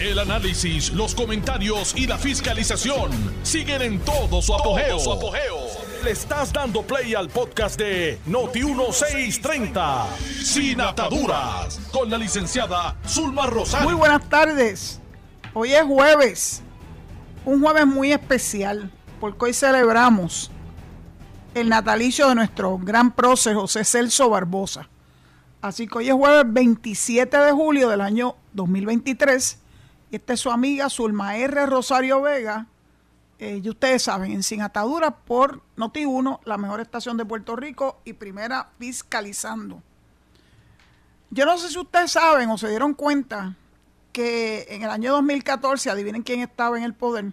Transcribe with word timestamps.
El 0.00 0.16
análisis, 0.20 0.92
los 0.92 1.12
comentarios 1.12 1.92
y 1.96 2.06
la 2.06 2.16
fiscalización 2.18 3.10
siguen 3.42 3.82
en 3.82 3.98
todo 3.98 4.40
su 4.40 4.54
apogeo. 4.54 4.96
Le 6.04 6.12
estás 6.12 6.52
dando 6.52 6.82
play 6.82 7.16
al 7.16 7.28
podcast 7.28 7.76
de 7.76 8.20
Noti1630, 8.28 10.06
Sin 10.44 10.80
Ataduras, 10.80 11.80
con 11.90 12.08
la 12.08 12.16
licenciada 12.16 12.96
Zulma 13.08 13.46
Rosario. 13.46 13.88
Muy 13.88 13.98
buenas 13.98 14.28
tardes. 14.28 15.00
Hoy 15.52 15.72
es 15.72 15.82
jueves, 15.82 16.62
un 17.44 17.60
jueves 17.60 17.84
muy 17.84 18.12
especial, 18.12 18.92
porque 19.18 19.46
hoy 19.46 19.52
celebramos 19.52 20.52
el 21.54 21.68
natalicio 21.68 22.28
de 22.28 22.36
nuestro 22.36 22.78
gran 22.78 23.10
prócer 23.10 23.56
José 23.56 23.82
Celso 23.82 24.30
Barbosa. 24.30 24.88
Así 25.60 25.88
que 25.88 25.98
hoy 25.98 26.08
es 26.08 26.14
jueves 26.14 26.44
27 26.46 27.36
de 27.36 27.50
julio 27.50 27.88
del 27.88 28.00
año 28.00 28.36
2023. 28.52 29.58
Esta 30.10 30.32
es 30.32 30.40
su 30.40 30.50
amiga 30.50 30.88
Zulma 30.88 31.36
R. 31.36 31.66
Rosario 31.66 32.22
Vega. 32.22 32.66
Eh, 33.38 33.60
y 33.62 33.68
ustedes 33.68 34.02
saben, 34.02 34.32
en 34.32 34.42
Sin 34.42 34.62
Atadura 34.62 35.12
por 35.12 35.62
Noti1, 35.76 36.40
la 36.44 36.56
mejor 36.56 36.80
estación 36.80 37.16
de 37.16 37.24
Puerto 37.24 37.54
Rico 37.54 38.00
y 38.04 38.14
primera 38.14 38.70
fiscalizando. 38.78 39.82
Yo 41.30 41.44
no 41.44 41.58
sé 41.58 41.68
si 41.68 41.78
ustedes 41.78 42.12
saben 42.12 42.48
o 42.50 42.58
se 42.58 42.68
dieron 42.68 42.94
cuenta 42.94 43.54
que 44.12 44.66
en 44.70 44.82
el 44.82 44.90
año 44.90 45.12
2014, 45.12 45.90
adivinen 45.90 46.22
quién 46.22 46.40
estaba 46.40 46.78
en 46.78 46.84
el 46.84 46.94
poder, 46.94 47.32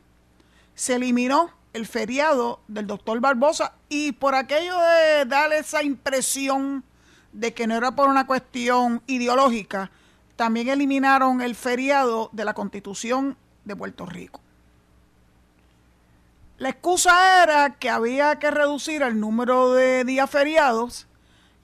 se 0.75 0.95
eliminó 0.95 1.49
el 1.73 1.87
feriado 1.87 2.59
del 2.67 2.87
doctor 2.87 3.19
Barbosa 3.19 3.73
y 3.89 4.11
por 4.11 4.35
aquello 4.35 4.77
de 4.79 5.25
darle 5.25 5.59
esa 5.59 5.81
impresión 5.81 6.83
de 7.31 7.53
que 7.53 7.67
no 7.67 7.75
era 7.75 7.95
por 7.95 8.09
una 8.09 8.27
cuestión 8.27 9.01
ideológica, 9.07 9.89
también 10.35 10.67
eliminaron 10.69 11.41
el 11.41 11.55
feriado 11.55 12.29
de 12.31 12.45
la 12.45 12.53
Constitución 12.53 13.37
de 13.63 13.75
Puerto 13.75 14.05
Rico. 14.05 14.41
La 16.57 16.69
excusa 16.69 17.43
era 17.43 17.75
que 17.75 17.89
había 17.89 18.39
que 18.39 18.49
reducir 18.49 19.01
el 19.01 19.19
número 19.19 19.73
de 19.73 20.05
días 20.05 20.29
feriados 20.29 21.07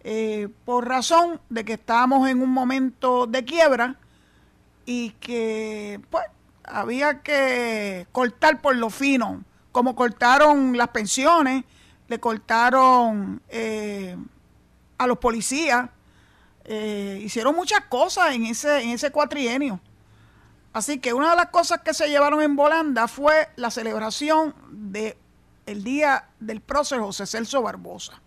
eh, 0.03 0.49
por 0.65 0.87
razón 0.87 1.39
de 1.49 1.63
que 1.63 1.73
estábamos 1.73 2.27
en 2.27 2.41
un 2.41 2.49
momento 2.49 3.27
de 3.27 3.45
quiebra 3.45 3.95
y 4.85 5.11
que 5.11 6.01
pues 6.09 6.25
había 6.63 7.21
que 7.21 8.07
cortar 8.11 8.61
por 8.61 8.75
lo 8.75 8.89
fino, 8.89 9.43
como 9.71 9.95
cortaron 9.95 10.77
las 10.77 10.89
pensiones, 10.89 11.63
le 12.07 12.19
cortaron 12.19 13.41
eh, 13.47 14.17
a 14.97 15.07
los 15.07 15.17
policías. 15.19 15.89
Eh, 16.65 17.19
hicieron 17.23 17.55
muchas 17.55 17.81
cosas 17.85 18.33
en 18.35 18.45
ese, 18.45 18.81
en 18.81 18.89
ese 18.91 19.11
cuatrienio. 19.11 19.79
Así 20.73 20.99
que 20.99 21.13
una 21.13 21.31
de 21.31 21.35
las 21.35 21.47
cosas 21.47 21.81
que 21.81 21.93
se 21.93 22.07
llevaron 22.07 22.41
en 22.41 22.55
volanda 22.55 23.07
fue 23.07 23.49
la 23.55 23.71
celebración 23.71 24.55
del 24.69 25.15
el 25.65 25.83
día 25.83 26.29
del 26.39 26.61
prócer 26.61 26.99
José 26.99 27.25
Celso 27.25 27.61
Barbosa. 27.61 28.21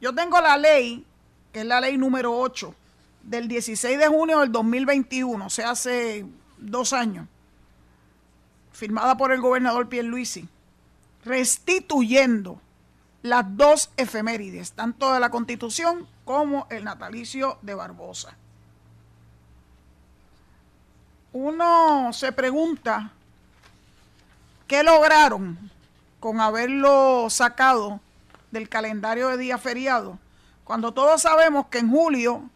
Yo 0.00 0.14
tengo 0.14 0.40
la 0.40 0.56
ley, 0.56 1.04
que 1.52 1.60
es 1.60 1.66
la 1.66 1.80
ley 1.80 1.96
número 1.96 2.36
8, 2.36 2.74
del 3.22 3.48
16 3.48 3.98
de 3.98 4.06
junio 4.08 4.40
del 4.40 4.52
2021, 4.52 5.46
o 5.46 5.50
sea, 5.50 5.70
hace 5.70 6.24
dos 6.58 6.92
años, 6.92 7.26
firmada 8.72 9.16
por 9.16 9.32
el 9.32 9.40
gobernador 9.40 9.88
Pierluisi, 9.88 10.48
restituyendo 11.24 12.60
las 13.26 13.56
dos 13.56 13.90
efemérides, 13.96 14.72
tanto 14.72 15.12
de 15.12 15.20
la 15.20 15.30
Constitución 15.30 16.06
como 16.24 16.66
el 16.70 16.84
natalicio 16.84 17.58
de 17.62 17.74
Barbosa. 17.74 18.36
Uno 21.32 22.12
se 22.12 22.32
pregunta 22.32 23.10
qué 24.66 24.82
lograron 24.82 25.70
con 26.20 26.40
haberlo 26.40 27.26
sacado 27.28 28.00
del 28.50 28.68
calendario 28.68 29.28
de 29.28 29.36
día 29.36 29.58
feriado, 29.58 30.18
cuando 30.64 30.92
todos 30.92 31.22
sabemos 31.22 31.66
que 31.66 31.78
en 31.78 31.90
julio 31.90 32.48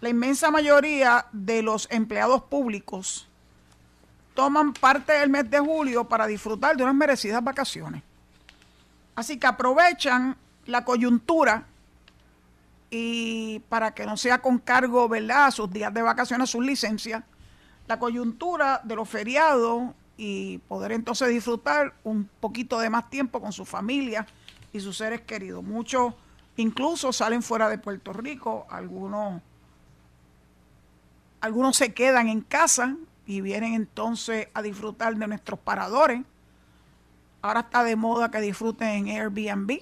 la 0.00 0.08
inmensa 0.08 0.50
mayoría 0.50 1.26
de 1.32 1.62
los 1.62 1.88
empleados 1.90 2.42
públicos 2.44 3.28
toman 4.34 4.72
parte 4.72 5.12
del 5.12 5.28
mes 5.28 5.50
de 5.50 5.58
julio 5.58 6.04
para 6.04 6.28
disfrutar 6.28 6.76
de 6.76 6.84
unas 6.84 6.94
merecidas 6.94 7.42
vacaciones. 7.42 8.07
Así 9.18 9.36
que 9.36 9.48
aprovechan 9.48 10.36
la 10.66 10.84
coyuntura 10.84 11.66
y 12.88 13.58
para 13.68 13.92
que 13.92 14.06
no 14.06 14.16
sea 14.16 14.40
con 14.40 14.58
cargo, 14.58 15.08
¿verdad?, 15.08 15.50
sus 15.50 15.68
días 15.72 15.92
de 15.92 16.02
vacaciones, 16.02 16.50
sus 16.50 16.64
licencias, 16.64 17.24
la 17.88 17.98
coyuntura 17.98 18.80
de 18.84 18.94
los 18.94 19.08
feriados 19.08 19.90
y 20.16 20.58
poder 20.68 20.92
entonces 20.92 21.30
disfrutar 21.30 21.94
un 22.04 22.30
poquito 22.38 22.78
de 22.78 22.90
más 22.90 23.10
tiempo 23.10 23.40
con 23.40 23.52
su 23.52 23.64
familia 23.64 24.24
y 24.72 24.78
sus 24.78 24.98
seres 24.98 25.22
queridos. 25.22 25.64
Muchos 25.64 26.14
incluso 26.56 27.12
salen 27.12 27.42
fuera 27.42 27.68
de 27.68 27.78
Puerto 27.78 28.12
Rico, 28.12 28.68
algunos, 28.70 29.42
algunos 31.40 31.76
se 31.76 31.92
quedan 31.92 32.28
en 32.28 32.42
casa 32.42 32.94
y 33.26 33.40
vienen 33.40 33.74
entonces 33.74 34.46
a 34.54 34.62
disfrutar 34.62 35.16
de 35.16 35.26
nuestros 35.26 35.58
paradores 35.58 36.22
Ahora 37.48 37.60
está 37.60 37.82
de 37.82 37.96
moda 37.96 38.30
que 38.30 38.42
disfruten 38.42 38.88
en 38.88 39.08
Airbnb 39.08 39.80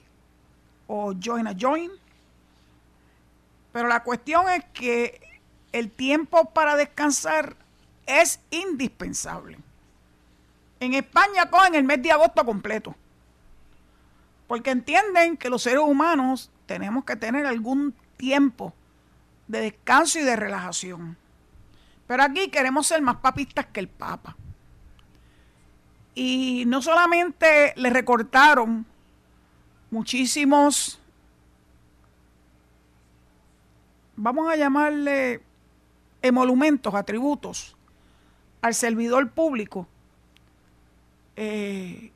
o 0.86 1.12
Join 1.20 1.48
a 1.48 1.56
Join. 1.58 1.90
Pero 3.72 3.88
la 3.88 4.04
cuestión 4.04 4.48
es 4.48 4.64
que 4.66 5.20
el 5.72 5.90
tiempo 5.90 6.50
para 6.50 6.76
descansar 6.76 7.56
es 8.06 8.38
indispensable. 8.52 9.58
En 10.78 10.94
España 10.94 11.50
cogen 11.50 11.74
el 11.74 11.82
mes 11.82 12.00
de 12.02 12.12
agosto 12.12 12.44
completo. 12.44 12.94
Porque 14.46 14.70
entienden 14.70 15.36
que 15.36 15.50
los 15.50 15.64
seres 15.64 15.80
humanos 15.80 16.52
tenemos 16.66 17.04
que 17.04 17.16
tener 17.16 17.46
algún 17.46 17.96
tiempo 18.16 18.74
de 19.48 19.62
descanso 19.62 20.20
y 20.20 20.22
de 20.22 20.36
relajación. 20.36 21.16
Pero 22.06 22.22
aquí 22.22 22.48
queremos 22.48 22.86
ser 22.86 23.02
más 23.02 23.16
papistas 23.16 23.66
que 23.66 23.80
el 23.80 23.88
Papa. 23.88 24.36
Y 26.16 26.64
no 26.66 26.80
solamente 26.80 27.74
le 27.76 27.90
recortaron 27.90 28.86
muchísimos, 29.90 30.98
vamos 34.16 34.50
a 34.50 34.56
llamarle 34.56 35.42
emolumentos, 36.22 36.94
atributos 36.94 37.76
al 38.62 38.74
servidor 38.74 39.30
público. 39.30 39.86
Eh, 41.36 42.10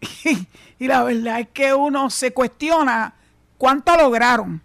y, 0.80 0.88
la 0.88 1.04
verdad 1.04 1.40
es 1.40 1.48
que 1.50 1.72
uno 1.72 2.10
se 2.10 2.32
cuestiona 2.32 3.14
cuánto 3.56 3.96
lograron 3.96 4.60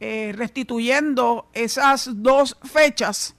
eh, 0.00 0.32
restituyendo 0.36 1.48
esas 1.52 2.10
dos 2.20 2.56
fechas. 2.64 3.36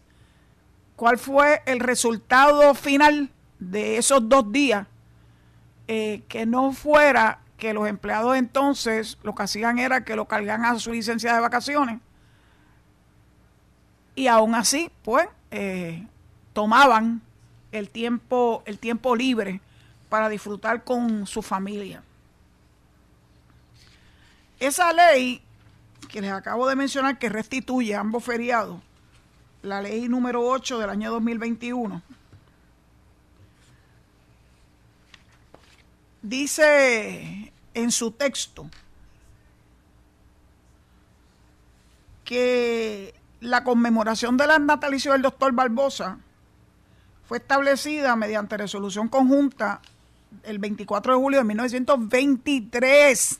¿Cuál 0.96 1.18
fue 1.18 1.62
el 1.66 1.81
resultado 1.81 2.74
final? 2.74 3.30
De 3.59 3.97
esos 3.97 4.28
dos 4.28 4.52
días 4.52 4.88
eh, 5.88 6.24
que 6.28 6.46
no 6.46 6.72
fuera 6.72 7.40
que 7.58 7.74
los 7.74 7.88
empleados 7.88 8.38
entonces 8.38 9.18
lo 9.24 9.36
que 9.36 9.44
hacían 9.44 9.80
era 9.80 10.06
que 10.06 10.16
lo 10.16 10.25
cargan 10.25 10.64
a 10.66 10.80
su 10.80 10.92
licencia 10.94 11.34
de 11.34 11.42
vacaciones 11.42 12.00
y 14.16 14.28
aún 14.28 14.56
así 14.56 14.92
pues 15.03 15.28
eh, 15.52 16.06
tomaban 16.53 17.22
el 17.72 17.90
tiempo 17.90 18.64
el 18.66 18.78
tiempo 18.78 19.16
libre 19.16 19.62
para 20.09 20.28
disfrutar 20.28 20.84
con 20.84 21.28
su 21.28 21.42
familia. 21.42 22.03
Esa 24.59 24.92
ley 24.92 25.42
que 26.09 26.19
les 26.22 26.31
acabo 26.31 26.68
de 26.68 26.75
mencionar 26.75 27.19
que 27.19 27.30
restituye 27.30 27.96
ambos 27.96 28.24
feriados 28.24 28.80
la 29.62 29.81
ley 29.81 30.09
número 30.09 30.46
8 30.46 30.80
del 30.80 30.90
año 30.90 31.12
2021 31.12 32.01
dice 36.21 37.54
en 37.74 37.92
su 37.92 38.12
texto 38.12 38.69
que 42.24 43.13
la 43.42 43.63
conmemoración 43.63 44.38
de 44.38 44.48
la 44.48 44.60
natalicio 44.60 45.13
del 45.13 45.21
doctor 45.21 45.51
Barbosa 45.54 46.19
fue 47.27 47.38
establecida 47.38 48.16
mediante 48.16 48.57
resolución 48.57 49.07
conjunta 49.07 49.81
el 50.44 50.60
24 50.60 51.13
de 51.13 51.19
julio 51.19 51.39
de 51.39 51.45
1923, 51.45 53.39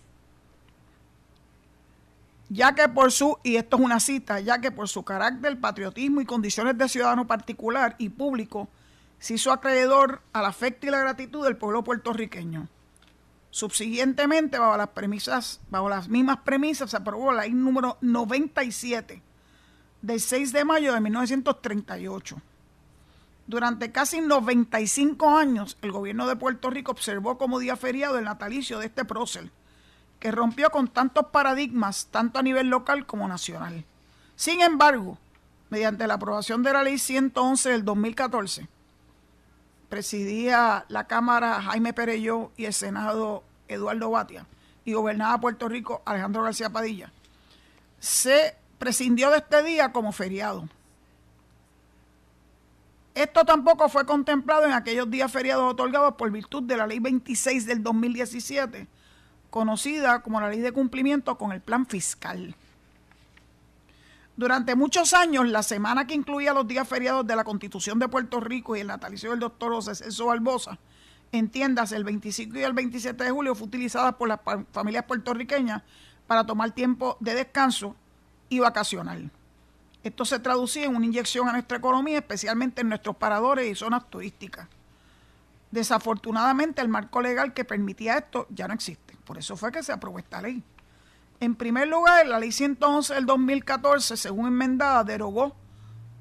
ya 2.50 2.74
que 2.74 2.90
por 2.90 3.12
su, 3.12 3.38
y 3.44 3.58
esto 3.58 3.78
es 3.78 3.84
una 3.84 4.00
cita, 4.00 4.40
ya 4.40 4.60
que 4.60 4.72
por 4.72 4.90
su 4.90 5.04
carácter, 5.04 5.60
patriotismo 5.60 6.22
y 6.22 6.26
condiciones 6.26 6.78
de 6.78 6.90
ciudadano 6.90 7.28
particular 7.28 7.96
y 8.00 8.10
público, 8.10 8.68
se 9.20 9.36
hizo 9.36 9.52
acreedor 9.52 10.22
al 10.34 10.46
afecto 10.46 10.88
y 10.88 10.90
la 10.90 11.00
gratitud 11.00 11.44
del 11.44 11.58
pueblo 11.58 11.84
puertorriqueño. 11.84 12.68
Subsiguientemente, 13.52 14.60
bajo 14.60 14.78
las 14.78 14.90
premisas, 14.90 15.60
bajo 15.70 15.90
las 15.90 16.08
mismas 16.08 16.38
premisas, 16.40 16.92
se 16.92 16.98
aprobó 16.98 17.32
la 17.32 17.44
ley 17.44 17.54
número 17.54 17.98
97 18.02 19.22
del 20.02 20.20
6 20.20 20.54
de 20.54 20.66
mayo 20.66 20.94
de 20.94 21.02
1938. 21.02 22.42
Durante 23.48 23.92
casi 23.92 24.22
95 24.22 25.36
años, 25.36 25.78
el 25.82 25.92
gobierno 25.92 26.28
de 26.28 26.36
Puerto 26.36 26.70
Rico 26.70 26.92
observó 26.92 27.38
como 27.38 27.58
día 27.60 27.76
feriado 27.76 28.20
el 28.20 28.26
natalicio 28.26 28.78
de 28.78 28.86
este 28.86 29.06
prócer, 29.06 29.52
que 30.20 30.32
rompió 30.32 30.70
con 30.70 30.88
tantos 30.88 31.28
paradigmas, 31.28 32.08
tanto 32.12 32.38
a 32.38 32.44
nivel 32.44 32.68
local 32.68 33.08
como 33.08 33.28
nacional. 33.28 33.86
Sin 34.36 34.62
embargo, 34.62 35.18
mediante 35.72 36.06
la 36.06 36.14
aprobación 36.14 36.62
de 36.62 36.74
la 36.74 36.84
Ley 36.84 37.00
111 37.00 37.70
del 37.70 37.86
2014, 37.86 38.68
presidía 39.90 40.86
la 40.88 41.08
Cámara 41.08 41.62
Jaime 41.62 41.94
Pereyó 41.94 42.52
y 42.56 42.66
el 42.66 42.74
Senado 42.74 43.44
Eduardo 43.68 44.12
Batia, 44.12 44.46
y 44.86 44.94
gobernaba 44.94 45.42
Puerto 45.42 45.68
Rico 45.68 46.02
Alejandro 46.06 46.44
García 46.44 46.70
Padilla, 46.70 47.12
se 48.00 48.56
prescindió 48.78 49.30
de 49.32 49.38
este 49.38 49.62
día 49.64 49.92
como 49.92 50.12
feriado. 50.12 50.68
Esto 53.16 53.44
tampoco 53.44 53.90
fue 53.90 54.06
contemplado 54.06 54.66
en 54.66 54.72
aquellos 54.72 55.10
días 55.10 55.32
feriados 55.32 55.74
otorgados 55.74 56.16
por 56.16 56.32
virtud 56.32 56.64
de 56.64 56.78
la 56.78 56.88
Ley 56.88 57.00
26 57.00 57.66
del 57.66 57.84
2017, 57.84 58.88
conocida 59.50 60.22
como 60.22 60.40
la 60.40 60.50
Ley 60.50 60.62
de 60.62 60.72
Cumplimiento 60.72 61.38
con 61.38 61.52
el 61.52 61.60
Plan 61.60 61.86
Fiscal. 61.86 62.56
Durante 64.40 64.74
muchos 64.74 65.14
años, 65.14 65.50
la 65.50 65.64
semana 65.64 66.08
que 66.08 66.14
incluía 66.14 66.54
los 66.54 66.66
días 66.66 66.88
feriados 66.88 67.28
de 67.28 67.36
la 67.36 67.44
Constitución 67.44 68.00
de 68.00 68.08
Puerto 68.08 68.40
Rico 68.40 68.74
y 68.74 68.80
el 68.80 68.88
natalicio 68.88 69.32
del 69.32 69.40
doctor 69.42 69.74
José 69.74 69.96
Celso 69.96 70.28
Barbosa, 70.28 70.80
entiendas, 71.34 71.92
el 71.92 72.06
25 72.06 72.58
y 72.58 72.64
el 72.64 72.72
27 72.72 73.22
de 73.22 73.32
julio, 73.32 73.54
fue 73.54 73.68
utilizada 73.68 74.18
por 74.18 74.30
las 74.30 74.40
familias 74.72 75.04
puertorriqueñas 75.04 75.84
para 76.26 76.46
tomar 76.46 76.72
tiempo 76.72 77.18
de 77.20 77.36
descanso 77.36 77.98
y 78.48 78.60
vacacional. 78.60 79.30
Esto 80.06 80.24
se 80.24 80.40
traducía 80.40 80.86
en 80.86 80.96
una 80.96 81.06
inyección 81.06 81.50
a 81.50 81.52
nuestra 81.52 81.80
economía, 81.80 82.20
especialmente 82.20 82.80
en 82.80 82.88
nuestros 82.88 83.18
paradores 83.18 83.70
y 83.70 83.76
zonas 83.76 84.10
turísticas. 84.10 84.70
Desafortunadamente, 85.70 86.82
el 86.82 86.88
marco 86.88 87.22
legal 87.22 87.54
que 87.54 87.66
permitía 87.66 88.18
esto 88.18 88.48
ya 88.52 88.70
no 88.70 88.74
existe. 88.74 89.18
Por 89.26 89.38
eso 89.38 89.58
fue 89.58 89.74
que 89.74 89.84
se 89.84 89.92
aprobó 89.92 90.18
esta 90.18 90.42
ley. 90.42 90.64
En 91.42 91.56
primer 91.56 91.88
lugar, 91.88 92.28
la 92.28 92.40
ley 92.40 92.52
111 92.52 93.14
del 93.14 93.26
2014, 93.26 94.18
según 94.18 94.48
enmendada, 94.48 95.04
derogó, 95.06 95.56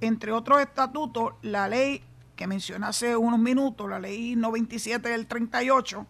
entre 0.00 0.30
otros 0.30 0.60
estatutos, 0.60 1.34
la 1.42 1.68
ley 1.68 2.04
que 2.36 2.46
mencioné 2.46 2.86
hace 2.86 3.16
unos 3.16 3.40
minutos, 3.40 3.90
la 3.90 3.98
ley 3.98 4.36
97 4.36 5.08
del 5.08 5.26
38, 5.26 6.06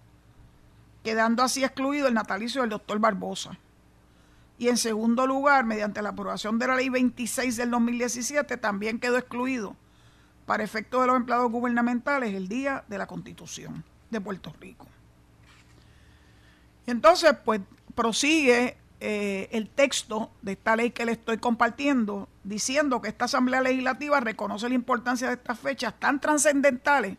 quedando 1.02 1.42
así 1.42 1.64
excluido 1.64 2.06
el 2.06 2.14
natalicio 2.14 2.60
del 2.60 2.70
doctor 2.70 2.98
Barbosa. 2.98 3.58
Y 4.58 4.68
en 4.68 4.76
segundo 4.76 5.26
lugar, 5.26 5.64
mediante 5.64 6.02
la 6.02 6.10
aprobación 6.10 6.58
de 6.58 6.66
la 6.66 6.76
ley 6.76 6.90
26 6.90 7.56
del 7.56 7.70
2017, 7.70 8.58
también 8.58 8.98
quedó 8.98 9.16
excluido 9.16 9.74
para 10.44 10.64
efectos 10.64 11.00
de 11.00 11.06
los 11.06 11.16
empleados 11.16 11.50
gubernamentales 11.50 12.34
el 12.34 12.48
día 12.48 12.84
de 12.88 12.98
la 12.98 13.06
Constitución 13.06 13.84
de 14.10 14.20
Puerto 14.20 14.52
Rico. 14.60 14.86
Entonces, 16.86 17.34
pues 17.44 17.60
prosigue 17.94 18.77
eh, 19.00 19.48
el 19.52 19.68
texto 19.68 20.30
de 20.42 20.52
esta 20.52 20.74
ley 20.74 20.90
que 20.90 21.06
le 21.06 21.12
estoy 21.12 21.38
compartiendo, 21.38 22.28
diciendo 22.42 23.00
que 23.00 23.08
esta 23.08 23.26
Asamblea 23.26 23.60
Legislativa 23.60 24.18
reconoce 24.20 24.68
la 24.68 24.74
importancia 24.74 25.28
de 25.28 25.34
estas 25.34 25.58
fechas 25.58 25.94
tan 26.00 26.20
trascendentales 26.20 27.16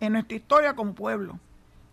en 0.00 0.12
nuestra 0.14 0.36
historia 0.36 0.74
como 0.74 0.94
pueblo, 0.94 1.38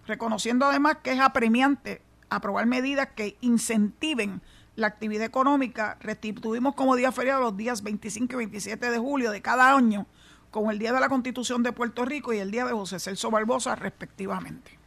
reconociendo 0.08 0.66
además 0.66 0.98
que 1.04 1.12
es 1.12 1.20
apremiante 1.20 2.02
aprobar 2.30 2.66
medidas 2.66 3.10
que 3.16 3.38
incentiven 3.42 4.42
la 4.76 4.88
actividad 4.88 5.26
económica. 5.26 5.98
Restituimos 6.00 6.76
como 6.76 6.96
día 6.96 7.12
feriado 7.12 7.42
los 7.42 7.58
días 7.58 7.84
25 7.84 8.34
y 8.34 8.38
27 8.38 8.90
de 8.90 8.98
julio 8.98 9.32
de 9.32 9.42
cada 9.42 9.76
año, 9.76 10.06
como 10.52 10.72
el 10.72 10.80
Día 10.80 10.94
de 10.94 11.00
la 11.00 11.10
Constitución 11.10 11.64
de 11.64 11.74
Puerto 11.74 12.06
Rico 12.06 12.34
y 12.34 12.38
el 12.38 12.52
Día 12.52 12.66
de 12.66 12.72
José 12.72 13.00
Celso 13.00 13.30
Barbosa, 13.32 13.76
respectivamente. 13.76 14.80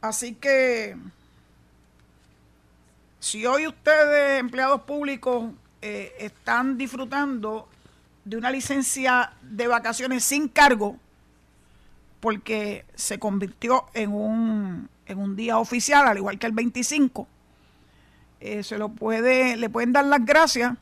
Así 0.00 0.34
que 0.34 0.96
si 3.26 3.44
hoy 3.44 3.66
ustedes, 3.66 4.38
empleados 4.38 4.82
públicos, 4.82 5.50
eh, 5.82 6.14
están 6.20 6.78
disfrutando 6.78 7.68
de 8.24 8.36
una 8.36 8.52
licencia 8.52 9.32
de 9.42 9.66
vacaciones 9.66 10.22
sin 10.22 10.46
cargo, 10.46 10.96
porque 12.20 12.84
se 12.94 13.18
convirtió 13.18 13.86
en 13.94 14.12
un, 14.12 14.88
en 15.06 15.18
un 15.18 15.34
día 15.34 15.58
oficial, 15.58 16.06
al 16.06 16.18
igual 16.18 16.38
que 16.38 16.46
el 16.46 16.52
25, 16.52 17.26
eh, 18.38 18.62
se 18.62 18.78
lo 18.78 18.90
puede, 18.90 19.56
le 19.56 19.70
pueden 19.70 19.92
dar 19.92 20.04
las 20.04 20.24
gracias 20.24 20.74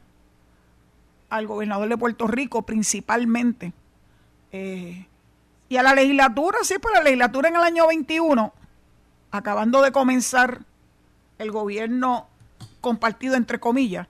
al 1.31 1.47
gobernador 1.47 1.89
de 1.89 1.97
Puerto 1.97 2.27
Rico 2.27 2.61
principalmente. 2.61 3.73
Eh, 4.53 5.07
y 5.71 5.77
a 5.79 5.83
la 5.83 5.95
legislatura, 5.95 6.59
sí, 6.63 6.75
pues 6.79 6.93
la 6.93 7.03
legislatura 7.03 7.49
en 7.49 7.57
el 7.57 7.63
año 7.63 7.87
21, 7.87 8.53
acabando 9.31 9.81
de 9.81 9.93
comenzar 9.93 10.61
el 11.39 11.51
gobierno 11.51 12.29
compartido 12.85 13.35
entre 13.35 13.59
comillas, 13.59 14.07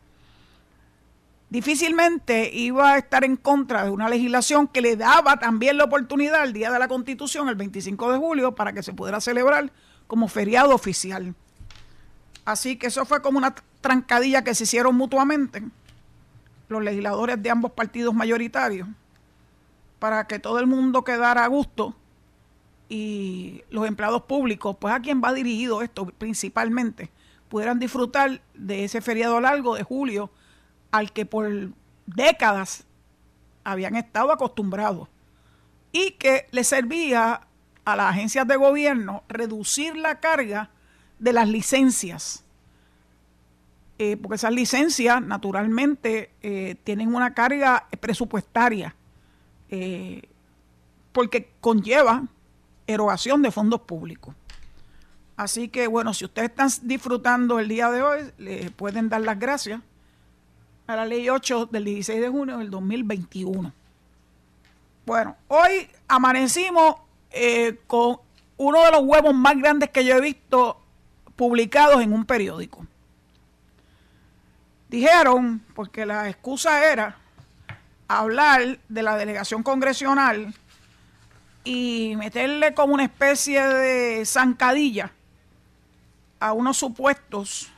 difícilmente 1.48 2.50
iba 2.52 2.94
a 2.94 2.98
estar 2.98 3.22
en 3.22 3.36
contra 3.36 3.84
de 3.84 3.90
una 3.90 4.08
legislación 4.08 4.66
que 4.66 4.80
le 4.80 4.96
daba 4.96 5.38
también 5.38 5.78
la 5.78 5.84
oportunidad 5.84 6.42
el 6.42 6.52
día 6.52 6.72
de 6.72 6.80
la 6.80 6.88
Constitución, 6.88 7.48
el 7.48 7.54
25 7.54 8.10
de 8.10 8.18
julio, 8.18 8.56
para 8.56 8.72
que 8.72 8.82
se 8.82 8.92
pudiera 8.92 9.20
celebrar 9.20 9.70
como 10.08 10.26
feriado 10.26 10.74
oficial. 10.74 11.36
Así 12.44 12.76
que 12.76 12.88
eso 12.88 13.06
fue 13.06 13.22
como 13.22 13.38
una 13.38 13.54
trancadilla 13.80 14.42
que 14.42 14.56
se 14.56 14.64
hicieron 14.64 14.96
mutuamente 14.96 15.62
los 16.68 16.82
legisladores 16.82 17.40
de 17.40 17.50
ambos 17.50 17.70
partidos 17.70 18.12
mayoritarios 18.12 18.88
para 20.00 20.26
que 20.26 20.40
todo 20.40 20.58
el 20.58 20.66
mundo 20.66 21.04
quedara 21.04 21.44
a 21.44 21.46
gusto 21.46 21.94
y 22.88 23.62
los 23.70 23.86
empleados 23.86 24.22
públicos, 24.22 24.76
pues 24.80 24.92
a 24.92 24.98
quien 24.98 25.22
va 25.22 25.32
dirigido 25.32 25.80
esto 25.80 26.06
principalmente, 26.06 27.10
pudieran 27.54 27.78
disfrutar 27.78 28.40
de 28.54 28.82
ese 28.82 29.00
feriado 29.00 29.40
largo 29.40 29.76
de 29.76 29.84
julio 29.84 30.28
al 30.90 31.12
que 31.12 31.24
por 31.24 31.48
décadas 32.04 32.82
habían 33.62 33.94
estado 33.94 34.32
acostumbrados 34.32 35.08
y 35.92 36.10
que 36.18 36.48
le 36.50 36.64
servía 36.64 37.42
a 37.84 37.94
las 37.94 38.10
agencias 38.10 38.48
de 38.48 38.56
gobierno 38.56 39.22
reducir 39.28 39.94
la 39.94 40.18
carga 40.18 40.70
de 41.20 41.32
las 41.32 41.48
licencias. 41.48 42.42
Eh, 44.00 44.16
porque 44.16 44.34
esas 44.34 44.52
licencias 44.52 45.22
naturalmente 45.22 46.32
eh, 46.42 46.74
tienen 46.82 47.14
una 47.14 47.34
carga 47.34 47.86
presupuestaria 48.00 48.96
eh, 49.68 50.22
porque 51.12 51.52
conlleva 51.60 52.24
erogación 52.88 53.42
de 53.42 53.52
fondos 53.52 53.82
públicos. 53.82 54.34
Así 55.36 55.68
que 55.68 55.88
bueno, 55.88 56.14
si 56.14 56.24
ustedes 56.24 56.50
están 56.50 56.68
disfrutando 56.82 57.58
el 57.58 57.68
día 57.68 57.90
de 57.90 58.02
hoy, 58.02 58.20
le 58.38 58.70
pueden 58.70 59.08
dar 59.08 59.20
las 59.20 59.38
gracias 59.38 59.80
a 60.86 60.96
la 60.96 61.06
ley 61.06 61.28
8 61.28 61.66
del 61.66 61.84
16 61.84 62.20
de 62.20 62.28
junio 62.28 62.58
del 62.58 62.70
2021. 62.70 63.72
Bueno, 65.06 65.36
hoy 65.48 65.88
amanecimos 66.06 66.96
eh, 67.30 67.80
con 67.86 68.18
uno 68.56 68.84
de 68.84 68.90
los 68.92 69.02
huevos 69.02 69.34
más 69.34 69.56
grandes 69.58 69.90
que 69.90 70.04
yo 70.04 70.16
he 70.16 70.20
visto 70.20 70.80
publicados 71.34 72.00
en 72.00 72.12
un 72.12 72.24
periódico. 72.24 72.86
Dijeron, 74.88 75.60
porque 75.74 76.06
la 76.06 76.28
excusa 76.28 76.92
era 76.92 77.16
hablar 78.06 78.78
de 78.88 79.02
la 79.02 79.16
delegación 79.16 79.64
congresional 79.64 80.54
y 81.64 82.14
meterle 82.16 82.74
como 82.74 82.94
una 82.94 83.04
especie 83.04 83.66
de 83.66 84.24
zancadilla 84.24 85.10
a 86.44 86.52
unos 86.52 86.76
supuestos, 86.76 87.70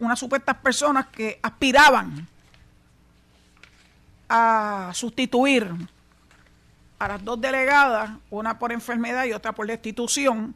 unas 0.00 0.18
supuestas 0.18 0.54
personas 0.58 1.06
que 1.06 1.40
aspiraban 1.42 2.28
a 4.28 4.90
sustituir 4.92 5.72
a 6.98 7.08
las 7.08 7.24
dos 7.24 7.40
delegadas, 7.40 8.10
una 8.28 8.58
por 8.58 8.70
enfermedad 8.70 9.24
y 9.24 9.32
otra 9.32 9.52
por 9.52 9.66
destitución, 9.66 10.54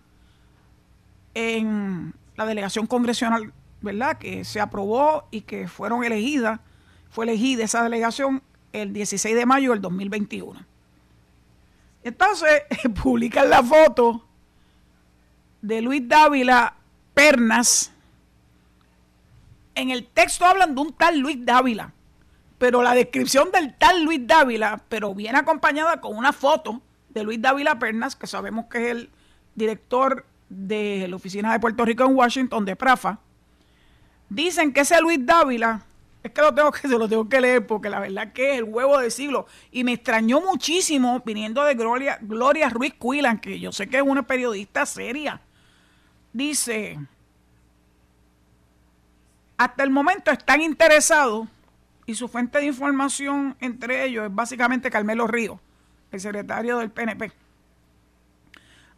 en 1.33 2.13
la 2.37 2.45
delegación 2.45 2.87
congresional, 2.87 3.55
¿verdad? 3.81 4.19
Que 4.19 4.45
se 4.45 4.61
aprobó 4.61 5.29
y 5.31 5.41
que 5.41 5.67
fueron 5.67 6.05
elegidas, 6.05 6.61
fue 7.09 7.25
elegida 7.25 7.65
esa 7.65 7.83
delegación 7.83 8.43
el 8.75 8.93
16 8.93 9.35
de 9.35 9.47
mayo 9.47 9.71
del 9.71 9.81
2021. 9.81 10.61
Entonces, 12.05 12.65
publican 13.03 13.49
la 13.49 13.63
foto 13.63 14.29
de 15.63 15.81
Luis 15.81 16.07
Dávila 16.07 16.75
Pernas, 17.15 17.93
en 19.75 19.91
el 19.91 20.07
texto 20.07 20.45
hablan 20.45 20.75
de 20.75 20.81
un 20.81 20.93
tal 20.93 21.19
Luis 21.19 21.39
Dávila, 21.41 21.93
pero 22.59 22.83
la 22.83 22.95
descripción 22.95 23.51
del 23.51 23.75
tal 23.75 24.03
Luis 24.03 24.21
Dávila, 24.27 24.83
pero 24.89 25.15
viene 25.15 25.39
acompañada 25.39 26.01
con 26.01 26.17
una 26.17 26.33
foto 26.33 26.83
de 27.09 27.23
Luis 27.23 27.41
Dávila 27.41 27.79
Pernas, 27.79 28.17
que 28.17 28.27
sabemos 28.27 28.67
que 28.67 28.85
es 28.85 28.91
el 28.91 29.11
director 29.55 30.27
de 30.49 31.07
la 31.09 31.17
oficina 31.17 31.53
de 31.53 31.61
Puerto 31.61 31.85
Rico 31.85 32.05
en 32.05 32.15
Washington, 32.15 32.65
de 32.65 32.77
Prafa, 32.77 33.19
dicen 34.29 34.73
que 34.73 34.81
ese 34.81 35.01
Luis 35.01 35.25
Dávila 35.25 35.85
Es 36.23 36.31
que 36.33 36.41
lo 36.41 36.55
tengo 36.55 36.71
que, 36.71 36.81
se 36.89 36.99
lo 36.99 37.09
tengo 37.09 37.29
que 37.29 37.41
leer 37.41 37.67
porque 37.67 37.89
la 37.89 38.01
verdad 38.01 38.33
que 38.33 38.53
es 38.53 38.59
el 38.59 38.65
huevo 38.65 38.99
del 38.99 39.11
siglo. 39.11 39.47
Y 39.71 39.85
me 39.85 39.93
extrañó 39.93 40.41
muchísimo 40.41 41.23
viniendo 41.25 41.65
de 41.65 41.75
Gloria, 41.75 42.19
Gloria 42.21 42.69
Ruiz 42.69 42.95
Cuilan, 42.95 43.39
que 43.39 43.59
yo 43.59 43.73
sé 43.73 43.89
que 43.89 43.99
es 43.99 44.03
una 44.03 44.27
periodista 44.27 44.87
seria. 44.87 45.41
Dice, 46.33 46.99
hasta 49.59 49.83
el 49.83 49.91
momento 49.91 50.31
están 50.31 50.61
interesados 50.61 51.47
y 52.07 52.15
su 52.15 52.27
fuente 52.29 52.59
de 52.59 52.67
información 52.67 53.57
entre 53.61 54.05
ellos 54.05 54.27
es 54.27 54.35
básicamente 54.35 54.91
Carmelo 54.91 55.27
Río, 55.27 55.61
el 56.11 56.21
secretario 56.21 56.79
del 56.79 56.91
PNP. 56.91 57.33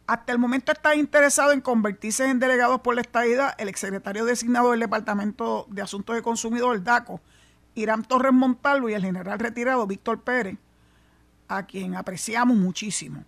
Hasta 0.07 0.31
el 0.31 0.39
momento 0.39 0.71
está 0.71 0.95
interesado 0.95 1.51
en 1.51 1.61
convertirse 1.61 2.29
en 2.29 2.39
delegados 2.39 2.81
por 2.81 2.95
la 2.95 3.01
estadidad 3.01 3.55
el 3.57 3.69
exsecretario 3.69 4.23
designado 4.23 4.71
del 4.71 4.79
Departamento 4.79 5.65
de 5.69 5.81
Asuntos 5.81 6.15
de 6.15 6.21
Consumidor, 6.21 6.83
DACO, 6.83 7.21
Irán 7.73 8.03
Torres 8.03 8.31
Montalvo 8.31 8.89
y 8.89 8.93
el 8.93 9.01
general 9.01 9.39
retirado 9.39 9.85
Víctor 9.87 10.21
Pérez, 10.21 10.57
a 11.47 11.63
quien 11.65 11.95
apreciamos 11.95 12.55
muchísimo. 12.55 13.25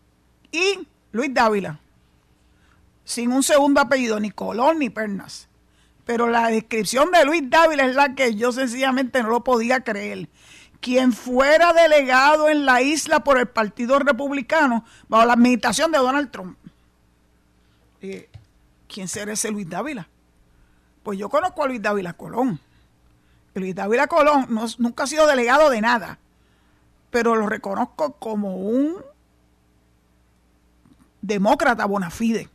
Y 0.51 0.87
Luis 1.11 1.33
Dávila, 1.33 1.79
sin 3.07 3.31
un 3.31 3.41
segundo 3.41 3.79
apellido, 3.79 4.19
ni 4.19 4.31
Colón 4.31 4.79
ni 4.79 4.89
Pernas. 4.89 5.47
Pero 6.05 6.27
la 6.27 6.49
descripción 6.49 7.09
de 7.09 7.23
Luis 7.23 7.41
Dávila 7.49 7.85
es 7.85 7.95
la 7.95 8.15
que 8.15 8.35
yo 8.35 8.51
sencillamente 8.51 9.23
no 9.23 9.29
lo 9.29 9.45
podía 9.45 9.79
creer 9.79 10.27
quien 10.81 11.13
fuera 11.13 11.71
delegado 11.71 12.49
en 12.49 12.65
la 12.65 12.81
isla 12.81 13.23
por 13.23 13.39
el 13.39 13.47
Partido 13.47 13.97
Republicano 13.97 14.83
bajo 15.07 15.25
la 15.25 15.33
administración 15.33 15.89
de 15.93 15.99
Donald 15.99 16.31
Trump. 16.31 16.57
Eh, 18.01 18.29
¿quién 18.89 19.07
será 19.07 19.31
ese 19.31 19.51
Luis 19.51 19.69
Dávila? 19.69 20.09
Pues 21.01 21.17
yo 21.17 21.29
conozco 21.29 21.63
a 21.63 21.67
Luis 21.67 21.81
Dávila 21.81 22.11
Colón. 22.11 22.59
Luis 23.53 23.73
Dávila 23.73 24.07
Colón 24.07 24.47
nunca 24.79 25.03
ha 25.03 25.07
sido 25.07 25.25
delegado 25.27 25.69
de 25.69 25.79
nada, 25.79 26.19
pero 27.09 27.37
lo 27.37 27.47
reconozco 27.47 28.13
como 28.19 28.57
un 28.57 28.97
demócrata 31.21 31.85
bona 31.85 32.11
fide. 32.11 32.49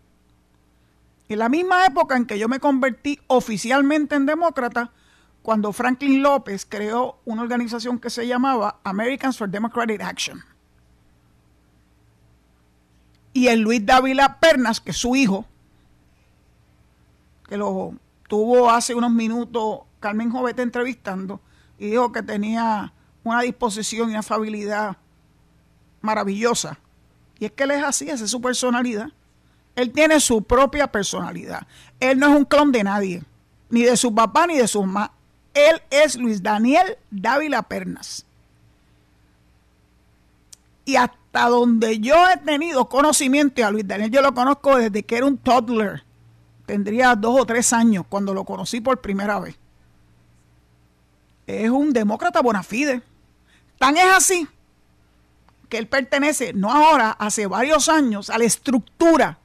En 1.32 1.38
la 1.38 1.48
misma 1.48 1.86
época 1.86 2.16
en 2.16 2.26
que 2.26 2.38
yo 2.38 2.48
me 2.48 2.60
convertí 2.60 3.18
oficialmente 3.26 4.14
en 4.14 4.26
demócrata, 4.26 4.92
cuando 5.42 5.72
Franklin 5.72 6.22
López 6.22 6.66
creó 6.68 7.20
una 7.24 7.42
organización 7.42 7.98
que 7.98 8.10
se 8.10 8.26
llamaba 8.26 8.80
Americans 8.84 9.38
for 9.38 9.48
Democratic 9.48 10.02
Action 10.02 10.44
y 13.32 13.48
el 13.48 13.60
Luis 13.60 13.84
Dávila 13.84 14.38
Pernas, 14.38 14.80
que 14.80 14.90
es 14.90 14.96
su 14.98 15.16
hijo, 15.16 15.46
que 17.48 17.56
lo 17.56 17.94
tuvo 18.28 18.70
hace 18.70 18.94
unos 18.94 19.10
minutos 19.10 19.80
Carmen 20.00 20.30
Jovete 20.30 20.62
entrevistando, 20.62 21.40
y 21.78 21.86
dijo 21.86 22.12
que 22.12 22.22
tenía 22.22 22.92
una 23.24 23.40
disposición 23.40 24.08
y 24.08 24.12
una 24.12 24.20
afabilidad 24.20 24.98
maravillosa. 26.02 26.78
Y 27.38 27.46
es 27.46 27.52
que 27.52 27.64
él 27.64 27.70
es 27.72 27.82
así, 27.82 28.10
esa 28.10 28.24
es 28.24 28.30
su 28.30 28.40
personalidad. 28.40 29.08
Él 29.74 29.92
tiene 29.92 30.20
su 30.20 30.42
propia 30.42 30.90
personalidad. 30.90 31.66
Él 32.00 32.18
no 32.18 32.28
es 32.28 32.36
un 32.36 32.44
clon 32.44 32.72
de 32.72 32.84
nadie, 32.84 33.22
ni 33.70 33.82
de 33.82 33.96
su 33.96 34.14
papá 34.14 34.46
ni 34.46 34.58
de 34.58 34.68
su 34.68 34.82
mamá. 34.82 35.12
Él 35.54 35.82
es 35.90 36.16
Luis 36.16 36.42
Daniel 36.42 36.98
Dávila 37.10 37.62
Pernas. 37.62 38.26
Y 40.84 40.96
hasta 40.96 41.48
donde 41.48 42.00
yo 42.00 42.16
he 42.28 42.36
tenido 42.38 42.88
conocimiento, 42.88 43.60
y 43.60 43.64
a 43.64 43.70
Luis 43.70 43.86
Daniel 43.86 44.10
yo 44.10 44.20
lo 44.20 44.34
conozco 44.34 44.76
desde 44.76 45.02
que 45.02 45.16
era 45.16 45.26
un 45.26 45.38
toddler, 45.38 46.04
tendría 46.66 47.14
dos 47.14 47.40
o 47.40 47.46
tres 47.46 47.72
años 47.72 48.04
cuando 48.08 48.34
lo 48.34 48.44
conocí 48.44 48.80
por 48.80 49.00
primera 49.00 49.38
vez. 49.40 49.56
Es 51.46 51.70
un 51.70 51.92
demócrata 51.92 52.40
bona 52.40 52.62
fide. 52.62 53.02
Tan 53.78 53.96
es 53.96 54.04
así 54.04 54.48
que 55.68 55.78
él 55.78 55.86
pertenece, 55.86 56.52
no 56.52 56.70
ahora, 56.70 57.10
hace 57.12 57.46
varios 57.46 57.88
años, 57.88 58.28
a 58.28 58.38
la 58.38 58.44
estructura 58.44 59.38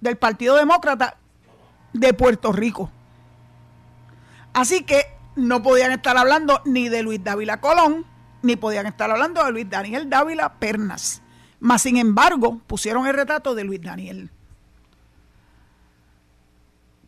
del 0.00 0.16
Partido 0.16 0.56
Demócrata 0.56 1.16
de 1.92 2.14
Puerto 2.14 2.52
Rico. 2.52 2.90
Así 4.52 4.84
que 4.84 5.06
no 5.36 5.62
podían 5.62 5.92
estar 5.92 6.16
hablando 6.16 6.60
ni 6.64 6.88
de 6.88 7.02
Luis 7.02 7.22
Dávila 7.22 7.60
Colón, 7.60 8.04
ni 8.42 8.56
podían 8.56 8.86
estar 8.86 9.10
hablando 9.10 9.44
de 9.44 9.52
Luis 9.52 9.68
Daniel 9.68 10.08
Dávila 10.08 10.54
Pernas. 10.54 11.22
Mas, 11.60 11.82
sin 11.82 11.96
embargo, 11.96 12.60
pusieron 12.66 13.06
el 13.06 13.14
retrato 13.14 13.54
de 13.54 13.64
Luis 13.64 13.82
Daniel. 13.82 14.30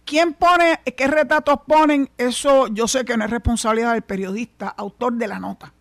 ¿Quién 0.05 0.35
pone, 0.35 0.81
qué 0.97 1.07
retratos 1.07 1.61
ponen? 1.67 2.11
Eso 2.19 2.67
yo 2.67 2.89
sé 2.89 3.05
que 3.05 3.17
no 3.17 3.25
es 3.25 3.31
responsabilidad 3.31 3.93
del 3.93 4.03
periodista, 4.03 4.69
autor 4.69 5.13
de 5.13 5.29
la 5.29 5.39
nota. 5.39 5.73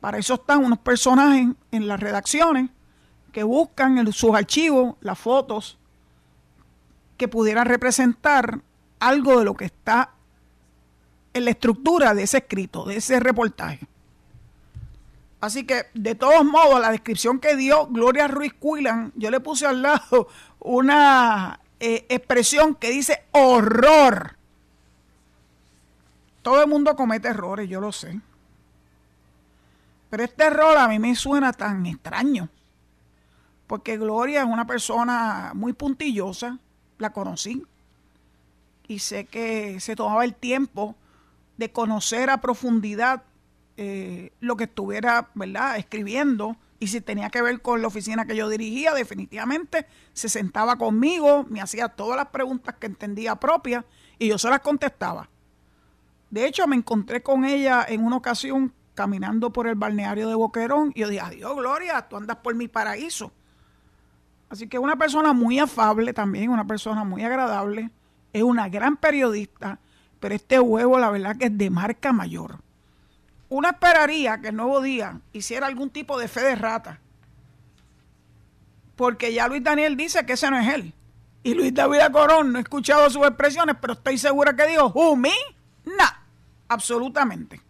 Para 0.00 0.18
eso 0.18 0.34
están 0.34 0.64
unos 0.64 0.78
personajes 0.78 1.48
en 1.72 1.88
las 1.88 1.98
redacciones 1.98 2.70
que 3.32 3.42
buscan 3.42 3.98
en 3.98 4.12
sus 4.12 4.32
archivos 4.32 4.94
las 5.00 5.18
fotos 5.18 5.79
que 7.20 7.28
pudieran 7.28 7.66
representar 7.66 8.60
algo 8.98 9.40
de 9.40 9.44
lo 9.44 9.54
que 9.54 9.66
está 9.66 10.14
en 11.34 11.44
la 11.44 11.50
estructura 11.50 12.14
de 12.14 12.22
ese 12.22 12.38
escrito, 12.38 12.86
de 12.86 12.96
ese 12.96 13.20
reportaje. 13.20 13.86
Así 15.38 15.66
que, 15.66 15.88
de 15.92 16.14
todos 16.14 16.46
modos, 16.46 16.80
la 16.80 16.90
descripción 16.90 17.38
que 17.38 17.56
dio 17.56 17.88
Gloria 17.88 18.26
Ruiz 18.26 18.54
Cuilan, 18.54 19.12
yo 19.16 19.30
le 19.30 19.40
puse 19.40 19.66
al 19.66 19.82
lado 19.82 20.28
una 20.60 21.60
eh, 21.78 22.06
expresión 22.08 22.74
que 22.74 22.88
dice 22.88 23.22
horror. 23.32 24.36
Todo 26.40 26.62
el 26.62 26.70
mundo 26.70 26.96
comete 26.96 27.28
errores, 27.28 27.68
yo 27.68 27.82
lo 27.82 27.92
sé. 27.92 28.18
Pero 30.08 30.24
este 30.24 30.44
error 30.44 30.78
a 30.78 30.88
mí 30.88 30.98
me 30.98 31.14
suena 31.14 31.52
tan 31.52 31.84
extraño. 31.84 32.48
Porque 33.66 33.98
Gloria 33.98 34.40
es 34.40 34.46
una 34.46 34.66
persona 34.66 35.52
muy 35.54 35.74
puntillosa, 35.74 36.58
la 37.00 37.10
conocí. 37.10 37.64
Y 38.86 38.98
sé 39.00 39.24
que 39.24 39.80
se 39.80 39.96
tomaba 39.96 40.24
el 40.24 40.34
tiempo 40.34 40.94
de 41.56 41.70
conocer 41.70 42.30
a 42.30 42.40
profundidad 42.40 43.22
eh, 43.76 44.32
lo 44.40 44.56
que 44.56 44.64
estuviera, 44.64 45.30
¿verdad?, 45.34 45.78
escribiendo 45.78 46.56
y 46.82 46.86
si 46.86 47.02
tenía 47.02 47.28
que 47.28 47.42
ver 47.42 47.60
con 47.60 47.82
la 47.82 47.88
oficina 47.88 48.24
que 48.24 48.34
yo 48.34 48.48
dirigía, 48.48 48.94
definitivamente 48.94 49.86
se 50.14 50.30
sentaba 50.30 50.76
conmigo, 50.76 51.44
me 51.48 51.60
hacía 51.60 51.88
todas 51.88 52.16
las 52.16 52.28
preguntas 52.28 52.74
que 52.80 52.86
entendía 52.86 53.36
propias 53.36 53.84
y 54.18 54.28
yo 54.28 54.38
se 54.38 54.48
las 54.48 54.60
contestaba. 54.60 55.28
De 56.30 56.46
hecho, 56.46 56.66
me 56.66 56.76
encontré 56.76 57.22
con 57.22 57.44
ella 57.44 57.84
en 57.86 58.02
una 58.02 58.16
ocasión 58.16 58.72
caminando 58.94 59.50
por 59.50 59.66
el 59.66 59.74
balneario 59.74 60.28
de 60.28 60.34
Boquerón 60.34 60.92
y 60.94 61.00
yo 61.00 61.08
dije, 61.08 61.20
adiós 61.20 61.54
Gloria, 61.54 62.08
tú 62.08 62.16
andas 62.16 62.38
por 62.38 62.54
mi 62.54 62.66
paraíso. 62.66 63.30
Así 64.50 64.68
que 64.68 64.78
una 64.78 64.96
persona 64.96 65.32
muy 65.32 65.58
afable 65.58 66.12
también, 66.12 66.50
una 66.50 66.66
persona 66.66 67.04
muy 67.04 67.24
agradable, 67.24 67.90
es 68.32 68.42
una 68.42 68.68
gran 68.68 68.96
periodista, 68.96 69.78
pero 70.18 70.34
este 70.34 70.60
huevo 70.60 70.98
la 70.98 71.10
verdad 71.10 71.36
que 71.36 71.46
es 71.46 71.56
de 71.56 71.70
marca 71.70 72.12
mayor 72.12 72.58
uno 73.50 73.68
esperaría 73.68 74.40
que 74.40 74.48
el 74.48 74.56
nuevo 74.56 74.80
día 74.80 75.20
hiciera 75.32 75.66
algún 75.66 75.90
tipo 75.90 76.18
de 76.18 76.28
fe 76.28 76.40
de 76.40 76.54
rata. 76.54 77.00
Porque 78.96 79.34
ya 79.34 79.48
Luis 79.48 79.62
Daniel 79.62 79.96
dice 79.96 80.24
que 80.24 80.34
ese 80.34 80.50
no 80.50 80.58
es 80.58 80.72
él. 80.72 80.94
Y 81.42 81.54
Luis 81.54 81.74
David 81.74 82.12
Corón 82.12 82.52
no 82.52 82.58
he 82.58 82.62
escuchado 82.62 83.10
sus 83.10 83.26
expresiones, 83.26 83.76
pero 83.80 83.94
estoy 83.94 84.18
segura 84.18 84.54
que 84.54 84.66
dijo, 84.68 84.86
¿who, 84.94 85.16
me? 85.16 85.32
No, 85.84 86.04
absolutamente. 86.68 87.60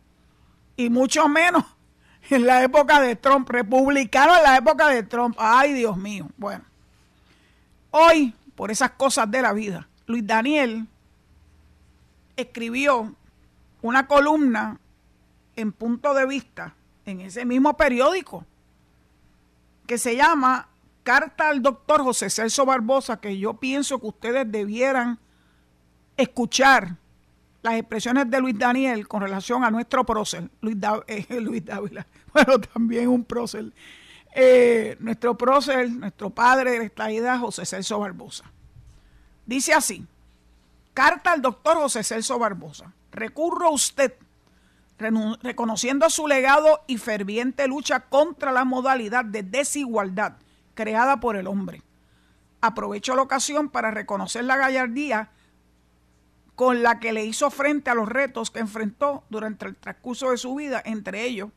Y 0.77 0.91
mucho 0.91 1.29
menos 1.29 1.65
en 2.31 2.47
la 2.47 2.63
época 2.63 3.01
de 3.01 3.17
Trump, 3.17 3.49
republicano 3.49 4.37
en 4.37 4.43
la 4.43 4.57
época 4.59 4.89
de 4.89 5.03
Trump. 5.03 5.35
Ay, 5.39 5.73
Dios 5.73 5.97
mío. 5.97 6.29
Bueno, 6.37 6.65
hoy, 7.91 8.35
por 8.55 8.71
esas 8.71 8.93
cosas 8.93 9.31
de 9.31 9.43
la 9.43 9.53
vida, 9.53 9.89
Luis 10.07 10.27
Daniel 10.27 10.87
escribió 12.37 13.15
una 13.83 14.07
columna 14.07 14.79
en 15.57 15.73
punto 15.73 16.15
de 16.15 16.27
vista 16.27 16.75
en 17.07 17.21
ese 17.21 17.45
mismo 17.45 17.77
periódico 17.77 18.45
que 19.87 19.99
se 19.99 20.17
llama 20.17 20.69
Carta 21.03 21.49
al 21.49 21.63
doctor 21.63 22.03
José 22.03 22.31
Celso 22.31 22.65
Barbosa, 22.65 23.21
que 23.21 23.39
yo 23.39 23.55
pienso 23.55 23.99
que 23.99 24.07
ustedes 24.07 24.51
debieran 24.51 25.19
escuchar 26.17 26.97
las 27.63 27.75
expresiones 27.75 28.31
de 28.31 28.41
Luis 28.41 28.59
Daniel 28.59 29.09
con 29.09 29.23
relación 29.23 29.65
a 29.65 29.71
nuestro 29.71 30.05
prócer, 30.05 30.51
Luis, 30.61 30.77
eh, 31.07 31.41
Luis 31.41 31.65
Dávila, 31.65 32.07
bueno, 32.33 32.61
también 32.61 33.09
un 33.09 33.25
prócer, 33.25 33.73
eh, 34.33 34.97
nuestro 35.01 35.37
prócer, 35.37 35.91
nuestro 35.91 36.31
padre 36.31 36.79
de 36.79 36.87
esta 36.87 37.11
idea, 37.11 37.39
José 37.39 37.67
Celso 37.67 37.99
Barbosa. 37.99 38.45
Dice 39.47 39.75
así, 39.75 40.07
carta 40.95 41.33
al 41.33 41.43
doctor 41.43 41.77
José 41.79 42.05
Celso 42.05 42.39
Barbosa, 42.39 42.93
recurro 43.11 43.67
a 43.67 43.71
usted 43.71 44.15
reconociendo 45.43 46.11
su 46.11 46.29
legado 46.29 46.83
y 46.87 46.99
ferviente 46.99 47.67
lucha 47.67 48.01
contra 48.01 48.53
la 48.53 48.65
modalidad 48.65 49.25
de 49.25 49.43
desigualdad 49.43 50.35
creada 50.75 51.21
por 51.21 51.37
el 51.37 51.47
hombre. 51.47 51.83
Aprovecho 52.61 53.17
la 53.17 53.23
ocasión 53.23 53.71
para 53.71 53.91
reconocer 53.91 54.45
la 54.45 54.59
gallardía 54.59 55.31
con 56.55 56.83
la 56.83 57.01
que 57.01 57.15
le 57.15 57.25
hizo 57.25 57.51
frente 57.51 57.89
a 57.89 57.95
los 57.95 58.09
retos 58.09 58.51
que 58.51 58.59
enfrentó 58.59 59.25
durante 59.31 59.65
el 59.65 59.77
transcurso 59.77 60.31
de 60.31 60.37
su 60.37 60.55
vida, 60.55 60.83
entre 60.85 61.25
ellos 61.25 61.49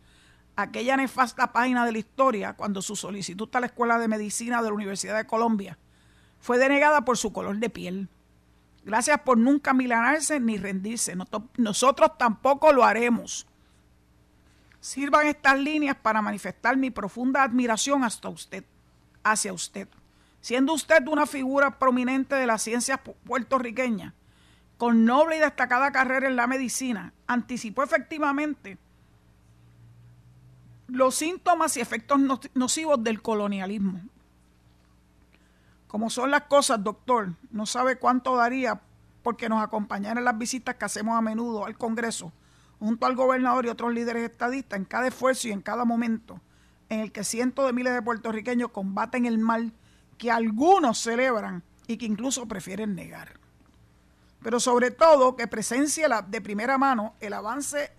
aquella 0.56 0.98
nefasta 0.98 1.52
página 1.52 1.86
de 1.86 1.92
la 1.92 1.98
historia 1.98 2.54
cuando 2.54 2.82
su 2.82 2.96
solicitud 2.96 3.50
a 3.54 3.60
la 3.60 3.68
Escuela 3.68 3.98
de 3.98 4.08
Medicina 4.08 4.62
de 4.62 4.70
la 4.70 4.76
Universidad 4.76 5.18
de 5.18 5.26
Colombia 5.26 5.78
fue 6.40 6.58
denegada 6.58 7.06
por 7.06 7.18
su 7.18 7.32
color 7.32 7.58
de 7.58 7.70
piel. 7.70 8.10
Gracias 8.86 9.22
por 9.22 9.38
nunca 9.38 9.74
milanarse 9.74 10.40
ni 10.40 10.58
rendirse. 10.58 11.16
Nosotros 11.58 12.18
tampoco 12.18 12.74
lo 12.74 12.84
haremos. 12.84 13.48
Sirvan 14.82 15.28
estas 15.28 15.58
líneas 15.58 15.96
para 15.96 16.22
manifestar 16.22 16.76
mi 16.76 16.92
profunda 16.92 17.44
admiración 17.44 18.04
hasta 18.04 18.28
usted, 18.28 18.66
hacia 19.24 19.54
usted. 19.54 19.88
Siendo 20.42 20.74
usted 20.74 21.08
una 21.08 21.26
figura 21.26 21.80
prominente 21.80 22.36
de 22.36 22.46
la 22.46 22.58
ciencia 22.58 23.02
puertorriqueña, 23.02 24.14
con 24.78 25.06
noble 25.06 25.38
y 25.38 25.40
destacada 25.40 25.94
carrera 25.94 26.28
en 26.28 26.36
la 26.36 26.48
medicina, 26.48 27.14
anticipó 27.28 27.84
efectivamente 27.84 28.78
los 30.88 31.16
síntomas 31.16 31.78
y 31.78 31.82
efectos 31.82 32.20
nocivos 32.54 33.04
del 33.04 33.22
colonialismo. 33.22 34.02
Como 35.88 36.10
son 36.10 36.32
las 36.32 36.44
cosas, 36.44 36.84
doctor, 36.84 37.34
no 37.52 37.66
sabe 37.66 37.98
cuánto 37.98 38.36
daría 38.36 38.82
porque 39.22 39.48
nos 39.48 39.64
acompañara 39.64 40.20
en 40.20 40.26
las 40.26 40.38
visitas 40.38 40.76
que 40.76 40.86
hacemos 40.86 41.18
a 41.18 41.22
menudo 41.22 41.66
al 41.66 41.78
Congreso, 41.78 42.34
junto 42.80 43.06
al 43.06 43.16
gobernador 43.16 43.66
y 43.66 43.70
otros 43.70 43.94
líderes 43.94 44.30
estadistas, 44.30 44.78
en 44.78 44.86
cada 44.86 45.08
esfuerzo 45.08 45.48
y 45.48 45.52
en 45.52 45.62
cada 45.62 45.86
momento 45.86 46.42
en 46.90 47.00
el 47.00 47.12
que 47.12 47.24
cientos 47.24 47.66
de 47.66 47.74
miles 47.74 47.94
de 47.94 48.02
puertorriqueños 48.02 48.70
combaten 48.70 49.26
el 49.26 49.38
mal 49.38 49.72
que 50.18 50.32
algunos 50.32 51.00
celebran 51.00 51.64
y 51.88 51.98
que 51.98 52.06
incluso 52.06 52.48
prefieren 52.48 52.96
negar. 52.96 53.40
Pero 54.42 54.60
sobre 54.60 54.92
todo 54.92 55.36
que 55.36 55.48
presencia 55.48 56.22
de 56.22 56.42
primera 56.42 56.78
mano 56.78 57.16
el 57.20 57.34
avance 57.34 57.92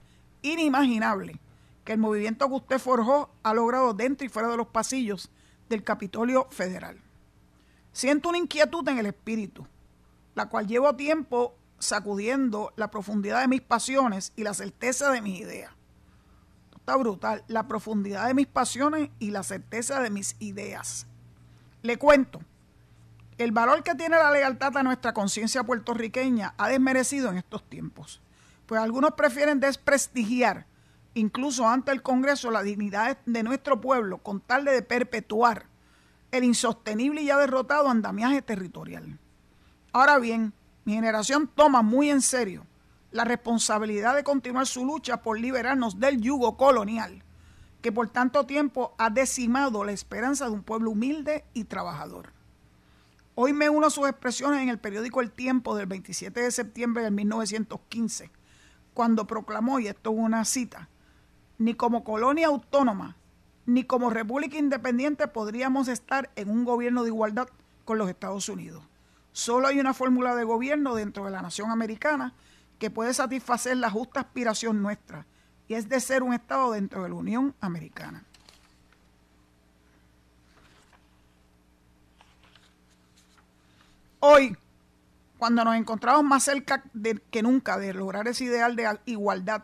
inimaginable 0.42 1.40
que 1.84 1.92
el 1.92 1.98
movimiento 1.98 2.48
que 2.48 2.54
usted 2.54 2.78
forjó 2.78 3.30
ha 3.42 3.54
logrado 3.54 3.94
dentro 3.94 4.26
y 4.26 4.30
fuera 4.30 4.48
de 4.48 4.56
los 4.56 4.68
pasillos 4.68 5.30
del 5.68 5.84
Capitolio 5.84 6.48
Federal. 6.50 7.00
Siento 7.92 8.30
una 8.30 8.38
inquietud 8.38 8.86
en 8.88 8.98
el 8.98 9.06
espíritu, 9.06 9.66
la 10.34 10.48
cual 10.48 10.66
llevo 10.66 10.96
tiempo 10.96 11.56
sacudiendo 11.78 12.72
la 12.76 12.90
profundidad 12.90 13.40
de 13.40 13.48
mis 13.48 13.60
pasiones 13.60 14.32
y 14.36 14.42
la 14.42 14.54
certeza 14.54 15.10
de 15.10 15.20
mis 15.20 15.40
ideas. 15.40 15.70
está 16.76 16.96
brutal, 16.96 17.44
la 17.48 17.66
profundidad 17.66 18.26
de 18.26 18.34
mis 18.34 18.46
pasiones 18.46 19.10
y 19.18 19.30
la 19.30 19.42
certeza 19.42 20.00
de 20.00 20.10
mis 20.10 20.36
ideas. 20.38 21.06
Le 21.82 21.98
cuento, 21.98 22.40
el 23.38 23.52
valor 23.52 23.82
que 23.82 23.94
tiene 23.94 24.16
la 24.16 24.30
lealtad 24.30 24.76
a 24.76 24.82
nuestra 24.82 25.12
conciencia 25.14 25.64
puertorriqueña 25.64 26.54
ha 26.56 26.68
desmerecido 26.68 27.30
en 27.30 27.38
estos 27.38 27.62
tiempos, 27.68 28.20
pues 28.66 28.80
algunos 28.80 29.12
prefieren 29.12 29.60
desprestigiar, 29.60 30.66
incluso 31.14 31.66
ante 31.66 31.92
el 31.92 32.02
Congreso, 32.02 32.50
la 32.50 32.62
dignidad 32.62 33.18
de 33.24 33.42
nuestro 33.42 33.80
pueblo 33.80 34.18
con 34.18 34.40
tal 34.40 34.64
de 34.64 34.82
perpetuar 34.82 35.66
el 36.32 36.44
insostenible 36.44 37.22
y 37.22 37.26
ya 37.26 37.38
derrotado 37.38 37.88
andamiaje 37.88 38.42
territorial. 38.42 39.18
Ahora 39.92 40.18
bien, 40.18 40.52
mi 40.84 40.94
generación 40.94 41.48
toma 41.54 41.82
muy 41.82 42.10
en 42.10 42.20
serio 42.20 42.66
la 43.12 43.24
responsabilidad 43.24 44.16
de 44.16 44.24
continuar 44.24 44.66
su 44.66 44.84
lucha 44.84 45.22
por 45.22 45.38
liberarnos 45.38 46.00
del 46.00 46.20
yugo 46.20 46.56
colonial, 46.56 47.22
que 47.80 47.92
por 47.92 48.08
tanto 48.08 48.44
tiempo 48.44 48.94
ha 48.98 49.08
decimado 49.10 49.84
la 49.84 49.92
esperanza 49.92 50.46
de 50.46 50.50
un 50.50 50.64
pueblo 50.64 50.90
humilde 50.90 51.44
y 51.54 51.64
trabajador. 51.64 52.32
Hoy 53.36 53.52
me 53.52 53.68
uno 53.68 53.86
a 53.86 53.90
sus 53.90 54.08
expresiones 54.08 54.62
en 54.62 54.68
el 54.68 54.78
periódico 54.78 55.20
El 55.20 55.30
Tiempo 55.30 55.76
del 55.76 55.86
27 55.86 56.40
de 56.40 56.50
septiembre 56.50 57.04
de 57.04 57.12
1915, 57.12 58.30
cuando 58.94 59.26
proclamó, 59.26 59.78
y 59.78 59.86
esto 59.86 60.10
es 60.10 60.18
una 60.18 60.44
cita, 60.44 60.88
ni 61.64 61.72
como 61.72 62.04
colonia 62.04 62.48
autónoma 62.48 63.16
ni 63.64 63.84
como 63.84 64.10
república 64.10 64.58
independiente 64.58 65.28
podríamos 65.28 65.88
estar 65.88 66.30
en 66.36 66.50
un 66.50 66.62
gobierno 66.62 67.02
de 67.02 67.08
igualdad 67.08 67.48
con 67.86 67.96
los 67.96 68.10
Estados 68.10 68.50
Unidos. 68.50 68.82
Solo 69.32 69.68
hay 69.68 69.80
una 69.80 69.94
fórmula 69.94 70.34
de 70.34 70.44
gobierno 70.44 70.94
dentro 70.94 71.24
de 71.24 71.30
la 71.30 71.40
nación 71.40 71.70
americana 71.70 72.34
que 72.78 72.90
puede 72.90 73.14
satisfacer 73.14 73.78
la 73.78 73.88
justa 73.88 74.20
aspiración 74.20 74.82
nuestra, 74.82 75.24
y 75.66 75.72
es 75.72 75.88
de 75.88 76.00
ser 76.00 76.22
un 76.22 76.34
Estado 76.34 76.72
dentro 76.72 77.02
de 77.02 77.08
la 77.08 77.14
Unión 77.14 77.54
Americana. 77.62 78.22
Hoy, 84.20 84.54
cuando 85.38 85.64
nos 85.64 85.76
encontramos 85.76 86.24
más 86.24 86.42
cerca 86.42 86.84
que 87.30 87.42
nunca 87.42 87.78
de 87.78 87.94
lograr 87.94 88.28
ese 88.28 88.44
ideal 88.44 88.76
de 88.76 88.98
igualdad, 89.06 89.62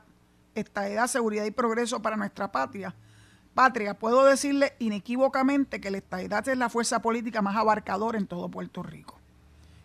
estabilidad, 0.61 1.07
seguridad 1.07 1.45
y 1.45 1.51
progreso 1.51 2.03
para 2.03 2.17
nuestra 2.17 2.53
patria, 2.53 2.95
patria, 3.55 3.95
puedo 3.95 4.25
decirle 4.25 4.75
inequívocamente 4.79 5.81
que 5.81 5.91
la 5.91 5.99
estadidad 5.99 6.49
es 6.49 6.57
la 6.57 6.69
fuerza 6.69 7.03
política 7.03 7.43
más 7.43 7.57
abarcadora 7.57 8.19
en 8.19 8.27
todo 8.27 8.49
Puerto 8.49 8.83
Rico. 8.83 9.19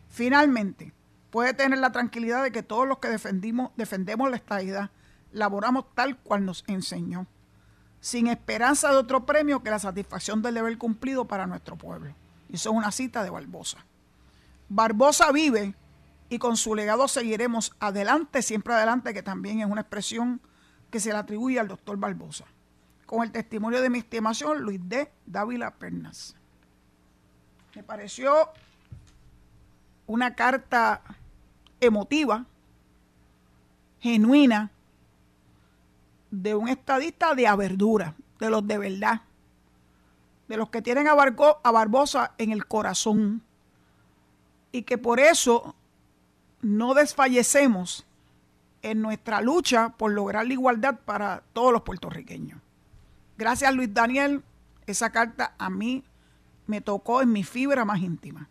Finalmente, 0.09 0.93
puede 1.31 1.53
tener 1.53 1.79
la 1.79 1.91
tranquilidad 1.91 2.43
de 2.43 2.51
que 2.51 2.63
todos 2.63 2.87
los 2.87 2.99
que 2.99 3.09
defendimos, 3.09 3.71
defendemos 3.75 4.29
la 4.29 4.37
estadidad 4.37 4.91
laboramos 5.35 5.85
tal 5.93 6.17
cual 6.17 6.45
nos 6.45 6.63
enseñó, 6.67 7.27
sin 7.99 8.27
esperanza 8.27 8.91
de 8.91 8.97
otro 8.97 9.25
premio 9.25 9.61
que 9.61 9.69
la 9.69 9.79
satisfacción 9.79 10.41
del 10.41 10.55
deber 10.55 10.77
cumplido 10.77 11.25
para 11.25 11.45
nuestro 11.45 11.75
pueblo. 11.75 12.13
Y 12.49 12.55
eso 12.55 12.69
es 12.69 12.75
una 12.75 12.91
cita 12.91 13.23
de 13.23 13.29
Barbosa. 13.29 13.85
Barbosa 14.69 15.31
vive 15.31 15.75
y 16.29 16.39
con 16.39 16.57
su 16.57 16.73
legado 16.73 17.07
seguiremos 17.07 17.75
adelante, 17.79 18.41
siempre 18.41 18.73
adelante, 18.73 19.13
que 19.13 19.23
también 19.23 19.59
es 19.59 19.67
una 19.67 19.81
expresión 19.81 20.39
que 20.95 21.01
se 21.01 21.11
le 21.11 21.17
atribuye 21.17 21.59
al 21.59 21.67
doctor 21.67 21.97
Barbosa 21.97 22.45
con 23.05 23.21
el 23.21 23.29
testimonio 23.29 23.81
de 23.81 23.89
mi 23.89 23.97
estimación, 23.99 24.61
Luis 24.61 24.79
D. 24.81 25.11
Dávila 25.25 25.71
Pernas. 25.71 26.37
Me 27.75 27.83
pareció 27.83 28.47
una 30.07 30.35
carta 30.35 31.01
emotiva, 31.81 32.45
genuina, 33.99 34.71
de 36.31 36.55
un 36.55 36.69
estadista 36.69 37.35
de 37.35 37.45
averdura, 37.45 38.15
de 38.39 38.49
los 38.49 38.65
de 38.65 38.77
verdad, 38.77 39.21
de 40.47 40.55
los 40.55 40.69
que 40.69 40.81
tienen 40.81 41.09
a, 41.09 41.11
a 41.11 41.71
Barbosa 41.71 42.35
en 42.37 42.53
el 42.53 42.67
corazón 42.67 43.41
y 44.71 44.83
que 44.83 44.97
por 44.97 45.19
eso 45.19 45.75
no 46.61 46.93
desfallecemos 46.93 48.05
en 48.85 49.01
nuestra 49.01 49.41
lucha 49.41 49.89
por 49.89 50.11
lograr 50.11 50.45
la 50.45 50.53
igualdad 50.53 50.99
para 51.05 51.41
todos 51.53 51.73
los 51.73 51.81
puertorriqueños. 51.81 52.61
Gracias 53.35 53.73
Luis 53.73 53.91
Daniel, 53.91 54.43
esa 54.85 55.09
carta 55.09 55.55
a 55.57 55.71
mí 55.71 56.03
me 56.67 56.81
tocó 56.81 57.23
en 57.23 57.31
mi 57.31 57.43
fibra 57.43 57.83
más 57.83 57.99
íntima. 57.99 58.47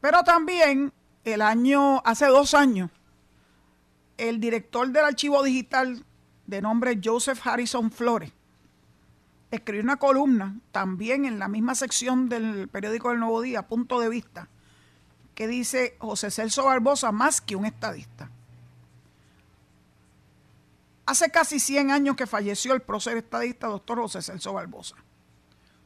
Pero 0.00 0.22
también 0.22 0.94
el 1.24 1.42
año, 1.42 2.00
hace 2.06 2.24
dos 2.26 2.54
años, 2.54 2.90
el 4.16 4.40
director 4.40 4.88
del 4.88 5.04
archivo 5.04 5.42
digital 5.42 6.02
de 6.46 6.62
nombre 6.62 6.98
Joseph 7.04 7.46
Harrison 7.46 7.90
Flores 7.90 8.32
escribió 9.50 9.82
una 9.82 9.98
columna 9.98 10.58
también 10.72 11.26
en 11.26 11.38
la 11.38 11.48
misma 11.48 11.74
sección 11.74 12.30
del 12.30 12.68
periódico 12.68 13.10
del 13.10 13.20
Nuevo 13.20 13.42
Día, 13.42 13.68
Punto 13.68 14.00
de 14.00 14.08
Vista, 14.08 14.48
que 15.34 15.46
dice 15.46 15.96
José 15.98 16.30
Celso 16.30 16.64
Barbosa 16.64 17.12
más 17.12 17.42
que 17.42 17.56
un 17.56 17.66
estadista. 17.66 18.30
Hace 21.06 21.30
casi 21.30 21.60
100 21.60 21.92
años 21.92 22.16
que 22.16 22.26
falleció 22.26 22.74
el 22.74 22.82
prócer 22.82 23.16
estadista 23.16 23.68
doctor 23.68 24.00
José 24.00 24.22
Celso 24.22 24.52
Barbosa. 24.52 24.96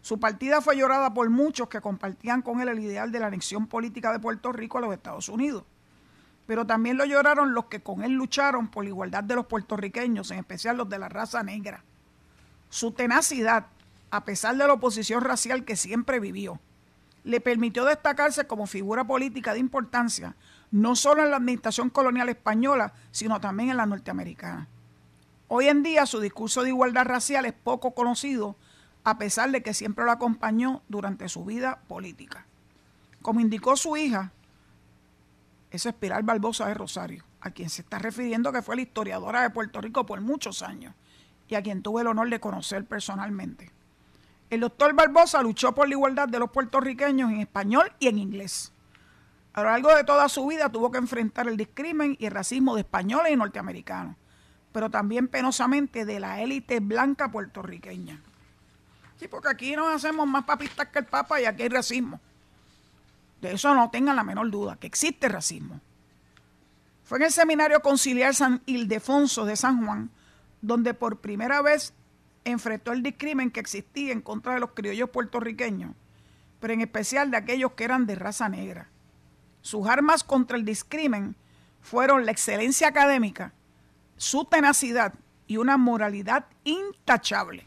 Su 0.01 0.19
partida 0.19 0.63
fue 0.63 0.79
llorada 0.79 1.13
por 1.13 1.29
muchos 1.29 1.69
que 1.69 1.83
compartían 1.83 2.41
con 2.41 2.63
él 2.63 2.69
el 2.69 2.79
ideal 2.79 3.13
de 3.13 3.21
la 3.21 3.27
anexión 3.27 3.67
política 3.67 4.13
de 4.13 4.19
Puerto 4.19 4.51
Rico 4.51 4.79
a 4.79 4.81
los 4.81 4.95
Estados 4.95 5.29
Unidos. 5.29 5.65
Pero 6.47 6.67
también 6.67 6.97
lo 6.97 7.05
lloraron 7.05 7.53
los 7.53 7.67
que 7.67 7.83
con 7.83 8.03
él 8.03 8.13
lucharon 8.13 8.69
por 8.69 8.85
la 8.85 8.89
igualdad 8.89 9.23
de 9.23 9.35
los 9.35 9.45
puertorriqueños, 9.45 10.31
en 10.31 10.39
especial 10.39 10.79
los 10.79 10.89
de 10.89 10.99
la 10.99 11.11
raza 11.11 11.43
negra. 11.43 11.85
Su 12.71 12.93
tenacidad, 12.93 13.67
a 14.11 14.25
pesar 14.25 14.57
de 14.57 14.67
la 14.67 14.73
oposición 14.73 15.23
racial 15.23 15.67
que 15.67 15.77
siempre 15.77 16.19
vivió, 16.19 16.59
le 17.25 17.43
permitió 17.43 17.85
destacarse 17.85 18.47
como 18.47 18.67
figura 18.67 19.05
política 19.05 19.53
de 19.53 19.61
importancia, 19.61 20.35
no 20.71 20.97
solo 20.97 21.23
en 21.23 21.31
la 21.31 21.37
administración 21.37 21.91
colonial 21.91 22.31
española, 22.31 22.95
sino 23.11 23.39
también 23.39 23.69
en 23.69 23.77
la 23.77 23.85
norteamericana. 23.85 24.67
Hoy 25.53 25.67
en 25.67 25.83
día 25.83 26.07
su 26.07 26.21
discurso 26.21 26.63
de 26.63 26.69
igualdad 26.69 27.07
racial 27.07 27.45
es 27.45 27.53
poco 27.53 27.93
conocido, 27.93 28.55
a 29.03 29.19
pesar 29.19 29.51
de 29.51 29.65
que 29.65 29.75
siempre 29.75 30.05
lo 30.05 30.13
acompañó 30.13 30.83
durante 30.87 31.29
su 31.29 31.45
vida 31.45 31.81
política. 31.89 32.47
Como 33.21 33.41
indicó 33.41 33.77
su 33.77 33.97
hija, 33.97 34.31
es 35.73 35.87
Espiral 35.87 36.23
Barbosa 36.23 36.69
de 36.69 36.75
Rosario, 36.75 37.25
a 37.41 37.51
quien 37.51 37.69
se 37.69 37.83
está 37.83 37.99
refiriendo 37.99 38.53
que 38.53 38.63
fue 38.63 38.77
la 38.77 38.83
historiadora 38.83 39.43
de 39.43 39.51
Puerto 39.51 39.81
Rico 39.81 40.07
por 40.07 40.21
muchos 40.21 40.63
años 40.63 40.95
y 41.49 41.57
a 41.57 41.63
quien 41.65 41.83
tuve 41.83 42.03
el 42.03 42.07
honor 42.07 42.31
de 42.31 42.39
conocer 42.39 42.85
personalmente. 42.85 43.73
El 44.51 44.61
doctor 44.61 44.95
Barbosa 44.95 45.43
luchó 45.43 45.75
por 45.75 45.89
la 45.89 45.95
igualdad 45.95 46.29
de 46.29 46.39
los 46.39 46.53
puertorriqueños 46.53 47.29
en 47.29 47.41
español 47.41 47.91
y 47.99 48.07
en 48.07 48.19
inglés. 48.19 48.73
A 49.55 49.63
lo 49.63 49.71
largo 49.71 49.97
de 49.97 50.05
toda 50.05 50.29
su 50.29 50.47
vida 50.47 50.71
tuvo 50.71 50.93
que 50.93 50.99
enfrentar 50.99 51.49
el 51.49 51.57
discrimen 51.57 52.17
y 52.21 52.27
el 52.27 52.33
racismo 52.33 52.77
de 52.77 52.83
españoles 52.83 53.33
y 53.33 53.37
norteamericanos, 53.37 54.15
pero 54.73 54.91
también 54.91 55.29
penosamente 55.29 56.05
de 56.05 56.21
la 56.21 56.41
élite 56.41 56.81
blanca 56.81 57.31
puertorriqueña. 57.31 58.21
Sí, 59.19 59.29
porque 59.29 59.49
aquí 59.49 59.77
nos 59.77 59.95
hacemos 59.95 60.27
más 60.27 60.45
papistas 60.45 60.89
que 60.89 61.01
el 61.01 61.05
Papa 61.05 61.41
y 61.41 61.45
aquí 61.45 61.63
hay 61.63 61.69
racismo. 61.69 62.21
De 63.41 63.53
eso 63.53 63.75
no 63.75 63.91
tengan 63.91 64.17
la 64.17 64.25
menor 64.25 64.51
duda, 64.51 64.77
que 64.77 64.87
existe 64.87 65.29
racismo. 65.29 65.81
Fue 67.05 67.19
en 67.19 67.25
el 67.25 67.33
seminario 67.33 67.81
conciliar 67.81 68.35
San 68.35 68.63
Ildefonso 68.67 69.45
de 69.45 69.57
San 69.57 69.85
Juan, 69.85 70.11
donde 70.63 70.95
por 70.95 71.19
primera 71.19 71.61
vez 71.63 71.93
enfrentó 72.45 72.93
el 72.93 73.03
discrimen 73.03 73.51
que 73.51 73.61
existía 73.61 74.13
en 74.13 74.21
contra 74.21 74.55
de 74.55 74.61
los 74.61 74.71
criollos 74.71 75.11
puertorriqueños, 75.11 75.93
pero 76.61 76.73
en 76.75 76.81
especial 76.81 77.31
de 77.31 77.39
aquellos 77.39 77.73
que 77.73 77.85
eran 77.85 78.07
de 78.07 78.15
raza 78.15 78.49
negra. 78.49 78.89
Sus 79.63 79.87
armas 79.87 80.25
contra 80.25 80.57
el 80.57 80.65
discrimen 80.65 81.35
fueron 81.83 82.25
la 82.25 82.33
excelencia 82.33 82.89
académica, 82.89 83.53
su 84.21 84.45
tenacidad 84.45 85.15
y 85.47 85.57
una 85.57 85.79
moralidad 85.79 86.45
intachable. 86.65 87.67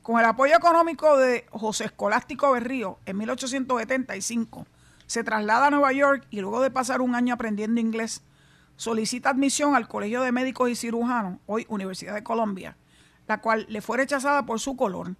Con 0.00 0.18
el 0.18 0.24
apoyo 0.24 0.56
económico 0.56 1.18
de 1.18 1.44
José 1.50 1.84
Escolástico 1.84 2.50
Berrío 2.52 2.98
en 3.04 3.18
1875, 3.18 4.66
se 5.06 5.22
traslada 5.22 5.66
a 5.66 5.70
Nueva 5.70 5.92
York 5.92 6.26
y 6.30 6.40
luego 6.40 6.62
de 6.62 6.70
pasar 6.70 7.02
un 7.02 7.14
año 7.14 7.34
aprendiendo 7.34 7.78
inglés, 7.78 8.22
solicita 8.76 9.28
admisión 9.28 9.76
al 9.76 9.86
Colegio 9.86 10.22
de 10.22 10.32
Médicos 10.32 10.70
y 10.70 10.76
Cirujanos, 10.76 11.40
hoy 11.44 11.66
Universidad 11.68 12.14
de 12.14 12.24
Colombia, 12.24 12.78
la 13.28 13.42
cual 13.42 13.66
le 13.68 13.82
fue 13.82 13.98
rechazada 13.98 14.46
por 14.46 14.60
su 14.60 14.78
color. 14.78 15.14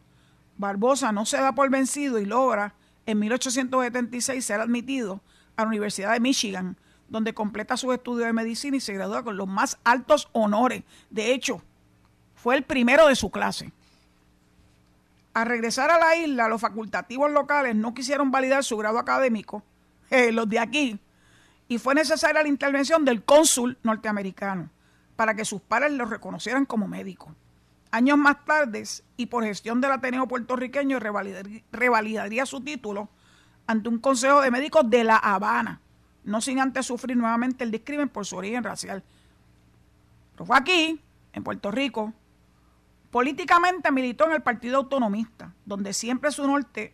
Barbosa 0.57 1.13
no 1.13 1.27
se 1.27 1.37
da 1.37 1.55
por 1.55 1.69
vencido 1.69 2.19
y 2.19 2.25
logra 2.25 2.73
en 3.05 3.19
1876 3.19 4.43
ser 4.43 4.59
admitido 4.59 5.21
a 5.55 5.63
la 5.63 5.69
Universidad 5.69 6.15
de 6.15 6.21
Michigan, 6.21 6.79
donde 7.09 7.35
completa 7.35 7.77
sus 7.77 7.95
estudios 7.95 8.27
de 8.27 8.33
medicina 8.33 8.77
y 8.77 8.81
se 8.81 8.95
gradúa 8.95 9.23
con 9.23 9.37
los 9.37 9.49
más 9.49 9.79
altos 9.85 10.29
honores. 10.33 10.83
De 11.11 11.33
hecho, 11.33 11.63
fue 12.35 12.57
el 12.57 12.65
primero 12.65 13.07
de 13.07 13.17
su 13.17 13.31
clase. 13.31 13.73
Al 15.35 15.47
regresar 15.47 15.91
a 15.91 15.99
la 15.99 16.17
isla, 16.17 16.49
los 16.49 16.61
facultativos 16.61 17.31
locales 17.31 17.77
no 17.77 17.93
quisieron 17.95 18.31
validar 18.31 18.65
su 18.65 18.77
grado 18.77 18.99
académico, 18.99 19.63
eh, 20.11 20.33
los 20.33 20.49
de 20.49 20.59
aquí, 20.59 20.99
y 21.69 21.79
fue 21.79 21.95
necesaria 21.95 22.43
la 22.43 22.49
intervención 22.49 23.05
del 23.05 23.25
cónsul 23.25 23.77
norteamericano 23.83 24.71
para 25.17 25.35
que 25.35 25.45
sus 25.45 25.61
padres 25.61 25.93
lo 25.93 26.05
reconocieran 26.05 26.67
como 26.67 26.87
médico. 26.87 27.35
Años 27.91 28.19
más 28.19 28.45
tarde, 28.45 28.85
y 29.17 29.27
por 29.27 29.45
gestión 29.45 29.81
del 29.81 29.93
Ateneo 29.93 30.29
puertorriqueño, 30.29 30.99
revalidaría 31.73 32.47
su 32.47 32.61
título 32.61 33.09
ante 33.67 33.89
un 33.89 33.99
consejo 33.99 34.43
de 34.43 34.51
médicos 34.51 34.89
de 34.89 35.05
La 35.05 35.17
Habana, 35.17 35.81
no 36.27 36.41
sin 36.41 36.59
antes 36.61 36.87
sufrir 36.87 37.17
nuevamente 37.17 37.65
el 37.65 37.71
discrimen 37.71 38.09
por 38.09 38.27
su 38.27 38.37
origen 38.37 38.65
racial. 38.65 39.03
Pero 40.33 40.45
fue 40.45 40.57
aquí, 40.59 41.01
en 41.33 41.45
Puerto 41.45 41.71
Rico. 41.71 42.13
Políticamente 43.11 43.93
militó 43.93 44.27
en 44.27 44.33
el 44.33 44.43
Partido 44.43 44.77
Autonomista, 44.79 45.55
donde 45.65 45.93
siempre 45.93 46.33
su 46.33 46.47
norte 46.47 46.93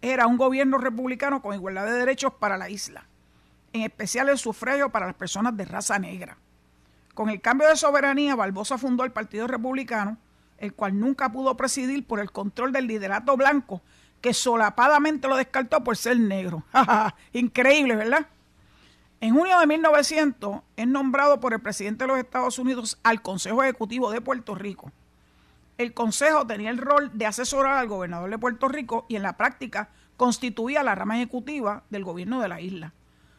era 0.00 0.26
un 0.26 0.36
gobierno 0.36 0.78
republicano 0.78 1.42
con 1.42 1.54
igualdad 1.54 1.84
de 1.84 1.92
derechos 1.92 2.32
para 2.34 2.56
la 2.56 2.70
isla, 2.70 3.06
en 3.72 3.82
especial 3.82 4.28
el 4.28 4.38
sufragio 4.38 4.90
para 4.90 5.06
las 5.06 5.16
personas 5.16 5.56
de 5.56 5.64
raza 5.64 5.98
negra. 5.98 6.38
Con 7.14 7.28
el 7.28 7.40
cambio 7.40 7.68
de 7.68 7.76
soberanía, 7.76 8.36
Barbosa 8.36 8.78
fundó 8.78 9.04
el 9.04 9.12
Partido 9.12 9.46
Republicano, 9.46 10.16
el 10.58 10.74
cual 10.74 10.98
nunca 10.98 11.30
pudo 11.30 11.56
presidir 11.56 12.06
por 12.06 12.20
el 12.20 12.30
control 12.30 12.72
del 12.72 12.86
liderato 12.86 13.36
blanco, 13.36 13.82
que 14.22 14.32
solapadamente 14.32 15.28
lo 15.28 15.36
descartó 15.36 15.84
por 15.84 15.96
ser 15.96 16.18
negro. 16.18 16.62
Increíble, 17.34 17.96
¿verdad? 17.96 18.26
En 19.20 19.34
junio 19.34 19.58
de 19.58 19.66
1900 19.66 20.62
es 20.76 20.86
nombrado 20.86 21.40
por 21.40 21.52
el 21.52 21.60
presidente 21.60 22.04
de 22.04 22.08
los 22.08 22.18
Estados 22.18 22.58
Unidos 22.58 22.98
al 23.02 23.20
Consejo 23.20 23.62
Ejecutivo 23.62 24.10
de 24.10 24.20
Puerto 24.20 24.54
Rico. 24.54 24.90
El 25.76 25.92
Consejo 25.92 26.46
tenía 26.46 26.70
el 26.70 26.78
rol 26.78 27.10
de 27.12 27.26
asesorar 27.26 27.78
al 27.78 27.88
gobernador 27.88 28.30
de 28.30 28.38
Puerto 28.38 28.68
Rico 28.68 29.06
y 29.08 29.16
en 29.16 29.22
la 29.22 29.36
práctica 29.36 29.90
constituía 30.16 30.82
la 30.82 30.94
rama 30.94 31.16
ejecutiva 31.16 31.82
del 31.90 32.04
gobierno 32.04 32.40
de 32.40 32.48
la 32.48 32.60
isla. 32.60 32.92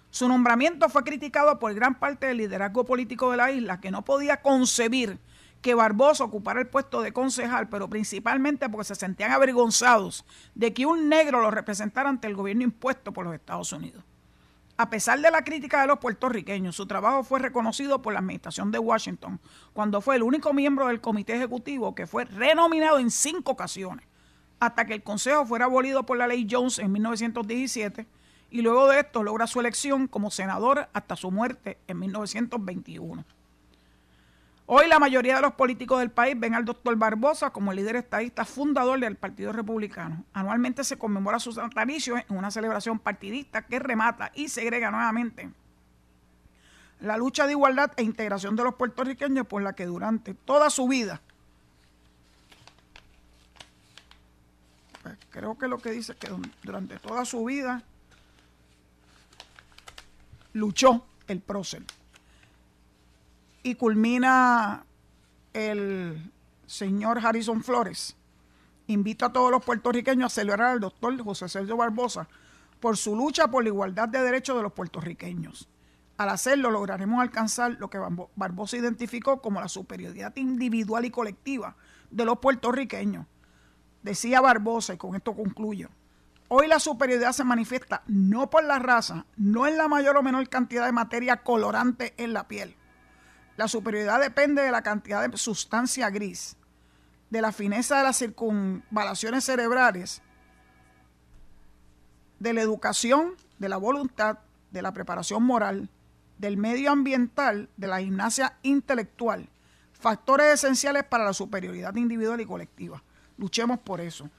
Su 0.09 0.27
nombramiento 0.27 0.89
fue 0.89 1.03
criticado 1.03 1.59
por 1.59 1.73
gran 1.73 1.95
parte 1.95 2.27
del 2.27 2.37
liderazgo 2.37 2.85
político 2.85 3.31
de 3.31 3.37
la 3.37 3.51
isla, 3.51 3.79
que 3.79 3.91
no 3.91 4.03
podía 4.03 4.41
concebir 4.41 5.17
que 5.63 5.73
Barbosa 5.73 6.25
ocupara 6.25 6.59
el 6.59 6.67
puesto 6.67 7.01
de 7.01 7.13
concejal, 7.13 7.69
pero 7.69 7.89
principalmente 7.89 8.69
porque 8.69 8.83
se 8.83 8.95
sentían 8.95 9.31
avergonzados 9.31 10.25
de 10.53 10.73
que 10.73 10.85
un 10.85 11.07
negro 11.07 11.41
lo 11.41 11.49
representara 11.49 12.09
ante 12.09 12.27
el 12.27 12.35
gobierno 12.35 12.63
impuesto 12.63 13.13
por 13.13 13.25
los 13.25 13.33
Estados 13.33 13.71
Unidos. 13.71 14.03
A 14.75 14.89
pesar 14.89 15.21
de 15.21 15.31
la 15.31 15.45
crítica 15.45 15.79
de 15.79 15.87
los 15.87 15.99
puertorriqueños, 15.99 16.75
su 16.75 16.85
trabajo 16.85 17.23
fue 17.23 17.39
reconocido 17.39 18.01
por 18.01 18.11
la 18.11 18.19
administración 18.19 18.71
de 18.71 18.79
Washington, 18.79 19.39
cuando 19.71 20.01
fue 20.01 20.17
el 20.17 20.23
único 20.23 20.51
miembro 20.51 20.87
del 20.87 20.99
comité 20.99 21.35
ejecutivo 21.35 21.95
que 21.95 22.07
fue 22.07 22.25
renominado 22.25 22.99
en 22.99 23.09
cinco 23.09 23.53
ocasiones, 23.53 24.05
hasta 24.59 24.85
que 24.85 24.95
el 24.95 25.03
Consejo 25.03 25.45
fuera 25.45 25.65
abolido 25.65 26.05
por 26.05 26.17
la 26.17 26.27
ley 26.27 26.45
Jones 26.49 26.77
en 26.77 26.91
1917 26.91 28.05
y 28.49 28.61
luego 28.61 28.89
de 28.89 28.99
esto 28.99 29.23
logra 29.23 29.47
su 29.47 29.61
elección 29.61 30.07
como 30.07 30.29
senador 30.29 30.89
hasta 30.91 31.15
su 31.15 31.31
muerte 31.31 31.77
en 31.87 31.99
1921. 31.99 33.23
Hoy 34.75 34.87
la 34.87 34.97
mayoría 34.97 35.35
de 35.35 35.41
los 35.43 35.53
políticos 35.53 35.99
del 35.99 36.09
país 36.09 36.33
ven 36.35 36.55
al 36.55 36.65
doctor 36.65 36.95
Barbosa 36.95 37.51
como 37.51 37.69
el 37.69 37.77
líder 37.77 37.95
estadista 37.97 38.43
fundador 38.43 38.99
del 38.99 39.15
Partido 39.15 39.51
Republicano. 39.51 40.25
Anualmente 40.33 40.83
se 40.83 40.97
conmemora 40.97 41.37
su 41.37 41.53
natalicio 41.53 42.17
en 42.17 42.35
una 42.35 42.49
celebración 42.49 42.97
partidista 42.97 43.67
que 43.67 43.77
remata 43.77 44.31
y 44.33 44.49
segrega 44.49 44.89
nuevamente 44.89 45.51
la 47.01 47.17
lucha 47.17 47.45
de 47.45 47.51
igualdad 47.51 47.91
e 47.97 48.01
integración 48.01 48.55
de 48.55 48.63
los 48.63 48.73
puertorriqueños 48.73 49.45
por 49.45 49.61
la 49.61 49.73
que 49.73 49.85
durante 49.85 50.33
toda 50.33 50.71
su 50.71 50.87
vida, 50.87 51.21
pues 55.03 55.15
creo 55.29 55.55
que 55.55 55.67
lo 55.67 55.77
que 55.77 55.91
dice 55.91 56.13
es 56.13 56.17
que 56.17 56.29
durante 56.63 56.97
toda 56.97 57.25
su 57.25 57.45
vida 57.45 57.83
luchó 60.53 61.05
el 61.27 61.41
prócer. 61.41 61.83
Y 63.63 63.75
culmina 63.75 64.85
el 65.53 66.31
señor 66.65 67.19
Harrison 67.25 67.63
Flores. 67.63 68.15
Invita 68.87 69.27
a 69.27 69.33
todos 69.33 69.51
los 69.51 69.63
puertorriqueños 69.63 70.31
a 70.31 70.35
celebrar 70.35 70.71
al 70.71 70.79
doctor 70.81 71.17
José 71.23 71.47
Sergio 71.47 71.77
Barbosa 71.77 72.27
por 72.79 72.97
su 72.97 73.15
lucha 73.15 73.49
por 73.49 73.63
la 73.63 73.69
igualdad 73.69 74.09
de 74.09 74.21
derechos 74.21 74.57
de 74.57 74.63
los 74.63 74.73
puertorriqueños. 74.73 75.69
Al 76.17 76.29
hacerlo 76.29 76.69
lograremos 76.69 77.21
alcanzar 77.21 77.77
lo 77.79 77.89
que 77.89 77.99
Barbosa 78.35 78.77
identificó 78.77 79.41
como 79.41 79.61
la 79.61 79.69
superioridad 79.69 80.35
individual 80.35 81.05
y 81.05 81.09
colectiva 81.09 81.75
de 82.11 82.25
los 82.25 82.39
puertorriqueños. 82.39 83.25
Decía 84.01 84.41
Barbosa, 84.41 84.93
y 84.93 84.97
con 84.97 85.15
esto 85.15 85.33
concluyo, 85.33 85.89
Hoy 86.55 86.67
la 86.67 86.79
superioridad 86.79 87.31
se 87.31 87.43
manifiesta 87.43 88.03
no 88.05 88.51
por 88.51 88.63
la 88.63 88.77
raza, 88.77 89.25
no 89.37 89.65
en 89.65 89.75
la 89.75 89.87
mayor 89.87 90.17
o 90.17 90.21
menor 90.21 90.47
cantidad 90.49 90.85
de 90.85 90.91
materia 90.91 91.37
colorante 91.37 92.13
en 92.17 92.33
la 92.33 92.47
piel. 92.47 92.75
La 93.55 93.67
superioridad 93.67 94.19
depende 94.19 94.63
de 94.63 94.71
la 94.71 94.81
cantidad 94.81 95.27
de 95.27 95.37
sustancia 95.37 96.09
gris, 96.09 96.55
de 97.29 97.41
la 97.41 97.51
fineza 97.51 97.97
de 97.97 98.03
las 98.03 98.17
circunvalaciones 98.17 99.43
cerebrales, 99.43 100.21
de 102.39 102.53
la 102.53 102.61
educación, 102.61 103.35
de 103.59 103.69
la 103.69 103.77
voluntad, 103.77 104.39
de 104.71 104.81
la 104.81 104.91
preparación 104.91 105.43
moral, 105.43 105.89
del 106.37 106.57
medio 106.57 106.91
ambiental, 106.91 107.69
de 107.77 107.87
la 107.87 107.99
gimnasia 108.01 108.57
intelectual, 108.63 109.47
factores 109.93 110.55
esenciales 110.55 111.03
para 111.03 111.25
la 111.25 111.33
superioridad 111.33 111.95
individual 111.95 112.41
y 112.41 112.45
colectiva. 112.45 113.03
Luchemos 113.37 113.79
por 113.79 114.01
eso. 114.01 114.29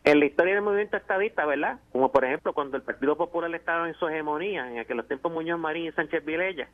en 0.04 0.18
la 0.18 0.24
historia 0.26 0.54
del 0.54 0.62
movimiento 0.62 0.96
estadista, 0.96 1.46
¿verdad? 1.46 1.78
Como 1.92 2.10
por 2.12 2.24
ejemplo 2.24 2.52
cuando 2.52 2.76
el 2.76 2.82
Partido 2.82 3.16
Popular 3.16 3.54
estaba 3.54 3.88
en 3.88 3.94
su 3.94 4.08
hegemonía, 4.08 4.70
en 4.70 4.78
aquellos 4.78 5.06
tiempos 5.08 5.32
Muñoz 5.32 5.58
Marín 5.58 5.86
y 5.86 5.92
Sánchez 5.92 6.24
Vilella, 6.24 6.68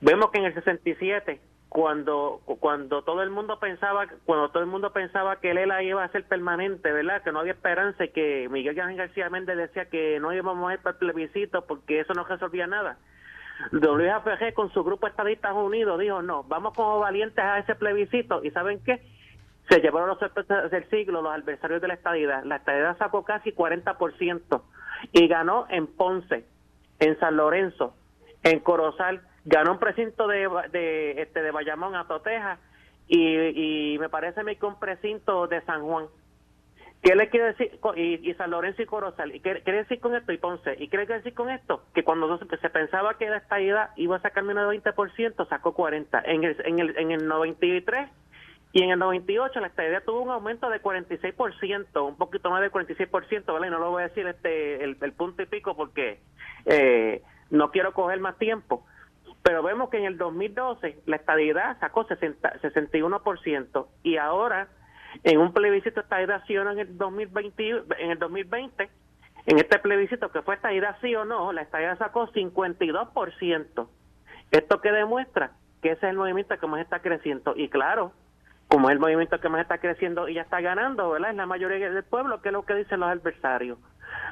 vemos 0.00 0.30
que 0.30 0.38
en 0.38 0.44
el 0.46 0.54
67 0.54 1.38
cuando 1.72 2.42
cuando 2.60 3.00
todo 3.00 3.22
el 3.22 3.30
mundo 3.30 3.58
pensaba 3.58 4.06
cuando 4.26 4.50
todo 4.50 4.62
el 4.62 4.68
mundo 4.68 4.92
pensaba 4.92 5.40
que 5.40 5.52
el 5.52 5.58
ELA 5.58 5.82
iba 5.82 6.04
a 6.04 6.12
ser 6.12 6.24
permanente, 6.24 6.92
¿verdad? 6.92 7.22
Que 7.22 7.32
no 7.32 7.40
había 7.40 7.52
esperanza 7.52 8.04
y 8.04 8.10
que 8.10 8.46
Miguel 8.50 8.78
Ángel 8.78 8.98
García 8.98 9.30
Méndez 9.30 9.56
decía 9.56 9.86
que 9.86 10.20
no 10.20 10.34
íbamos 10.34 10.70
a 10.70 10.74
ir 10.74 10.80
para 10.80 10.92
el 10.92 10.98
plebiscito 10.98 11.64
porque 11.64 12.00
eso 12.00 12.12
no 12.12 12.24
resolvía 12.24 12.66
nada. 12.66 12.98
Don 13.70 13.96
Luis 13.96 14.10
AFG 14.10 14.52
con 14.52 14.70
su 14.74 14.84
grupo 14.84 15.06
Estadistas 15.06 15.54
Unidos 15.54 15.98
dijo, 15.98 16.20
no, 16.20 16.42
vamos 16.44 16.74
como 16.74 16.98
valientes 16.98 17.42
a 17.42 17.60
ese 17.60 17.74
plebiscito 17.74 18.44
y 18.44 18.50
¿saben 18.50 18.82
qué? 18.84 19.00
Se 19.70 19.80
llevaron 19.80 20.10
los 20.10 20.18
sorpresas 20.18 20.70
del 20.70 20.86
siglo 20.90 21.22
los 21.22 21.32
adversarios 21.32 21.80
de 21.80 21.88
la 21.88 21.94
estadidad. 21.94 22.44
La 22.44 22.56
estadidad 22.56 22.98
sacó 22.98 23.24
casi 23.24 23.50
40% 23.50 24.62
y 25.12 25.26
ganó 25.26 25.64
en 25.70 25.86
Ponce, 25.86 26.44
en 26.98 27.18
San 27.18 27.38
Lorenzo, 27.38 27.94
en 28.42 28.60
Corozal, 28.60 29.22
ganó 29.44 29.72
un 29.72 29.78
precinto 29.78 30.26
de, 30.26 30.48
de, 30.70 31.22
este, 31.22 31.42
de 31.42 31.50
Bayamón 31.50 31.94
a 31.96 32.06
Toteja 32.06 32.58
y, 33.08 33.94
y 33.94 33.98
me 33.98 34.08
parece 34.08 34.42
que 34.56 34.66
un 34.66 34.78
precinto 34.78 35.46
de 35.46 35.60
San 35.62 35.82
Juan. 35.82 36.06
¿Qué 37.02 37.16
le 37.16 37.28
quiere 37.30 37.46
decir? 37.46 37.80
Y, 37.96 38.32
San 38.34 38.52
Lorenzo 38.52 38.80
y 38.80 38.86
Corozal. 38.86 39.34
¿Y 39.34 39.40
qué 39.40 39.60
quiere 39.62 39.80
decir 39.80 39.98
con 39.98 40.14
esto? 40.14 40.30
Y 40.30 40.38
Ponce. 40.38 40.76
¿Y 40.78 40.86
qué 40.86 40.98
le 40.98 41.06
quiere 41.06 41.20
decir 41.20 41.34
con 41.34 41.50
esto? 41.50 41.82
Que 41.94 42.04
cuando 42.04 42.38
se 42.38 42.70
pensaba 42.70 43.18
que 43.18 43.28
la 43.28 43.38
estadidad 43.38 43.90
iba 43.96 44.16
a 44.16 44.20
sacar 44.20 44.44
menos 44.44 44.70
de 44.70 44.80
20%, 44.80 45.48
sacó 45.48 45.74
40%. 45.74 46.22
En 46.26 46.44
el, 46.44 46.56
en 46.64 46.78
el, 46.78 46.96
en 46.96 47.10
el 47.10 47.26
93 47.26 48.08
y 48.72 48.84
en 48.84 48.90
el 48.90 49.00
98 49.00 49.60
la 49.60 49.66
estadidad 49.66 50.04
tuvo 50.04 50.20
un 50.22 50.30
aumento 50.30 50.70
de 50.70 50.80
46%, 50.80 52.06
un 52.06 52.16
poquito 52.16 52.50
más 52.50 52.62
del 52.62 52.70
46%, 52.70 53.52
¿vale? 53.52 53.66
Y 53.66 53.70
no 53.70 53.80
lo 53.80 53.90
voy 53.90 54.04
a 54.04 54.08
decir 54.08 54.26
este 54.28 54.84
el, 54.84 54.96
el 55.00 55.12
punto 55.12 55.42
y 55.42 55.46
pico 55.46 55.76
porque 55.76 56.20
eh, 56.66 57.20
no 57.50 57.72
quiero 57.72 57.92
coger 57.94 58.20
más 58.20 58.38
tiempo. 58.38 58.86
Pero 59.42 59.62
vemos 59.62 59.90
que 59.90 59.98
en 59.98 60.04
el 60.04 60.18
2012 60.18 61.02
la 61.06 61.16
estadidad 61.16 61.78
sacó 61.80 62.04
60, 62.04 62.60
61% 62.60 63.86
y 64.02 64.16
ahora 64.16 64.68
en 65.24 65.38
un 65.38 65.52
plebiscito 65.52 66.00
estadidad 66.00 66.42
sí 66.46 66.56
o 66.56 66.64
no 66.64 66.70
en 66.70 66.78
el 66.78 66.96
2020, 66.96 67.84
en 67.98 68.10
el 68.12 68.18
2020 68.18 68.88
en 69.46 69.58
este 69.58 69.78
plebiscito 69.78 70.30
que 70.30 70.42
fue 70.42 70.54
estadidad 70.54 70.96
sí 71.00 71.14
o 71.14 71.24
no, 71.24 71.52
la 71.52 71.62
estadidad 71.62 71.98
sacó 71.98 72.28
52%. 72.28 73.88
Esto 74.50 74.80
que 74.80 74.92
demuestra 74.92 75.52
que 75.80 75.90
ese 75.92 76.06
es 76.06 76.10
el 76.10 76.16
movimiento 76.16 76.56
que 76.58 76.66
más 76.66 76.80
está 76.80 77.00
creciendo. 77.00 77.54
Y 77.56 77.68
claro, 77.68 78.12
como 78.68 78.88
es 78.88 78.92
el 78.92 79.00
movimiento 79.00 79.40
que 79.40 79.48
más 79.48 79.62
está 79.62 79.78
creciendo 79.78 80.28
y 80.28 80.34
ya 80.34 80.42
está 80.42 80.60
ganando, 80.60 81.10
¿verdad? 81.10 81.30
Es 81.30 81.36
la 81.36 81.46
mayoría 81.46 81.90
del 81.90 82.04
pueblo, 82.04 82.40
que 82.40 82.50
es 82.50 82.52
lo 82.52 82.64
que 82.64 82.74
dicen 82.74 83.00
los 83.00 83.08
adversarios. 83.08 83.78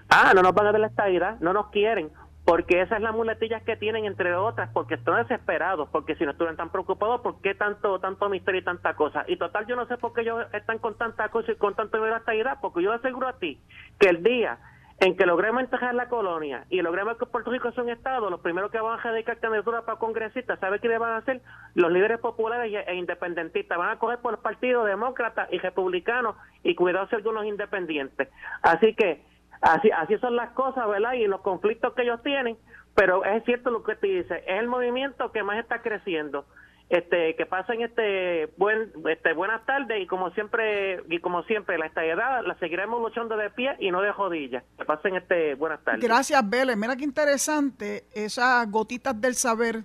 Ah, 0.09 0.33
no 0.35 0.43
nos 0.43 0.55
van 0.55 0.69
a 0.69 0.73
dar 0.73 0.81
la 0.81 0.87
estadidad, 0.87 1.41
no 1.41 1.53
nos 1.53 1.71
quieren, 1.71 2.11
porque 2.51 2.81
esas 2.81 2.97
son 2.97 3.05
las 3.05 3.15
muletillas 3.15 3.63
que 3.63 3.77
tienen, 3.77 4.07
entre 4.07 4.35
otras, 4.35 4.71
porque 4.73 4.95
están 4.95 5.23
desesperados, 5.23 5.89
porque 5.91 6.17
si 6.17 6.25
no 6.25 6.33
estuvieran 6.33 6.57
tan 6.57 6.71
preocupados, 6.71 7.21
¿por 7.21 7.41
qué 7.41 7.55
tanto 7.55 8.01
tanto 8.01 8.29
misterio 8.29 8.61
y 8.61 8.65
tanta 8.65 8.95
cosa? 8.95 9.25
Y 9.29 9.37
total, 9.37 9.69
yo 9.69 9.77
no 9.77 9.87
sé 9.87 9.97
por 9.99 10.13
qué 10.13 10.23
ellos 10.23 10.45
están 10.53 10.79
con 10.79 10.99
tanta 10.99 11.29
cosa 11.29 11.53
y 11.53 11.55
con 11.55 11.77
la 11.77 12.17
estadidad, 12.17 12.59
porque 12.61 12.83
yo 12.83 12.93
aseguro 12.93 13.29
a 13.29 13.39
ti 13.39 13.61
que 14.01 14.09
el 14.09 14.25
día 14.25 14.59
en 14.99 15.17
que 15.17 15.27
logremos 15.27 15.63
entregar 15.63 15.95
la 15.95 16.09
colonia 16.09 16.65
y 16.71 16.83
logremos 16.83 17.19
que 17.19 17.27
Puerto 17.27 17.53
Rico 17.53 17.71
sea 17.71 17.85
un 17.85 17.91
estado, 17.91 18.31
los 18.31 18.41
primeros 18.41 18.73
que 18.73 18.81
van 18.81 18.99
a 18.99 19.03
radicar 19.03 19.39
candidatura 19.39 19.83
para 19.83 20.01
congresistas, 20.01 20.59
¿sabe 20.59 20.81
qué 20.81 20.89
le 20.89 20.99
van 20.99 21.13
a 21.13 21.17
hacer? 21.19 21.43
Los 21.77 21.93
líderes 21.93 22.19
populares 22.19 22.75
e 22.85 22.95
independentistas 22.97 23.79
van 23.79 23.91
a 23.91 24.01
coger 24.01 24.19
por 24.19 24.33
los 24.33 24.41
partidos 24.41 24.87
demócratas 24.87 25.47
y 25.53 25.59
republicanos 25.59 26.35
y 26.65 26.75
cuidarse 26.75 27.15
algunos 27.15 27.45
independientes. 27.45 28.29
Así 28.61 28.93
que 28.97 29.30
así 29.61 29.91
así 29.91 30.17
son 30.19 30.37
las 30.37 30.51
cosas, 30.51 30.89
¿verdad? 30.89 31.15
Y 31.15 31.27
los 31.27 31.41
conflictos 31.41 31.95
que 31.95 32.03
ellos 32.03 32.23
tienen, 32.23 32.57
pero 32.95 33.25
es 33.25 33.45
cierto 33.45 33.71
lo 33.71 33.83
que 33.83 33.97
te 33.97 34.07
dice, 34.07 34.45
es 34.47 34.59
el 34.59 34.69
movimiento 34.69 35.33
que 35.33 35.43
más 35.43 35.59
está 35.59 35.83
creciendo. 35.83 36.47
Este, 36.89 37.37
que 37.37 37.47
pasen 37.47 37.83
este 37.83 38.47
buen 38.57 38.91
este 39.09 39.33
buenas 39.33 39.65
tardes 39.65 40.03
y 40.03 40.09
como 40.09 40.33
siempre 40.33 41.01
y 41.09 41.21
como 41.21 41.45
siempre 41.45 41.79
la 41.79 41.87
estadidad 41.87 42.45
la 42.45 42.59
seguiremos 42.59 43.01
luchando 43.01 43.37
de 43.37 43.49
pie 43.49 43.77
y 43.79 43.93
no 43.93 44.03
de 44.03 44.11
rodillas. 44.11 44.65
Que 44.77 44.85
pasen 44.85 45.15
este 45.15 45.55
buenas 45.55 45.85
tardes. 45.85 46.03
Gracias, 46.03 46.51
Vélez. 46.51 46.77
Mira 46.77 46.97
qué 46.97 47.05
interesante 47.05 48.07
esas 48.13 48.69
gotitas 48.69 49.21
del 49.21 49.37
saber 49.37 49.85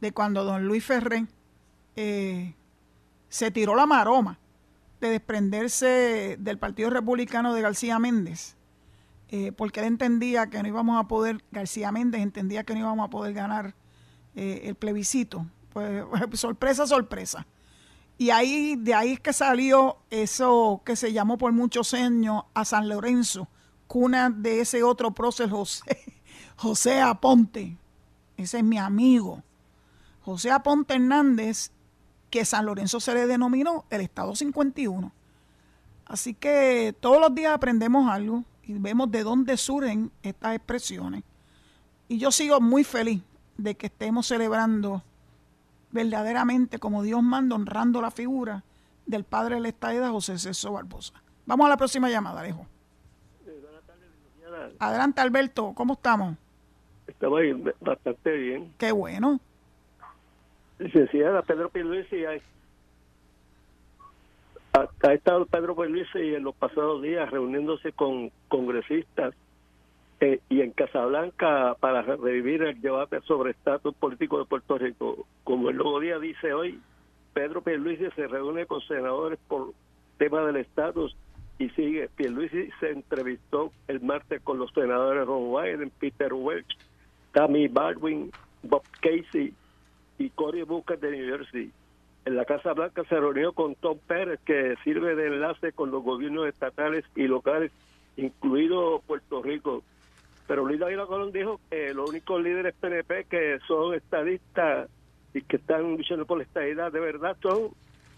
de 0.00 0.12
cuando 0.12 0.42
don 0.44 0.66
Luis 0.66 0.86
Ferré 0.86 1.26
eh, 1.96 2.54
se 3.28 3.50
tiró 3.50 3.74
la 3.74 3.86
maroma 3.86 4.38
de 5.00 5.10
desprenderse 5.10 6.36
del 6.38 6.58
Partido 6.58 6.90
Republicano 6.90 7.54
de 7.54 7.62
García 7.62 7.98
Méndez, 7.98 8.56
eh, 9.30 9.52
porque 9.52 9.80
él 9.80 9.86
entendía 9.86 10.48
que 10.48 10.62
no 10.62 10.68
íbamos 10.68 10.98
a 10.98 11.06
poder, 11.06 11.44
García 11.50 11.92
Méndez 11.92 12.22
entendía 12.22 12.64
que 12.64 12.72
no 12.72 12.80
íbamos 12.80 13.06
a 13.06 13.10
poder 13.10 13.34
ganar 13.34 13.74
eh, 14.34 14.62
el 14.64 14.74
plebiscito. 14.74 15.46
Pues 15.72 16.04
sorpresa, 16.34 16.86
sorpresa. 16.86 17.46
Y 18.16 18.30
ahí, 18.30 18.76
de 18.76 18.94
ahí 18.94 19.12
es 19.12 19.20
que 19.20 19.32
salió 19.32 19.98
eso 20.10 20.82
que 20.84 20.96
se 20.96 21.12
llamó 21.12 21.38
por 21.38 21.52
muchos 21.52 21.94
años 21.94 22.44
a 22.54 22.64
San 22.64 22.88
Lorenzo, 22.88 23.48
cuna 23.86 24.30
de 24.30 24.60
ese 24.60 24.82
otro 24.82 25.12
prócer 25.12 25.50
José, 25.50 25.84
José 26.56 27.00
Aponte. 27.00 27.76
Ese 28.36 28.58
es 28.58 28.64
mi 28.64 28.78
amigo. 28.78 29.42
José 30.22 30.50
Aponte 30.50 30.94
Hernández, 30.94 31.70
que 32.30 32.44
San 32.44 32.66
Lorenzo 32.66 32.98
se 33.00 33.14
le 33.14 33.26
denominó 33.26 33.84
el 33.90 34.00
Estado 34.00 34.34
51. 34.34 35.12
Así 36.06 36.32
que 36.34 36.96
todos 36.98 37.20
los 37.20 37.34
días 37.34 37.52
aprendemos 37.52 38.10
algo 38.10 38.44
y 38.68 38.78
vemos 38.78 39.10
de 39.10 39.22
dónde 39.22 39.56
surgen 39.56 40.12
estas 40.22 40.54
expresiones. 40.54 41.24
Y 42.06 42.18
yo 42.18 42.30
sigo 42.30 42.60
muy 42.60 42.84
feliz 42.84 43.22
de 43.56 43.74
que 43.74 43.86
estemos 43.86 44.26
celebrando 44.26 45.02
verdaderamente 45.90 46.78
como 46.78 47.02
Dios 47.02 47.22
manda, 47.22 47.56
honrando 47.56 48.02
la 48.02 48.10
figura 48.10 48.62
del 49.06 49.24
padre 49.24 49.54
de 49.56 49.62
la 49.62 49.68
estadía, 49.68 50.10
José 50.10 50.38
César 50.38 50.72
Barbosa. 50.72 51.14
Vamos 51.46 51.64
a 51.66 51.70
la 51.70 51.76
próxima 51.78 52.10
llamada, 52.10 52.40
Alejo. 52.40 52.66
Adelante, 54.78 55.22
Alberto, 55.22 55.72
¿cómo 55.74 55.94
estamos? 55.94 56.36
Ahí 57.06 57.64
bastante 57.80 58.32
bien. 58.32 58.74
Qué 58.76 58.92
bueno. 58.92 59.40
Licenciada 60.78 61.40
Pedro 61.42 61.70
Pierluisi, 61.70 62.24
ha, 65.02 65.12
estado 65.12 65.46
Pedro 65.46 65.76
Pierluisi 65.76 66.34
en 66.34 66.44
los 66.44 66.54
pasados 66.54 67.02
días 67.02 67.30
reuniéndose 67.30 67.92
con 67.92 68.30
congresistas 68.48 69.34
eh, 70.20 70.40
y 70.48 70.60
en 70.60 70.72
Casablanca 70.72 71.76
para 71.78 72.02
revivir 72.02 72.62
el 72.62 72.80
debate 72.80 73.20
sobre 73.22 73.52
estatus 73.52 73.94
político 73.94 74.38
de 74.38 74.44
Puerto 74.46 74.78
Rico. 74.78 75.26
Como 75.44 75.70
el 75.70 75.76
nuevo 75.76 76.00
día 76.00 76.18
dice 76.18 76.52
hoy, 76.52 76.80
Pedro 77.32 77.62
Pierluisi 77.62 78.06
se 78.16 78.26
reúne 78.26 78.66
con 78.66 78.80
senadores 78.82 79.38
por 79.46 79.72
tema 80.18 80.42
del 80.42 80.56
estatus 80.56 81.16
y 81.58 81.68
sigue. 81.70 82.08
Pierluisi 82.16 82.70
se 82.80 82.90
entrevistó 82.90 83.72
el 83.86 84.00
martes 84.00 84.42
con 84.42 84.58
los 84.58 84.72
senadores 84.72 85.26
Ron 85.26 85.52
Wyden, 85.52 85.90
Peter 85.98 86.32
Welch, 86.32 86.76
Tammy 87.32 87.68
Baldwin, 87.68 88.30
Bob 88.62 88.82
Casey 89.00 89.54
y 90.18 90.30
Cory 90.30 90.62
Booker 90.62 90.98
de 90.98 91.10
New 91.12 91.36
Jersey. 91.36 91.70
En 92.28 92.36
la 92.36 92.44
Casa 92.44 92.74
Blanca 92.74 93.04
se 93.08 93.18
reunió 93.18 93.54
con 93.54 93.74
Tom 93.74 93.98
Pérez, 94.06 94.38
que 94.44 94.74
sirve 94.84 95.14
de 95.14 95.28
enlace 95.28 95.72
con 95.72 95.90
los 95.90 96.02
gobiernos 96.02 96.46
estatales 96.46 97.06
y 97.16 97.26
locales, 97.26 97.72
incluido 98.18 99.00
Puerto 99.06 99.42
Rico. 99.42 99.82
Pero 100.46 100.66
Luis 100.66 100.78
David 100.78 101.06
Colón 101.06 101.32
dijo 101.32 101.58
que 101.70 101.94
los 101.94 102.10
únicos 102.10 102.42
líderes 102.42 102.74
PNP 102.74 103.24
que 103.30 103.58
son 103.66 103.94
estadistas 103.94 104.90
y 105.32 105.40
que 105.40 105.56
están 105.56 105.96
luchando 105.96 106.26
por 106.26 106.36
la 106.36 106.44
estadidad 106.44 106.92
de 106.92 107.00
verdad 107.00 107.34
son 107.40 107.70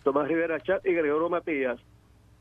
Tomás 0.02 0.26
Rivera 0.26 0.58
Chat 0.58 0.84
y 0.84 0.92
Gregorio 0.92 1.28
Matías, 1.28 1.78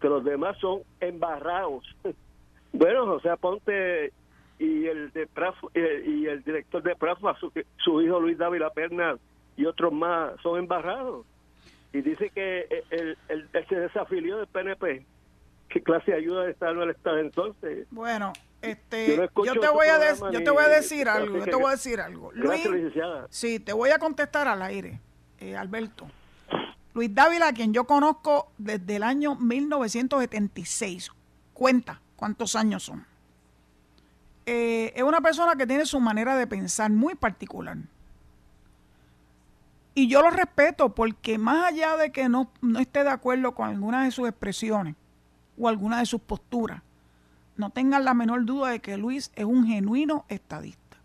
que 0.01 0.09
los 0.09 0.23
demás 0.23 0.57
son 0.57 0.79
embarrados. 0.99 1.85
bueno, 2.73 3.05
José 3.05 3.29
Aponte 3.29 4.11
y 4.57 4.87
el 4.87 5.11
de 5.11 5.29
eh, 5.75 6.03
y 6.03 6.25
el 6.25 6.43
director 6.43 6.81
de 6.81 6.95
Prafa, 6.95 7.35
su, 7.39 7.51
su 7.77 8.01
hijo 8.01 8.19
Luis 8.19 8.39
Dávila 8.39 8.71
Perna 8.71 9.19
y 9.55 9.67
otros 9.67 9.93
más 9.93 10.31
son 10.41 10.57
embarrados. 10.57 11.27
Y 11.91 12.01
dice 12.01 12.29
que 12.29 12.83
el, 12.91 13.17
el, 13.29 13.49
el 13.53 13.67
se 13.67 13.75
desafilió 13.75 14.37
del 14.37 14.47
PNP 14.47 15.05
qué 15.69 15.81
clase 15.81 16.11
de 16.11 16.17
ayuda 16.17 16.49
está 16.49 16.69
el 16.69 16.89
Estado 16.89 17.19
entonces. 17.19 17.87
Bueno, 17.91 18.33
este, 18.61 19.15
yo, 19.15 19.59
te 19.59 19.69
voy 19.69 19.87
a 19.87 20.31
yo 20.31 20.43
te 20.43 20.49
voy 20.49 20.63
a 20.63 20.67
decir 20.67 21.07
algo, 21.07 21.37
yo 21.37 21.45
te 21.45 21.55
voy 21.55 21.67
a 21.67 21.71
decir 21.71 22.01
algo. 22.01 22.31
Luis, 22.33 22.67
Sí, 23.29 23.59
te 23.59 23.71
voy 23.71 23.91
a 23.91 23.99
contestar 23.99 24.47
al 24.47 24.61
aire, 24.61 24.99
eh, 25.39 25.55
Alberto. 25.55 26.07
Luis 26.93 27.13
Dávila, 27.13 27.53
quien 27.53 27.71
yo 27.73 27.85
conozco 27.85 28.51
desde 28.57 28.97
el 28.97 29.03
año 29.03 29.35
1976. 29.35 31.11
Cuenta 31.53 32.01
cuántos 32.15 32.55
años 32.55 32.83
son. 32.83 33.05
Eh, 34.45 34.91
es 34.95 35.03
una 35.03 35.21
persona 35.21 35.55
que 35.55 35.67
tiene 35.67 35.85
su 35.85 35.99
manera 35.99 36.35
de 36.35 36.47
pensar 36.47 36.89
muy 36.89 37.13
particular. 37.13 37.77
Y 39.93 40.07
yo 40.07 40.21
lo 40.21 40.29
respeto 40.29 40.93
porque 40.95 41.37
más 41.37 41.65
allá 41.65 41.97
de 41.97 42.11
que 42.11 42.29
no, 42.29 42.51
no 42.61 42.79
esté 42.79 43.03
de 43.03 43.09
acuerdo 43.09 43.53
con 43.55 43.69
algunas 43.69 44.05
de 44.05 44.11
sus 44.11 44.27
expresiones 44.27 44.95
o 45.57 45.67
algunas 45.67 45.99
de 45.99 46.05
sus 46.05 46.21
posturas, 46.21 46.81
no 47.57 47.71
tengan 47.71 48.05
la 48.05 48.13
menor 48.13 48.45
duda 48.45 48.69
de 48.69 48.79
que 48.79 48.97
Luis 48.97 49.31
es 49.35 49.45
un 49.45 49.67
genuino 49.67 50.25
estadista. 50.29 50.97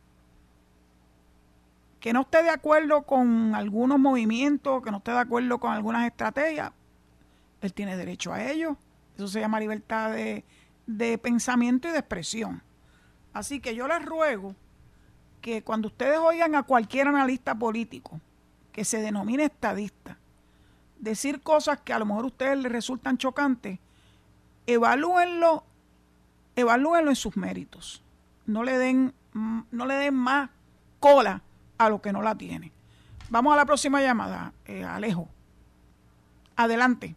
Que 1.98 2.12
no 2.12 2.20
esté 2.20 2.42
de 2.42 2.50
acuerdo 2.50 3.02
con 3.02 3.54
algunos 3.54 3.98
movimientos, 3.98 4.82
que 4.82 4.90
no 4.90 4.98
esté 4.98 5.10
de 5.10 5.18
acuerdo 5.18 5.58
con 5.58 5.72
algunas 5.72 6.06
estrategias, 6.06 6.70
él 7.60 7.72
tiene 7.72 7.96
derecho 7.96 8.32
a 8.32 8.44
ello. 8.44 8.76
Eso 9.16 9.26
se 9.26 9.40
llama 9.40 9.58
libertad 9.58 10.12
de, 10.12 10.44
de 10.86 11.18
pensamiento 11.18 11.88
y 11.88 11.92
de 11.92 11.98
expresión. 11.98 12.62
Así 13.32 13.58
que 13.58 13.74
yo 13.74 13.88
les 13.88 14.04
ruego 14.04 14.54
que 15.40 15.62
cuando 15.62 15.88
ustedes 15.88 16.18
oigan 16.18 16.54
a 16.54 16.62
cualquier 16.62 17.08
analista 17.08 17.54
político 17.54 18.20
que 18.74 18.84
se 18.84 19.00
denomine 19.00 19.44
estadista, 19.44 20.18
decir 20.98 21.40
cosas 21.40 21.80
que 21.80 21.92
a 21.92 21.98
lo 22.00 22.06
mejor 22.06 22.24
a 22.24 22.26
ustedes 22.26 22.58
les 22.58 22.72
resultan 22.72 23.16
chocantes, 23.16 23.78
evalúenlo 24.66 25.62
evalúenlo 26.56 27.10
en 27.10 27.16
sus 27.16 27.36
méritos. 27.36 28.02
No 28.46 28.64
le 28.64 28.76
den, 28.76 29.14
mm, 29.32 29.60
no 29.70 29.86
le 29.86 29.94
den 29.94 30.14
más 30.14 30.50
cola 30.98 31.42
a 31.78 31.88
lo 31.88 32.02
que 32.02 32.12
no 32.12 32.20
la 32.20 32.34
tiene. 32.34 32.72
Vamos 33.30 33.54
a 33.54 33.56
la 33.56 33.64
próxima 33.64 34.02
llamada, 34.02 34.52
eh, 34.66 34.84
Alejo. 34.84 35.28
Adelante. 36.56 37.14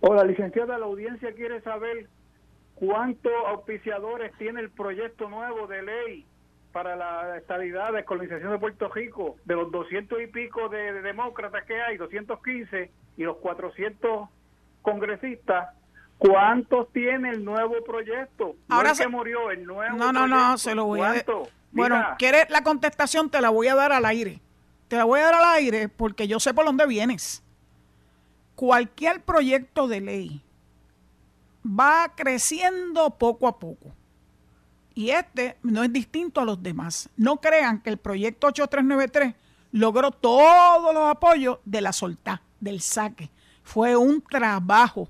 Hola, 0.00 0.24
licenciada, 0.24 0.78
la 0.78 0.86
audiencia 0.86 1.32
quiere 1.34 1.60
saber 1.62 2.08
cuántos 2.74 3.32
auspiciadores 3.46 4.32
tiene 4.38 4.60
el 4.60 4.70
proyecto 4.70 5.28
nuevo 5.28 5.66
de 5.66 5.82
ley 5.82 6.26
para 6.72 6.96
la 6.96 7.36
estabilidad 7.36 7.92
de 7.92 8.04
colonización 8.04 8.50
de 8.50 8.58
Puerto 8.58 8.88
Rico, 8.88 9.36
de 9.44 9.54
los 9.54 9.70
200 9.70 10.22
y 10.22 10.26
pico 10.26 10.68
de, 10.68 10.92
de 10.92 11.02
demócratas 11.02 11.64
que 11.64 11.80
hay, 11.80 11.96
215, 11.96 12.90
y 13.16 13.22
los 13.24 13.36
400 13.36 14.28
congresistas, 14.82 15.68
¿Cuántos 16.22 16.92
tiene 16.92 17.30
el 17.30 17.44
nuevo 17.44 17.82
proyecto? 17.84 18.54
Ahora 18.68 18.94
se 18.94 19.08
murió 19.08 19.50
el 19.50 19.64
nuevo 19.64 19.96
No, 19.96 20.12
no, 20.12 20.28
no, 20.28 20.56
se 20.56 20.72
lo 20.72 20.84
voy 20.84 21.00
a 21.00 21.24
Bueno, 21.72 22.00
¿quieres 22.16 22.48
la 22.48 22.62
contestación? 22.62 23.28
Te 23.28 23.40
la 23.40 23.50
voy 23.50 23.66
a 23.66 23.74
dar 23.74 23.90
al 23.90 24.04
aire. 24.04 24.40
Te 24.86 24.96
la 24.96 25.04
voy 25.04 25.18
a 25.18 25.24
dar 25.24 25.34
al 25.34 25.56
aire 25.56 25.88
porque 25.88 26.28
yo 26.28 26.38
sé 26.38 26.54
por 26.54 26.64
dónde 26.64 26.86
vienes. 26.86 27.42
Cualquier 28.54 29.20
proyecto 29.20 29.88
de 29.88 30.00
ley 30.00 30.42
va 31.66 32.12
creciendo 32.14 33.10
poco 33.10 33.48
a 33.48 33.58
poco. 33.58 33.92
Y 34.94 35.10
este 35.10 35.56
no 35.62 35.82
es 35.82 35.92
distinto 35.92 36.40
a 36.40 36.44
los 36.44 36.62
demás. 36.62 37.08
No 37.16 37.40
crean 37.40 37.80
que 37.80 37.90
el 37.90 37.98
proyecto 37.98 38.48
8393 38.48 39.34
logró 39.72 40.10
todos 40.10 40.94
los 40.94 41.10
apoyos 41.10 41.58
de 41.64 41.80
la 41.80 41.92
soltá, 41.92 42.42
del 42.60 42.80
saque. 42.80 43.30
Fue 43.62 43.96
un 43.96 44.20
trabajo 44.22 45.08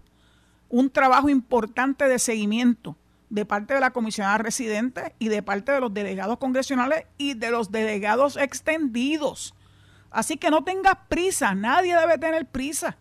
un 0.73 0.89
trabajo 0.89 1.29
importante 1.29 2.09
de 2.09 2.19
seguimiento 2.19 2.97
de 3.29 3.45
parte 3.45 3.75
de 3.75 3.81
la 3.81 3.91
comisionada 3.91 4.39
residente 4.39 5.15
y 5.19 5.29
de 5.29 5.43
parte 5.43 5.71
de 5.71 5.81
los 5.81 5.93
delegados 5.93 6.39
congresionales 6.39 7.05
y 7.19 7.35
de 7.35 7.51
los 7.51 7.71
delegados 7.71 8.39
extendidos. 8.39 9.55
Así 10.11 10.39
que 10.39 10.51
no 10.51 10.65
tengas 10.65 10.97
prisa, 11.09 11.55
nadie 11.55 11.95
debe 11.95 12.17
tener 12.17 12.47
prisa. 12.47 12.97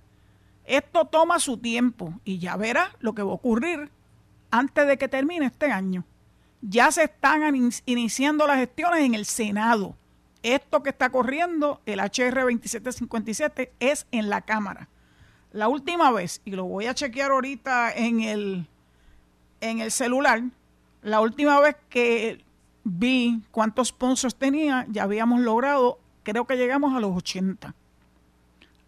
Esto 0.65 1.05
toma 1.05 1.39
su 1.39 1.57
tiempo 1.57 2.13
y 2.25 2.39
ya 2.39 2.57
verás 2.57 2.89
lo 2.99 3.13
que 3.13 3.23
va 3.23 3.31
a 3.31 3.35
ocurrir 3.35 3.89
antes 4.51 4.85
de 4.85 4.97
que 4.97 5.07
termine 5.07 5.45
este 5.45 5.71
año. 5.71 6.05
Ya 6.61 6.91
se 6.91 7.03
están 7.03 7.71
iniciando 7.85 8.45
las 8.45 8.57
gestiones 8.57 9.01
en 9.01 9.15
el 9.15 9.25
Senado. 9.25 9.95
Esto 10.43 10.83
que 10.83 10.89
está 10.89 11.09
corriendo, 11.09 11.81
el 11.85 11.99
HR 11.99 12.41
2757, 12.41 13.71
es 13.79 14.07
en 14.11 14.29
la 14.29 14.41
Cámara. 14.41 14.87
La 15.51 15.67
última 15.67 16.11
vez, 16.11 16.41
y 16.45 16.51
lo 16.51 16.65
voy 16.65 16.85
a 16.85 16.93
chequear 16.93 17.31
ahorita 17.31 17.91
en 17.91 18.21
el, 18.21 18.67
en 19.59 19.79
el 19.81 19.91
celular, 19.91 20.43
la 21.01 21.19
última 21.19 21.59
vez 21.59 21.75
que 21.89 22.43
vi 22.83 23.41
cuántos 23.51 23.89
sponsors 23.89 24.35
tenía, 24.35 24.85
ya 24.89 25.03
habíamos 25.03 25.41
logrado, 25.41 25.99
creo 26.23 26.45
que 26.45 26.57
llegamos 26.57 26.95
a 26.95 26.99
los 26.99 27.15
80. 27.15 27.75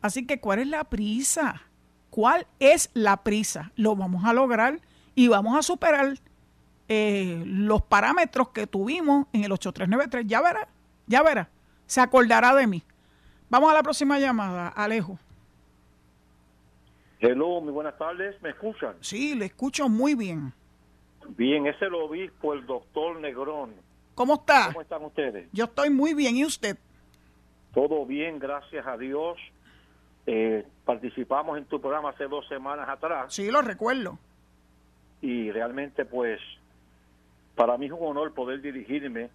Así 0.01 0.25
que, 0.25 0.39
¿cuál 0.39 0.59
es 0.59 0.67
la 0.67 0.83
prisa? 0.83 1.63
¿Cuál 2.09 2.45
es 2.59 2.89
la 2.93 3.17
prisa? 3.23 3.71
Lo 3.75 3.95
vamos 3.95 4.25
a 4.25 4.33
lograr 4.33 4.79
y 5.15 5.27
vamos 5.27 5.57
a 5.57 5.63
superar 5.63 6.19
eh, 6.93 7.43
los 7.45 7.81
parámetros 7.81 8.49
que 8.49 8.67
tuvimos 8.67 9.25
en 9.33 9.43
el 9.43 9.51
8393. 9.51 10.27
Ya 10.27 10.41
verá, 10.41 10.67
ya 11.07 11.23
verá. 11.23 11.49
Se 11.87 12.01
acordará 12.01 12.53
de 12.53 12.67
mí. 12.67 12.83
Vamos 13.49 13.71
a 13.71 13.73
la 13.73 13.83
próxima 13.83 14.19
llamada, 14.19 14.67
Alejo. 14.67 15.17
Hello, 17.19 17.61
muy 17.61 17.71
buenas 17.71 17.97
tardes, 17.97 18.39
¿me 18.41 18.49
escuchan? 18.49 18.95
Sí, 18.99 19.33
le 19.33 19.45
escucho 19.45 19.89
muy 19.89 20.13
bien. 20.13 20.53
Bien, 21.29 21.65
ese 21.65 21.85
lo 21.85 22.05
obispo, 22.05 22.53
el 22.53 22.65
doctor 22.65 23.19
Negrón. 23.19 23.73
¿Cómo 24.13 24.35
está? 24.35 24.67
¿Cómo 24.67 24.81
están 24.81 25.03
ustedes? 25.03 25.47
Yo 25.51 25.65
estoy 25.65 25.89
muy 25.89 26.13
bien, 26.13 26.35
¿y 26.35 26.45
usted? 26.45 26.77
Todo 27.73 28.05
bien, 28.05 28.37
gracias 28.39 28.85
a 28.85 28.97
Dios. 28.97 29.37
Eh, 30.27 30.63
participamos 30.85 31.57
en 31.57 31.65
tu 31.65 31.81
programa 31.81 32.09
hace 32.09 32.25
dos 32.27 32.47
semanas 32.47 32.87
atrás. 32.87 33.33
Sí, 33.33 33.49
lo 33.49 33.61
recuerdo. 33.61 34.19
Y 35.21 35.49
realmente, 35.51 36.05
pues, 36.05 36.39
para 37.55 37.77
mí 37.77 37.87
es 37.87 37.91
un 37.91 38.05
honor 38.05 38.33
poder 38.33 38.61
dirigirme 38.61 39.29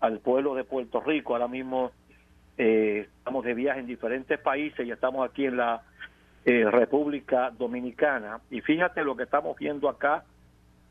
al 0.00 0.18
pueblo 0.18 0.54
de 0.54 0.64
Puerto 0.64 1.00
Rico. 1.00 1.34
Ahora 1.34 1.48
mismo 1.48 1.92
eh, 2.58 3.08
estamos 3.18 3.44
de 3.44 3.54
viaje 3.54 3.80
en 3.80 3.86
diferentes 3.86 4.38
países 4.38 4.86
y 4.86 4.90
estamos 4.90 5.28
aquí 5.28 5.46
en 5.46 5.56
la 5.56 5.82
eh, 6.44 6.68
República 6.70 7.50
Dominicana. 7.50 8.40
Y 8.50 8.60
fíjate 8.60 9.04
lo 9.04 9.16
que 9.16 9.24
estamos 9.24 9.56
viendo 9.58 9.88
acá, 9.88 10.24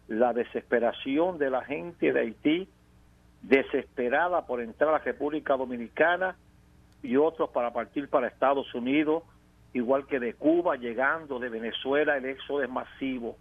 la 0.07 0.33
desesperación 0.33 1.37
de 1.37 1.49
la 1.49 1.63
gente 1.63 2.13
de 2.13 2.19
Haití, 2.19 2.69
desesperada 3.41 4.45
por 4.45 4.61
entrar 4.61 4.89
a 4.89 4.93
la 4.93 4.99
República 4.99 5.57
Dominicana 5.57 6.35
y 7.03 7.17
otros 7.17 7.49
para 7.49 7.73
partir 7.73 8.07
para 8.07 8.27
Estados 8.27 8.73
Unidos, 8.75 9.23
igual 9.73 10.05
que 10.05 10.19
de 10.19 10.35
Cuba, 10.35 10.75
llegando 10.75 11.39
de 11.39 11.49
Venezuela, 11.49 12.17
el 12.17 12.25
éxodo 12.25 12.63
es 12.63 12.69
masivo. 12.69 13.35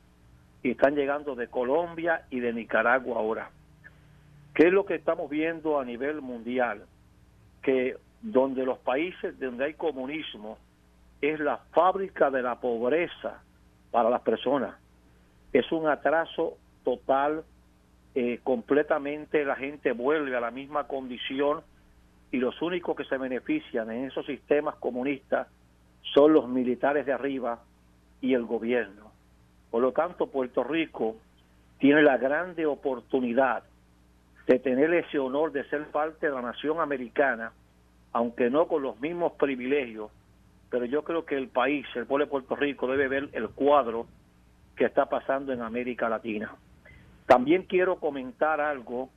Y 0.62 0.72
están 0.72 0.94
llegando 0.94 1.34
de 1.34 1.48
Colombia 1.48 2.26
y 2.30 2.40
de 2.40 2.52
Nicaragua 2.52 3.18
ahora. 3.18 3.50
¿Qué 4.54 4.66
es 4.66 4.72
lo 4.72 4.84
que 4.84 4.94
estamos 4.94 5.30
viendo 5.30 5.80
a 5.80 5.84
nivel 5.84 6.20
mundial? 6.20 6.84
Que 7.62 7.96
donde 8.22 8.64
los 8.64 8.78
países 8.78 9.38
donde 9.38 9.64
hay 9.64 9.74
comunismo, 9.74 10.58
es 11.20 11.38
la 11.38 11.58
fábrica 11.72 12.30
de 12.30 12.42
la 12.42 12.56
pobreza 12.60 13.42
para 13.90 14.10
las 14.10 14.22
personas. 14.22 14.74
Es 15.52 15.70
un 15.72 15.88
atraso 15.88 16.56
total, 16.84 17.44
eh, 18.14 18.40
completamente 18.42 19.44
la 19.44 19.56
gente 19.56 19.92
vuelve 19.92 20.36
a 20.36 20.40
la 20.40 20.50
misma 20.50 20.86
condición 20.86 21.62
y 22.30 22.38
los 22.38 22.60
únicos 22.62 22.96
que 22.96 23.04
se 23.04 23.18
benefician 23.18 23.90
en 23.90 24.06
esos 24.06 24.24
sistemas 24.26 24.76
comunistas 24.76 25.48
son 26.14 26.32
los 26.32 26.48
militares 26.48 27.04
de 27.06 27.12
arriba 27.12 27.60
y 28.20 28.34
el 28.34 28.44
gobierno. 28.44 29.09
Por 29.70 29.82
lo 29.82 29.92
tanto, 29.92 30.26
Puerto 30.26 30.64
Rico 30.64 31.16
tiene 31.78 32.02
la 32.02 32.18
grande 32.18 32.66
oportunidad 32.66 33.62
de 34.46 34.58
tener 34.58 34.92
ese 34.94 35.18
honor 35.18 35.52
de 35.52 35.64
ser 35.68 35.86
parte 35.86 36.26
de 36.26 36.32
la 36.32 36.42
nación 36.42 36.80
americana, 36.80 37.52
aunque 38.12 38.50
no 38.50 38.66
con 38.66 38.82
los 38.82 39.00
mismos 39.00 39.32
privilegios 39.32 40.10
pero 40.70 40.84
yo 40.84 41.02
creo 41.02 41.26
que 41.26 41.36
el 41.36 41.48
país, 41.48 41.84
el 41.94 42.06
pueblo 42.06 42.26
de 42.26 42.30
Puerto 42.30 42.56
Rico, 42.56 42.86
debe 42.86 43.08
ver 43.08 43.28
el 43.32 43.48
cuadro 43.50 44.06
que 44.76 44.84
está 44.84 45.06
pasando 45.06 45.52
en 45.52 45.60
América 45.60 46.08
Latina. 46.08 46.54
También 47.26 47.64
quiero 47.64 47.96
comentar 47.96 48.60
algo, 48.60 49.10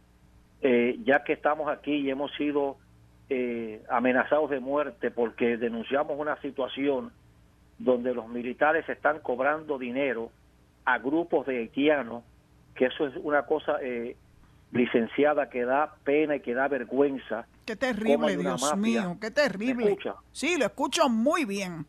eh, 0.62 0.98
ya 1.06 1.24
que 1.24 1.34
estamos 1.34 1.70
aquí 1.70 1.94
y 1.94 2.10
hemos 2.10 2.34
sido 2.36 2.78
eh, 3.30 3.84
amenazados 3.90 4.50
de 4.50 4.60
muerte 4.60 5.12
porque 5.12 5.58
denunciamos 5.58 6.20
una 6.20 6.42
situación 6.42 7.12
donde 7.78 8.14
los 8.14 8.28
militares 8.28 8.90
están 8.90 9.20
cobrando 9.20 9.78
dinero 9.78 10.32
a 10.86 10.98
grupos 11.00 11.46
de 11.48 11.60
haitianos, 11.60 12.24
que 12.76 12.86
eso 12.86 13.08
es 13.08 13.16
una 13.18 13.44
cosa 13.46 13.78
eh, 13.82 14.16
licenciada 14.72 15.50
que 15.50 15.64
da 15.66 15.96
pena 16.04 16.36
y 16.36 16.40
que 16.40 16.54
da 16.54 16.68
vergüenza. 16.68 17.46
Qué 17.66 17.76
terrible, 17.76 18.36
Dios 18.38 18.76
mío, 18.78 19.18
qué 19.22 19.32
terrible. 19.32 19.98
Sí, 20.32 20.58
lo 20.58 20.66
escucho 20.66 21.08
muy 21.10 21.46
bien. 21.46 21.86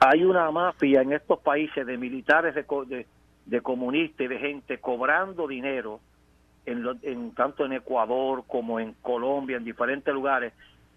hay 0.00 0.24
una 0.24 0.50
mafia 0.50 1.02
en 1.02 1.12
estos 1.12 1.40
países 1.40 1.86
de 1.86 1.96
militares, 1.96 2.54
de, 2.54 2.64
de, 2.86 3.06
de 3.46 3.60
comunistas 3.60 4.24
y 4.24 4.28
de 4.28 4.38
gente 4.38 4.78
cobrando 4.78 5.46
dinero, 5.46 6.00
en, 6.66 6.84
en, 7.02 7.34
tanto 7.34 7.64
en 7.66 7.72
Ecuador 7.74 8.44
como 8.46 8.80
en 8.80 8.94
Colombia, 9.02 9.56
en 9.56 9.64
diferentes 9.64 10.12
lugares, 10.14 10.52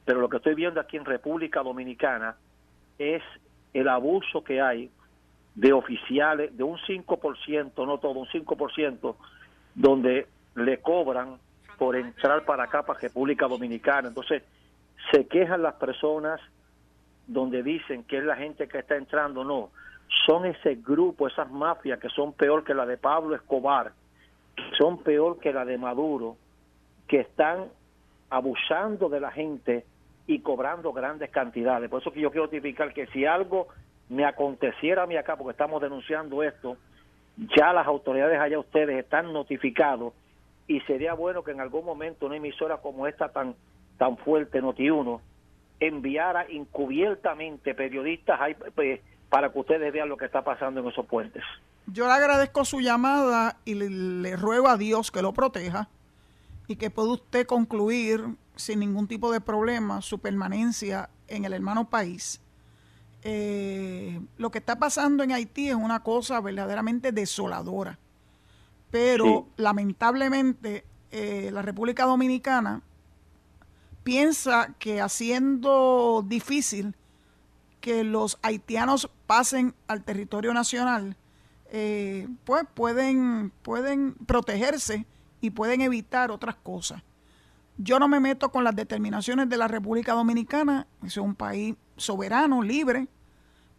pero 0.06 0.22
lo 0.22 0.30
que 0.30 0.38
estoy 0.38 0.56
viendo 0.56 0.80
aquí 0.80 0.96
en 0.96 1.06
República 1.06 1.62
Dominicana 1.62 2.38
es 2.98 3.22
el 3.74 3.90
abuso 3.90 4.44
que 4.44 4.62
hay 4.62 4.90
de 5.58 5.74
oficiales, 5.74 6.56
de 6.56 6.64
un 6.64 6.78
5%, 6.78 7.86
no 7.86 7.98
todo, 7.98 8.20
un 8.20 8.28
5%, 8.28 9.16
donde 9.74 10.28
le 10.56 10.78
cobran 10.82 11.40
por 11.80 11.96
entrar 11.96 12.46
para 12.46 12.66
acá, 12.66 12.84
para 12.84 13.00
República 13.00 13.48
Dominicana. 13.48 14.08
Entonces, 14.08 14.44
se 15.12 15.26
quejan 15.28 15.64
las 15.64 15.74
personas 15.74 16.40
donde 17.26 17.64
dicen 17.64 18.04
que 18.04 18.20
es 18.20 18.24
la 18.24 18.36
gente 18.36 18.68
que 18.68 18.78
está 18.78 18.98
entrando, 18.98 19.44
no, 19.44 19.72
son 20.28 20.46
ese 20.46 20.76
grupo, 20.76 21.28
esas 21.28 21.50
mafias 21.50 22.00
que 22.00 22.10
son 22.10 22.34
peor 22.34 22.64
que 22.64 22.76
la 22.76 22.86
de 22.86 22.98
Pablo 22.98 23.36
Escobar, 23.36 23.94
son 24.78 25.00
peor 25.00 25.40
que 25.40 25.52
la 25.52 25.66
de 25.66 25.80
Maduro, 25.80 26.38
que 27.08 27.22
están 27.22 27.66
abusando 28.30 29.10
de 29.10 29.20
la 29.20 29.32
gente 29.32 29.86
y 30.28 30.40
cobrando 30.40 30.94
grandes 30.94 31.32
cantidades. 31.32 31.90
Por 31.90 32.02
eso 32.02 32.12
que 32.12 32.22
yo 32.22 32.30
quiero 32.30 32.48
tipificar 32.48 32.94
que 32.94 33.08
si 33.08 33.26
algo 33.26 33.70
me 34.10 34.26
aconteciera 34.26 35.04
a 35.04 35.08
mí 35.08 35.18
acá, 35.18 35.36
porque 35.36 35.52
estamos 35.52 35.82
denunciando 35.82 36.44
esto, 36.44 36.78
ya 37.58 37.74
las 37.74 37.86
autoridades 37.86 38.40
allá 38.40 38.60
ustedes 38.60 38.98
están 38.98 39.32
notificados 39.34 40.14
y 40.68 40.80
sería 40.82 41.14
bueno 41.14 41.44
que 41.44 41.52
en 41.52 41.62
algún 41.62 41.86
momento 41.86 42.26
una 42.26 42.38
emisora 42.38 42.78
como 42.78 43.08
esta 43.08 43.30
tan 43.30 43.56
tan 43.98 44.18
fuerte 44.18 44.62
Noti1 44.62 45.20
enviara 45.80 46.46
encubiertamente 46.50 47.74
periodistas 47.74 48.40
pues, 48.76 49.00
para 49.30 49.52
que 49.52 49.60
ustedes 49.60 49.94
vean 49.94 50.10
lo 50.10 50.18
que 50.18 50.26
está 50.26 50.44
pasando 50.44 50.82
en 50.82 50.88
esos 50.88 51.06
puentes. 51.06 51.44
Yo 51.88 52.06
le 52.06 52.14
agradezco 52.14 52.66
su 52.66 52.80
llamada 52.80 53.58
y 53.66 53.76
le, 53.76 53.90
le 53.90 54.36
ruego 54.36 54.68
a 54.68 54.78
Dios 54.78 55.12
que 55.12 55.22
lo 55.22 55.34
proteja 55.34 55.90
y 56.68 56.76
que 56.76 56.90
pueda 56.90 57.14
usted 57.14 57.46
concluir 57.46 58.22
sin 58.56 58.80
ningún 58.80 59.08
tipo 59.08 59.32
de 59.32 59.40
problema 59.40 60.02
su 60.02 60.20
permanencia 60.20 61.10
en 61.28 61.46
el 61.46 61.54
hermano 61.54 61.90
país. 61.90 62.42
Eh, 63.30 64.22
lo 64.38 64.52
que 64.52 64.60
está 64.60 64.80
pasando 64.80 65.22
en 65.22 65.34
Haití 65.34 65.68
es 65.68 65.76
una 65.76 66.02
cosa 66.02 66.40
verdaderamente 66.40 67.12
desoladora, 67.12 68.00
pero 68.90 69.26
Sí. 69.26 69.62
lamentablemente 69.64 70.86
eh, 71.12 71.50
la 71.52 71.62
República 71.62 72.06
Dominicana 72.06 72.82
piensa 74.04 74.76
que 74.80 75.02
haciendo 75.02 76.24
difícil 76.26 76.96
que 77.82 78.06
los 78.06 78.40
haitianos 78.44 79.10
pasen 79.26 79.74
al 79.88 80.04
territorio 80.06 80.54
nacional, 80.54 81.18
eh, 81.70 82.30
pues 82.46 82.64
pueden, 82.74 83.52
pueden 83.62 84.14
protegerse 84.26 85.06
y 85.42 85.50
pueden 85.50 85.82
evitar 85.82 86.32
otras 86.32 86.56
cosas. 86.56 87.04
Yo 87.78 88.00
no 88.00 88.08
me 88.08 88.22
meto 88.22 88.54
con 88.54 88.64
las 88.64 88.74
determinaciones 88.76 89.50
de 89.50 89.58
la 89.58 89.68
República 89.68 90.14
Dominicana, 90.14 90.88
es 91.04 91.18
un 91.18 91.36
país 91.36 91.76
soberano, 91.98 92.62
libre, 92.64 93.10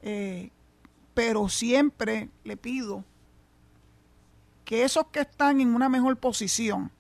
eh, 0.03 0.51
pero 1.15 1.49
siempre 1.49 2.29
le 2.45 2.57
pido 2.57 3.05
que 4.65 4.85
esos 4.85 5.07
que 5.07 5.21
están 5.21 5.61
en 5.61 5.75
una 5.75 5.89
mejor 5.89 6.17
posición, 6.17 6.91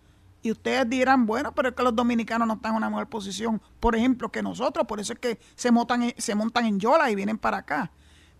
y 0.40 0.52
ustedes 0.52 0.88
dirán, 0.88 1.26
bueno, 1.26 1.52
pero 1.54 1.68
es 1.70 1.74
que 1.74 1.82
los 1.82 1.94
dominicanos 1.94 2.48
no 2.48 2.54
están 2.54 2.72
en 2.72 2.76
una 2.78 2.90
mejor 2.90 3.08
posición, 3.08 3.60
por 3.80 3.94
ejemplo, 3.96 4.30
que 4.30 4.42
nosotros, 4.42 4.86
por 4.86 5.00
eso 5.00 5.12
es 5.12 5.18
que 5.18 5.38
se 5.54 5.70
montan, 5.70 6.14
se 6.16 6.34
montan 6.34 6.64
en 6.64 6.80
Yola 6.80 7.10
y 7.10 7.14
vienen 7.14 7.38
para 7.38 7.58
acá, 7.58 7.90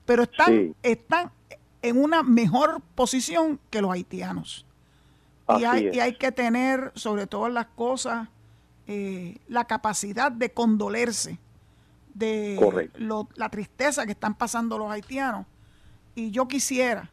pero 0.07 0.23
están, 0.23 0.47
Sí. 0.47 0.75
están 0.83 1.31
en 1.83 2.03
una 2.03 2.23
mejor 2.23 2.81
posición 2.95 3.61
que 3.71 3.83
los 3.83 3.91
haitianos. 3.93 4.65
Y 5.59 5.65
hay, 5.65 5.91
y 5.93 6.01
hay 6.01 6.15
que 6.15 6.31
tener, 6.31 6.93
sobre 6.95 7.27
todas 7.27 7.53
las 7.53 7.67
cosas, 7.67 8.29
eh, 8.87 9.39
la 9.49 9.65
capacidad 9.65 10.31
de 10.31 10.53
condolerse 10.53 11.39
de 12.19 12.57
lo- 12.97 13.29
la 13.37 13.49
tristeza 13.49 14.05
que 14.07 14.13
están 14.13 14.35
pasando 14.35 14.77
los 14.79 14.91
haitianos. 14.91 15.47
Y 16.15 16.31
yo 16.31 16.49
quisiera 16.49 17.11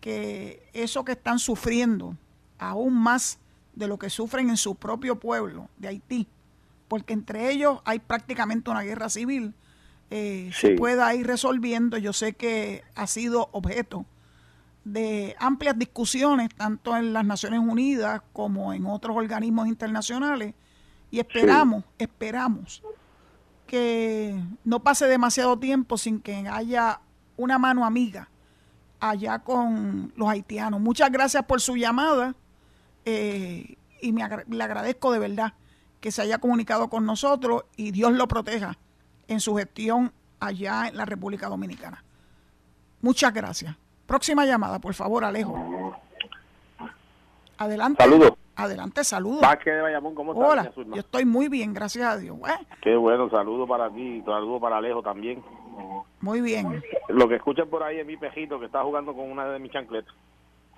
que 0.00 0.68
eso 0.72 1.04
que 1.04 1.12
están 1.12 1.38
sufriendo, 1.38 2.16
aún 2.58 2.94
más 2.94 3.38
de 3.74 3.88
lo 3.88 3.98
que 3.98 4.10
sufren 4.10 4.50
en 4.50 4.56
su 4.56 4.74
propio 4.74 5.18
pueblo 5.18 5.68
de 5.78 5.88
Haití, 5.88 6.26
porque 6.88 7.12
entre 7.12 7.50
ellos 7.50 7.80
hay 7.84 7.98
prácticamente 8.00 8.70
una 8.70 8.82
guerra 8.82 9.08
civil, 9.08 9.54
eh, 10.10 10.50
se 10.52 10.76
pueda 10.76 11.14
ir 11.14 11.26
resolviendo. 11.26 11.96
Yo 11.96 12.12
sé 12.12 12.34
que 12.34 12.82
ha 12.94 13.06
sido 13.06 13.48
objeto 13.52 14.04
de 14.84 15.34
amplias 15.38 15.78
discusiones, 15.78 16.50
tanto 16.54 16.94
en 16.96 17.12
las 17.14 17.24
Naciones 17.24 17.60
Unidas 17.60 18.20
como 18.32 18.72
en 18.74 18.84
otros 18.86 19.16
organismos 19.16 19.66
internacionales, 19.68 20.54
y 21.10 21.20
esperamos, 21.20 21.84
esperamos 21.98 22.82
que 23.66 24.40
no 24.64 24.80
pase 24.80 25.06
demasiado 25.06 25.58
tiempo 25.58 25.98
sin 25.98 26.20
que 26.20 26.46
haya 26.48 27.00
una 27.36 27.58
mano 27.58 27.84
amiga 27.84 28.28
allá 29.00 29.38
con 29.40 30.12
los 30.16 30.28
haitianos. 30.28 30.80
Muchas 30.80 31.10
gracias 31.10 31.44
por 31.44 31.60
su 31.60 31.76
llamada 31.76 32.34
eh, 33.04 33.76
y 34.00 34.12
me 34.12 34.22
le 34.48 34.64
agradezco 34.64 35.12
de 35.12 35.18
verdad 35.18 35.54
que 36.00 36.10
se 36.10 36.22
haya 36.22 36.38
comunicado 36.38 36.88
con 36.88 37.06
nosotros 37.06 37.64
y 37.76 37.90
Dios 37.90 38.12
lo 38.12 38.28
proteja 38.28 38.78
en 39.28 39.40
su 39.40 39.56
gestión 39.56 40.12
allá 40.40 40.88
en 40.88 40.96
la 40.96 41.04
República 41.04 41.48
Dominicana. 41.48 42.04
Muchas 43.00 43.32
gracias. 43.32 43.76
Próxima 44.06 44.44
llamada, 44.44 44.78
por 44.78 44.94
favor, 44.94 45.24
Alejo. 45.24 45.96
Adelante. 47.58 48.02
Saludos. 48.02 48.32
Adelante, 48.56 49.02
saludos. 49.04 49.40
Vázquez 49.40 49.74
de 49.74 49.80
Bayamón, 49.82 50.14
¿cómo 50.14 50.32
estás? 50.32 50.48
Hola, 50.48 50.72
yo 50.94 51.00
estoy 51.00 51.24
muy 51.24 51.48
bien, 51.48 51.74
gracias 51.74 52.06
a 52.06 52.16
Dios. 52.16 52.38
Bueno, 52.38 52.58
Qué 52.82 52.94
bueno, 52.96 53.28
saludo 53.30 53.66
para 53.66 53.90
ti, 53.90 54.22
saludo 54.24 54.60
para 54.60 54.76
Alejo 54.76 55.02
también. 55.02 55.42
muy 56.20 56.40
bien. 56.40 56.82
Lo 57.08 57.28
que 57.28 57.36
escuchan 57.36 57.68
por 57.68 57.82
ahí 57.82 57.98
es 57.98 58.06
mi 58.06 58.16
pejito 58.16 58.60
que 58.60 58.66
está 58.66 58.82
jugando 58.82 59.12
con 59.14 59.30
una 59.30 59.46
de 59.46 59.58
mis 59.58 59.72
chancletas. 59.72 60.14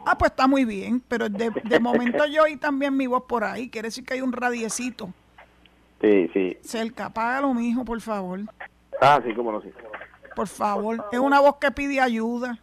Ah, 0.06 0.16
pues 0.16 0.30
está 0.30 0.46
muy 0.46 0.64
bien, 0.64 1.02
pero 1.06 1.28
de, 1.28 1.50
de 1.50 1.80
momento 1.80 2.24
yo 2.26 2.44
oí 2.44 2.56
también 2.56 2.96
mi 2.96 3.06
voz 3.06 3.24
por 3.24 3.44
ahí. 3.44 3.68
Quiere 3.68 3.88
decir 3.88 4.04
que 4.04 4.14
hay 4.14 4.20
un 4.20 4.32
radiecito 4.32 5.08
Sí, 6.00 6.28
sí. 6.32 6.56
cerca. 6.62 7.06
Apágalo, 7.06 7.52
mijo, 7.54 7.84
por 7.84 8.00
favor. 8.00 8.40
Ah, 9.00 9.20
sí, 9.26 9.34
cómo 9.34 9.52
no, 9.52 9.60
sí. 9.60 9.70
Por 10.34 10.48
favor. 10.48 11.04
Es 11.12 11.18
una 11.18 11.40
voz 11.40 11.56
que 11.56 11.70
pide 11.70 12.00
ayuda. 12.00 12.58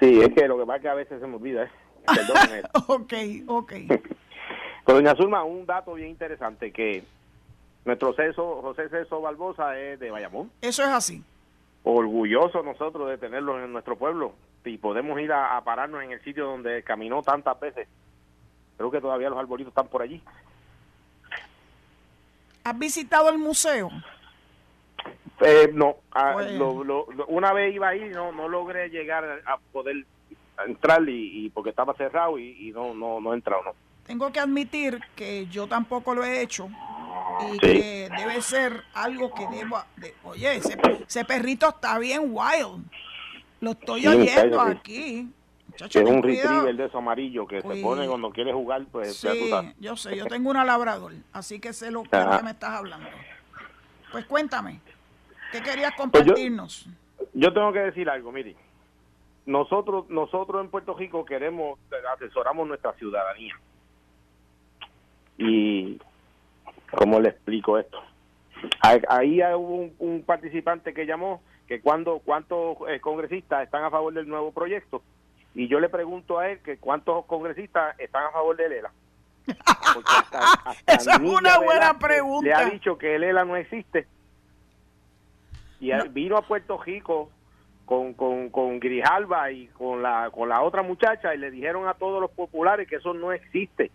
Sí, 0.00 0.20
es 0.20 0.30
que 0.34 0.48
lo 0.48 0.58
que 0.58 0.64
pasa 0.66 0.76
es 0.76 0.82
que 0.82 0.88
a 0.88 0.94
veces 0.94 1.20
se 1.20 1.26
me 1.26 1.36
olvida, 1.36 1.64
¿eh? 1.64 1.70
Perdóname. 2.06 2.62
ok, 2.86 3.12
ok. 3.48 3.72
Pero 4.86 4.98
doña 4.98 5.14
Zulma, 5.16 5.42
un 5.44 5.66
dato 5.66 5.94
bien 5.94 6.10
interesante 6.10 6.72
que 6.72 7.02
nuestro 7.84 8.12
Ceso, 8.14 8.60
José 8.62 8.88
Ceso 8.88 9.20
Barbosa 9.20 9.78
es 9.78 9.98
de 9.98 10.10
Bayamón. 10.10 10.50
Eso 10.60 10.82
es 10.82 10.88
así. 10.88 11.22
Orgulloso 11.82 12.62
nosotros 12.62 13.08
de 13.08 13.18
tenerlo 13.18 13.62
en 13.62 13.72
nuestro 13.72 13.96
pueblo 13.96 14.32
y 14.64 14.76
podemos 14.78 15.20
ir 15.20 15.32
a, 15.32 15.56
a 15.56 15.62
pararnos 15.64 16.02
en 16.02 16.12
el 16.12 16.20
sitio 16.22 16.46
donde 16.46 16.82
caminó 16.82 17.22
tantas 17.22 17.58
veces. 17.60 17.88
Creo 18.76 18.90
que 18.90 19.00
todavía 19.00 19.30
los 19.30 19.38
arbolitos 19.38 19.70
están 19.70 19.88
por 19.88 20.02
allí. 20.02 20.20
¿Has 22.64 22.78
visitado 22.78 23.28
el 23.28 23.38
museo? 23.38 23.90
Eh, 25.40 25.70
no, 25.72 25.96
ah, 26.12 26.32
Pues- 26.34 26.52
lo- 26.52 26.82
lo- 26.82 27.06
lo- 27.12 27.26
una 27.26 27.52
vez 27.52 27.74
iba 27.74 27.88
ahí 27.88 28.08
no 28.10 28.32
no 28.32 28.48
logré 28.48 28.88
llegar 28.88 29.42
a 29.46 29.58
poder 29.72 30.04
entrar 30.66 31.06
y, 31.08 31.46
y 31.46 31.50
porque 31.50 31.70
estaba 31.70 31.94
cerrado 31.94 32.38
y, 32.38 32.68
y 32.68 32.72
no 32.72 32.94
no 32.94 33.20
no 33.20 33.32
he 33.32 33.36
entrado 33.36 33.62
no 33.64 33.72
Tengo 34.06 34.30
que 34.32 34.40
admitir 34.40 35.00
que 35.14 35.46
yo 35.48 35.66
tampoco 35.66 36.14
lo 36.14 36.24
he 36.24 36.40
hecho 36.42 36.68
y 37.48 37.52
Sí. 37.52 37.58
que 37.58 38.08
debe 38.16 38.40
ser 38.40 38.82
algo 38.94 39.32
que 39.34 39.46
deba... 39.48 39.86
de- 39.96 40.14
oye, 40.24 40.56
ese, 40.56 40.76
ese 41.06 41.24
perrito 41.24 41.68
está 41.68 41.98
bien 41.98 42.22
wild. 42.30 42.84
Lo 43.60 43.72
estoy 43.72 44.02
Sí, 44.02 44.06
oyendo 44.06 44.60
aquí. 44.60 45.28
Muchacho, 45.68 46.00
es 46.00 46.08
un 46.08 46.22
cuidado. 46.22 46.48
retriever 46.48 46.76
de 46.76 46.84
esos 46.84 46.94
amarillos 46.96 47.48
que 47.48 47.60
Uy. 47.64 47.76
se 47.76 47.82
pone 47.82 48.06
cuando 48.06 48.30
quiere 48.30 48.52
jugar 48.52 48.84
pues 48.90 49.16
Sí, 49.16 49.50
yo 49.80 49.96
sé, 49.96 50.16
yo 50.16 50.26
tengo 50.26 50.48
una 50.50 50.64
labrador, 50.64 51.12
así 51.32 51.58
que 51.60 51.72
sé 51.72 51.90
lo 51.90 52.04
que, 52.04 52.16
Ajá. 52.16 52.38
que 52.38 52.44
me 52.44 52.50
estás 52.52 52.70
hablando. 52.70 53.08
Pues 54.12 54.24
cuéntame, 54.24 54.80
¿qué 55.52 55.60
querías 55.62 55.92
Pues 55.96 56.12
yo- 56.12 56.18
compartirnos? 56.22 56.86
yo 57.34 57.52
tengo 57.52 57.72
que 57.72 57.80
decir 57.80 58.08
algo 58.08 58.30
mire 58.32 58.54
nosotros 59.46 60.08
nosotros 60.10 60.62
en 60.62 60.70
Puerto 60.70 60.94
Rico 60.94 61.24
queremos 61.24 61.78
asesoramos 62.14 62.66
nuestra 62.68 62.92
ciudadanía. 62.94 63.54
Y 65.38 65.98
cómo 66.96 67.20
le 67.20 67.28
explico 67.30 67.78
esto 67.78 67.98
Ahí- 68.80 69.42
hubo 69.54 69.74
un, 69.76 69.94
un 69.98 70.22
participante 70.22 70.94
que 70.94 71.04
llamó 71.06 71.42
que 71.68 71.80
cuando 71.80 72.20
cuántos 72.20 72.76
eh, 72.88 73.00
congresistas 73.00 73.62
están 73.64 73.84
a 73.84 73.90
favor 73.90 74.14
del 74.14 74.26
nuevo 74.28 74.50
proyecto. 74.52 75.02
Y 75.54 75.68
yo 75.68 75.78
le 75.80 75.88
pregunto 75.88 76.38
a 76.38 76.48
él 76.50 76.60
que 76.60 76.78
cuántos 76.78 77.24
congresistas 77.26 77.98
están 77.98 78.24
a 78.26 78.30
favor 78.30 78.56
del 78.56 78.72
ELA. 78.72 78.92
Porque 79.46 80.10
hasta- 80.16 80.52
hasta 80.64 80.92
Esa 80.92 81.12
es 81.14 81.18
una 81.20 81.58
buena 81.58 81.92
Velázquez 81.92 81.98
pregunta. 82.08 82.46
le 82.46 82.54
ha 82.54 82.64
dicho 82.70 82.96
que 82.98 83.14
el 83.16 83.24
ELA 83.24 83.44
no 83.44 83.56
existe. 83.56 84.06
Y 85.80 85.90
vino 86.10 86.36
a 86.38 86.42
Puerto 86.42 86.78
Rico 86.82 87.30
con, 87.86 88.12
con, 88.14 88.50
con 88.50 88.78
Grijalba 88.80 89.50
y 89.52 89.68
con 89.68 90.02
la, 90.02 90.30
con 90.30 90.48
la 90.50 90.60
otra 90.62 90.82
muchacha 90.82 91.34
y 91.34 91.38
le 91.38 91.50
dijeron 91.50 91.88
a 91.88 91.94
todos 91.94 92.20
los 92.20 92.30
populares 92.32 92.86
que 92.88 92.96
eso 92.96 93.14
no 93.14 93.32
existe, 93.32 93.90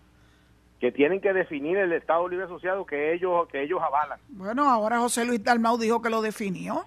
que 0.80 0.90
tienen 0.90 1.20
que 1.20 1.32
definir 1.32 1.76
el 1.76 1.92
Estado 1.92 2.26
Libre 2.26 2.46
Asociado 2.46 2.84
que 2.86 3.12
ellos, 3.14 3.46
que 3.48 3.62
ellos 3.62 3.80
avalan. 3.80 4.18
Bueno, 4.30 4.68
ahora 4.68 4.98
José 4.98 5.24
Luis 5.24 5.44
Dalmau 5.44 5.78
dijo 5.78 6.02
que 6.02 6.10
lo 6.10 6.22
definió. 6.22 6.86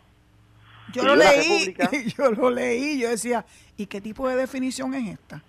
Yo 0.93 1.03
lo 1.03 1.15
leí, 1.15 1.75
yo 2.17 2.31
lo 2.31 2.49
leí, 2.49 2.99
yo 2.99 3.09
decía, 3.09 3.45
¿y 3.77 3.85
qué 3.85 4.01
tipo 4.01 4.27
de 4.27 4.35
definición 4.35 4.93
es 4.95 5.13
esta? 5.13 5.41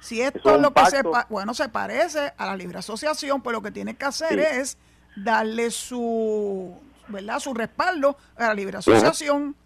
Si 0.00 0.20
esto 0.20 0.38
Eso 0.40 0.54
es 0.56 0.60
lo 0.62 0.72
que 0.72 0.86
se, 0.86 1.02
pacto. 1.02 1.26
bueno, 1.32 1.54
se 1.54 1.68
parece 1.68 2.32
a 2.36 2.46
la 2.46 2.56
libre 2.56 2.78
asociación, 2.78 3.40
pues 3.42 3.54
lo 3.54 3.62
que 3.62 3.70
tiene 3.72 3.94
que 3.94 4.04
hacer 4.04 4.34
Sí. 4.38 4.60
es 4.60 4.78
darle 5.16 5.70
su, 5.70 6.80
¿verdad? 7.08 7.38
Su 7.40 7.54
respaldo 7.54 8.16
a 8.36 8.46
la 8.48 8.54
libre 8.54 8.78
asociación. 8.78 9.56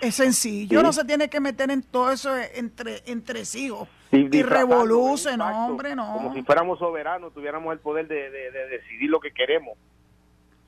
Es 0.00 0.16
sencillo, 0.16 0.80
Sí. 0.80 0.84
no 0.86 0.92
se 0.92 1.04
tiene 1.04 1.28
que 1.28 1.40
meter 1.40 1.70
en 1.70 1.82
todo 1.82 2.10
eso 2.10 2.36
entre, 2.54 3.02
entre 3.06 3.44
sí 3.44 3.70
Sí, 4.10 4.28
y 4.30 4.42
revoluce, 4.42 5.30
no, 5.36 5.44
impacto, 5.46 5.58
hombre, 5.72 5.96
no. 5.96 6.12
Como 6.14 6.34
si 6.34 6.42
fuéramos 6.42 6.78
soberanos, 6.78 7.32
tuviéramos 7.32 7.72
el 7.72 7.78
poder 7.80 8.06
de, 8.06 8.30
de- 8.30 8.50
de 8.50 8.68
decidir 8.68 9.10
lo 9.10 9.18
que 9.20 9.32
queremos, 9.32 9.76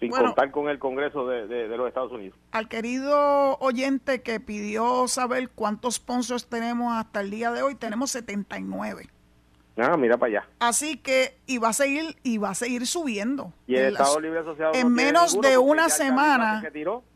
sin 0.00 0.10
Bueno. 0.10 0.26
contar 0.26 0.50
con 0.50 0.68
el 0.68 0.78
Congreso 0.78 1.26
de, 1.26 1.46
de- 1.46 1.68
de 1.68 1.76
los 1.76 1.86
Estados 1.88 2.12
Unidos. 2.12 2.36
al 2.52 2.68
querido 2.68 3.56
oyente 3.58 4.22
que 4.22 4.40
pidió 4.40 5.06
saber 5.08 5.50
cuántos 5.50 5.94
sponsors 5.96 6.46
tenemos 6.48 6.92
hasta 6.96 7.20
el 7.20 7.30
día 7.30 7.52
de 7.52 7.62
hoy, 7.62 7.74
tenemos 7.74 8.10
79. 8.10 9.08
Ah, 9.78 9.96
mira 9.96 10.16
para 10.16 10.38
allá. 10.40 10.48
Así 10.58 10.96
que 10.96 11.36
y 11.46 11.58
va 11.58 11.68
a 11.68 11.72
seguir 11.74 12.16
y 12.22 12.38
va 12.38 12.50
a 12.50 12.54
seguir 12.54 12.86
subiendo. 12.86 13.52
Y 13.66 13.74
el 13.76 13.86
En 13.86 13.92
las- 13.94 14.02
Estado 14.02 14.20
Libre 14.20 14.38
Asociado 14.40 14.72
en 14.74 14.82
no 14.84 14.88
menos 14.90 15.32
ninguno 15.34 15.48
de 15.48 15.54
porque 15.56 15.70
una 15.70 15.88
semana 15.90 16.62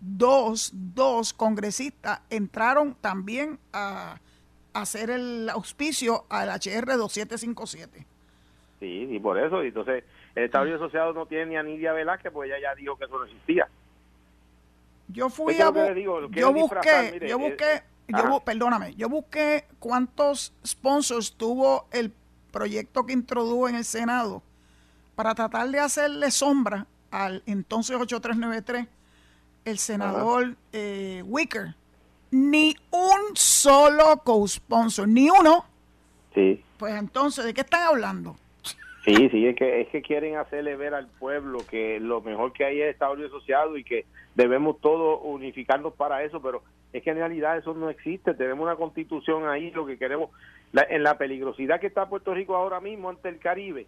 dos 0.00 0.70
dos 0.74 1.32
congresistas 1.32 2.20
entraron 2.28 2.94
también 3.00 3.58
a, 3.72 4.18
a 4.74 4.80
hacer 4.80 5.08
el 5.08 5.48
auspicio 5.48 6.26
al 6.28 6.50
HR 6.50 6.96
2757. 6.98 8.06
Sí, 8.78 9.06
y 9.10 9.18
por 9.20 9.38
eso, 9.38 9.62
y 9.64 9.68
entonces 9.68 10.04
el 10.34 10.44
Estado 10.44 10.64
Libre 10.66 10.80
Asociado 10.80 11.12
no 11.14 11.24
tiene 11.26 11.46
ni 11.46 11.56
a 11.56 11.62
Nidia 11.62 11.92
Velázquez, 11.94 12.30
pues 12.32 12.50
ella 12.50 12.60
ya 12.60 12.74
dijo 12.74 12.96
que 12.96 13.04
eso 13.06 13.18
no 13.18 13.24
existía. 13.24 13.68
Yo 15.08 15.28
fui 15.28 15.60
a 15.60 15.70
bu- 15.70 15.94
digo, 15.94 16.30
yo 16.30 16.52
busqué, 16.52 17.10
mire, 17.12 17.28
yo 17.28 17.36
eh, 17.36 17.48
busqué, 17.48 17.74
eh, 17.74 17.82
yo 18.08 18.16
ajá. 18.18 18.30
bu- 18.30 18.44
perdóname, 18.44 18.94
yo 18.94 19.08
busqué 19.08 19.64
cuántos 19.78 20.52
sponsors 20.64 21.32
tuvo 21.36 21.88
el 21.90 22.12
proyecto 22.50 23.06
que 23.06 23.12
introdujo 23.12 23.68
en 23.68 23.76
el 23.76 23.84
Senado 23.84 24.42
para 25.14 25.34
tratar 25.34 25.68
de 25.70 25.80
hacerle 25.80 26.30
sombra 26.30 26.86
al 27.10 27.42
entonces 27.46 27.96
8393 27.96 28.88
el 29.64 29.78
senador 29.78 30.54
eh, 30.72 31.22
Wicker. 31.26 31.74
Ni 32.30 32.76
un 32.90 33.34
solo 33.34 34.20
co-sponsor, 34.24 35.08
ni 35.08 35.28
uno. 35.28 35.64
Sí, 36.34 36.62
Pues 36.78 36.94
entonces, 36.94 37.44
¿de 37.44 37.52
qué 37.54 37.62
están 37.62 37.82
hablando? 37.82 38.36
sí, 39.04 39.28
sí, 39.30 39.46
es 39.46 39.56
que, 39.56 39.80
es 39.80 39.88
que 39.88 40.02
quieren 40.02 40.36
hacerle 40.36 40.76
ver 40.76 40.94
al 40.94 41.08
pueblo 41.08 41.58
que 41.68 41.98
lo 41.98 42.20
mejor 42.20 42.52
que 42.52 42.64
hay 42.64 42.80
es 42.82 42.92
Estado 42.92 43.16
Libre 43.16 43.28
Asociado 43.28 43.76
y 43.76 43.82
que 43.82 44.04
debemos 44.34 44.80
todos 44.80 45.20
unificarnos 45.24 45.94
para 45.94 46.22
eso, 46.22 46.40
pero 46.40 46.62
es 46.92 47.02
que 47.02 47.10
en 47.10 47.16
realidad 47.16 47.56
eso 47.56 47.74
no 47.74 47.90
existe. 47.90 48.34
Tenemos 48.34 48.62
una 48.62 48.76
constitución 48.76 49.48
ahí, 49.48 49.70
lo 49.70 49.86
que 49.86 49.98
queremos, 49.98 50.30
la- 50.72 50.86
en 50.88 51.02
la 51.02 51.18
peligrosidad 51.18 51.80
que 51.80 51.86
está 51.88 52.08
Puerto 52.08 52.32
Rico 52.34 52.54
ahora 52.56 52.80
mismo 52.80 53.08
ante 53.10 53.28
el 53.28 53.38
Caribe, 53.38 53.86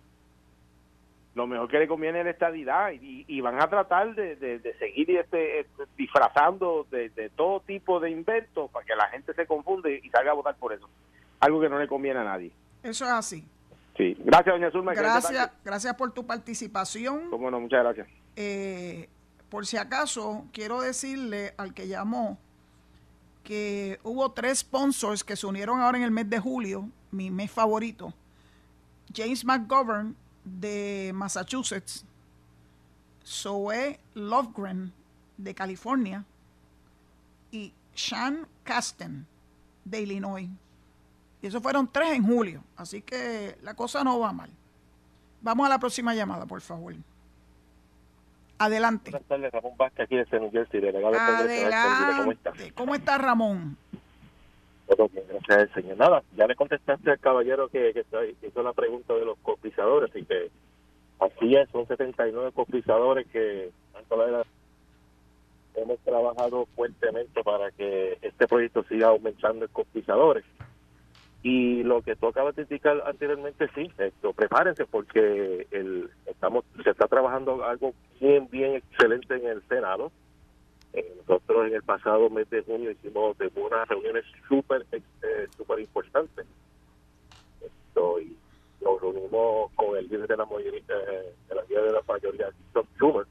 lo 1.34 1.46
mejor 1.46 1.68
que 1.70 1.78
le 1.78 1.88
conviene 1.88 2.18
es 2.18 2.24
la 2.26 2.30
estadidad 2.30 2.90
y, 2.92 3.24
y 3.26 3.40
van 3.40 3.60
a 3.62 3.68
tratar 3.68 4.14
de, 4.14 4.36
de- 4.36 4.58
de 4.58 4.74
seguir 4.78 5.10
este, 5.16 5.60
este, 5.60 5.84
disfrazando 5.96 6.86
de, 6.90 7.08
de 7.10 7.30
todo 7.30 7.60
tipo 7.60 8.00
de 8.00 8.10
inventos 8.10 8.70
para 8.70 8.84
que 8.84 8.94
la 8.94 9.08
gente 9.08 9.32
se 9.32 9.46
confunde 9.46 10.00
y 10.02 10.10
salga 10.10 10.32
a 10.32 10.34
votar 10.34 10.56
por 10.56 10.72
eso. 10.74 10.88
Algo 11.40 11.60
que 11.60 11.68
no 11.70 11.78
le 11.78 11.88
conviene 11.88 12.20
a 12.20 12.24
nadie. 12.24 12.52
Eso 12.82 13.04
es 13.06 13.10
así. 13.10 13.44
Sí, 13.96 14.14
gracias, 14.20 14.54
doña 14.54 14.70
Zulma. 14.70 14.92
Gracias, 14.94 15.50
gracias 15.64 15.94
por 15.94 16.12
tu 16.12 16.26
participación. 16.26 17.30
Cómo 17.30 17.50
no, 17.50 17.60
muchas 17.60 17.82
gracias. 17.82 18.08
Eh, 18.36 19.08
por 19.48 19.66
si 19.66 19.76
acaso, 19.78 20.44
quiero 20.52 20.80
decirle 20.82 21.52
al 21.56 21.72
que 21.74 21.88
llamó 21.88 22.38
que 23.43 23.99
hubo 24.03 24.30
tres 24.32 24.61
sponsors 24.61 25.24
que 25.24 25.36
se 25.36 25.47
unieron 25.47 25.80
ahora 25.80 25.99
en 25.99 26.05
el 26.05 26.11
mes 26.11 26.28
de 26.28 26.38
julio, 26.38 26.88
mi 27.11 27.30
mes 27.30 27.51
favorito. 27.51 28.12
James 29.14 29.45
McGovern 29.45 30.16
de 30.45 31.12
Massachusetts, 31.14 32.05
Zoe 33.24 33.99
Lovegren 34.14 34.93
de 35.36 35.55
California 35.55 36.24
y 37.51 37.72
Sean 37.95 38.47
Casten 38.64 39.26
de 39.84 40.01
Illinois. 40.01 40.49
Y 41.40 41.47
esos 41.47 41.62
fueron 41.62 41.88
tres 41.90 42.12
en 42.12 42.24
julio, 42.24 42.62
así 42.76 43.03
que 43.03 43.59
la 43.62 43.74
cosa 43.74 44.05
no 44.05 44.18
va 44.20 44.32
mal. 44.32 44.51
Vamos 45.40 45.66
a 45.66 45.68
la 45.68 45.78
próxima 45.78 46.14
llamada, 46.14 46.47
por 46.47 46.61
favor. 46.61 46.95
Adelante. 48.64 49.10
Buenas 49.10 49.28
tardes, 49.28 49.52
Ramón 49.52 49.72
Vázquez, 49.76 50.00
aquí 50.04 50.16
desde 50.16 50.40
New 50.40 50.50
Jersey, 50.50 50.80
delegado 50.80 51.14
congresional. 51.14 52.16
¿Cómo 52.18 52.32
estás? 52.32 52.52
Adelante. 52.54 52.74
¿Cómo 52.74 52.94
está 52.94 53.18
Ramón? 53.18 53.76
Todo 54.88 55.08
bien, 55.08 55.24
gracias 55.28 55.58
al 55.58 55.74
señor. 55.74 55.96
Nada, 55.96 56.22
ya 56.36 56.46
le 56.46 56.54
contestaste 56.54 57.10
al 57.10 57.18
caballero 57.18 57.68
que, 57.68 57.92
que 57.92 58.46
hizo 58.46 58.62
la 58.62 58.72
pregunta 58.72 59.14
de 59.14 59.24
los 59.24 59.38
cotizadores, 59.38 60.10
así 60.10 60.24
que 60.24 60.50
así 61.20 61.54
es, 61.56 61.68
son 61.70 61.86
79 61.86 62.50
cotizadores 62.52 63.26
que 63.28 63.38
de 64.10 64.32
la- 64.32 64.44
hemos 65.74 65.98
trabajado 66.00 66.66
fuertemente 66.76 67.42
para 67.42 67.70
que 67.70 68.18
este 68.20 68.46
proyecto 68.46 68.84
siga 68.84 69.08
aumentando 69.08 69.64
en 69.64 69.70
cotizadores. 69.72 70.44
Y 71.43 71.82
lo 71.82 72.03
que 72.03 72.14
tú 72.14 72.28
acabas 72.28 72.55
de 72.55 72.62
indicar 72.62 73.03
anteriormente, 73.05 73.68
sí, 73.74 73.90
esto, 73.99 74.32
prepárense 74.32 74.86
porque 74.86 75.66
el, 75.72 76.09
estamos 76.26 76.64
se 76.84 76.90
está 76.90 77.09
trabajando 77.09 77.64
algo 77.64 77.95
bien, 78.20 78.49
bien 78.49 78.74
excelente 78.74 79.34
en 79.34 79.47
el 79.47 79.62
Senado. 79.68 80.12
Eh, 80.93 81.16
nosotros 81.26 81.66
en 81.66 81.74
el 81.74 81.82
pasado 81.82 82.30
mes 82.30 82.49
de 82.51 82.62
junio 82.62 82.93
hicimos 82.93 83.36
de 83.38 83.51
unas 83.57 83.88
reuniones 83.88 84.24
súper 84.47 84.86
eh, 84.93 85.03
súper 85.57 85.80
importantes. 85.80 86.47
Esto, 87.61 88.18
nos 88.80 89.01
reunimos 89.01 89.72
con 89.74 89.97
el 89.97 90.09
líder 90.09 90.28
de 90.28 90.36
la 90.36 90.45
mayoría, 90.45 90.80
eh, 90.90 91.34
de 91.49 91.55
la 91.55 91.62
de 91.62 91.93
la 91.93 92.03
mayoría, 92.07 92.51
Tom 92.72 92.86
Schumer, 92.97 93.26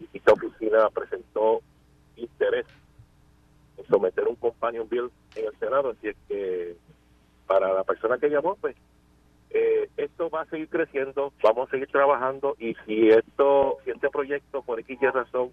y 0.00 0.18
esta 0.18 0.32
oficina 0.32 0.90
presentó 0.90 1.62
interés 2.16 2.66
en 3.78 3.86
someter 3.86 4.28
un 4.28 4.36
companion 4.36 4.86
bill 4.88 5.10
en 5.36 5.46
el 5.46 5.58
Senado, 5.58 5.90
así 5.90 6.08
es 6.08 6.16
que 6.28 6.76
para 7.52 7.72
la 7.74 7.84
persona 7.84 8.16
que 8.18 8.30
llamó, 8.30 8.56
pues 8.56 8.74
eh, 9.50 9.88
esto 9.98 10.30
va 10.30 10.42
a 10.42 10.46
seguir 10.46 10.68
creciendo, 10.68 11.32
vamos 11.42 11.68
a 11.68 11.70
seguir 11.72 11.88
trabajando 11.88 12.56
y 12.58 12.74
si 12.86 13.10
esto, 13.10 13.76
si 13.84 13.90
este 13.90 14.08
proyecto 14.08 14.62
por 14.62 14.80
X 14.80 14.98
y 15.00 15.06
razón 15.06 15.50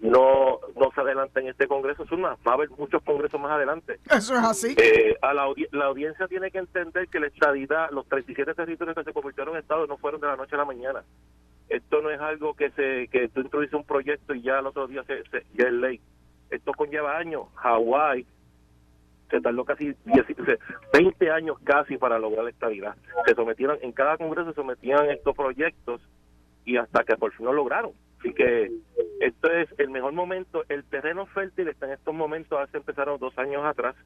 no, 0.00 0.58
no 0.76 0.90
se 0.94 1.00
adelanta 1.00 1.40
en 1.40 1.48
este 1.48 1.66
Congreso, 1.68 2.04
Zulma, 2.06 2.36
va 2.46 2.52
a 2.52 2.54
haber 2.54 2.68
muchos 2.70 3.02
congresos 3.04 3.40
más 3.40 3.52
adelante. 3.52 3.98
Eso 4.10 4.34
es 4.34 4.44
así. 4.44 4.74
Eh, 4.76 5.16
a 5.22 5.32
la, 5.32 5.46
la 5.70 5.84
audiencia 5.86 6.26
tiene 6.28 6.50
que 6.50 6.58
entender 6.58 7.06
que 7.08 7.20
la 7.20 7.28
estadidad, 7.28 7.88
los 7.92 8.06
37 8.08 8.52
territorios 8.54 8.96
que 8.96 9.04
se 9.04 9.12
convirtieron 9.12 9.54
en 9.54 9.60
Estado 9.60 9.86
no 9.86 9.96
fueron 9.98 10.20
de 10.20 10.26
la 10.26 10.36
noche 10.36 10.54
a 10.56 10.58
la 10.58 10.64
mañana. 10.64 11.02
Esto 11.68 12.02
no 12.02 12.10
es 12.10 12.20
algo 12.20 12.54
que 12.54 12.70
se 12.72 13.08
que 13.08 13.28
tú 13.28 13.40
introduces 13.40 13.72
un 13.74 13.84
proyecto 13.84 14.34
y 14.34 14.42
ya 14.42 14.58
el 14.58 14.66
otro 14.66 14.86
día 14.88 15.04
se, 15.04 15.22
se- 15.30 15.46
ya 15.54 15.66
es 15.68 15.72
ley. 15.72 16.00
Esto 16.50 16.72
conlleva 16.74 17.16
años. 17.16 17.44
Hawái 17.54 18.26
se 19.32 19.40
tardó 19.40 19.64
casi 19.64 19.94
10 20.04 20.26
se- 20.26 20.58
20 20.92 21.30
años 21.30 21.56
casi 21.64 21.96
para 21.98 22.18
lograr 22.18 22.44
la 22.44 22.50
estabilidad. 22.50 22.94
Se 23.26 23.34
sometieron, 23.34 23.78
en 23.82 23.90
cada 23.92 24.16
congreso 24.16 24.50
se 24.50 24.54
sometían 24.54 25.10
estos 25.10 25.34
proyectos 25.34 26.00
y 26.64 26.76
hasta 26.76 27.02
que 27.04 27.16
por 27.16 27.32
fin 27.32 27.46
lo 27.46 27.52
lograron. 27.52 27.92
Así 28.20 28.32
que 28.34 28.70
esto 29.20 29.50
es 29.50 29.68
el 29.78 29.90
mejor 29.90 30.12
momento. 30.12 30.64
El 30.68 30.84
terreno 30.84 31.26
fértil 31.26 31.66
está 31.68 31.86
en 31.86 31.92
estos 31.94 32.14
momentos, 32.14 32.60
hace 32.60 32.76
empezaron 32.76 33.18
dos 33.18 33.36
años 33.38 33.64
atrás, 33.64 33.96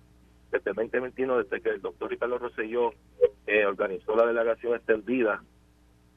desde 0.50 0.70
el 0.70 0.76
2021, 0.76 1.42
desde 1.42 1.60
que 1.60 1.68
el 1.70 1.82
doctor 1.82 2.08
Ricardo 2.08 2.38
Rosselló 2.38 2.92
eh, 3.46 3.66
organizó 3.66 4.16
la 4.16 4.24
delegación 4.26 4.74
extendida, 4.74 5.42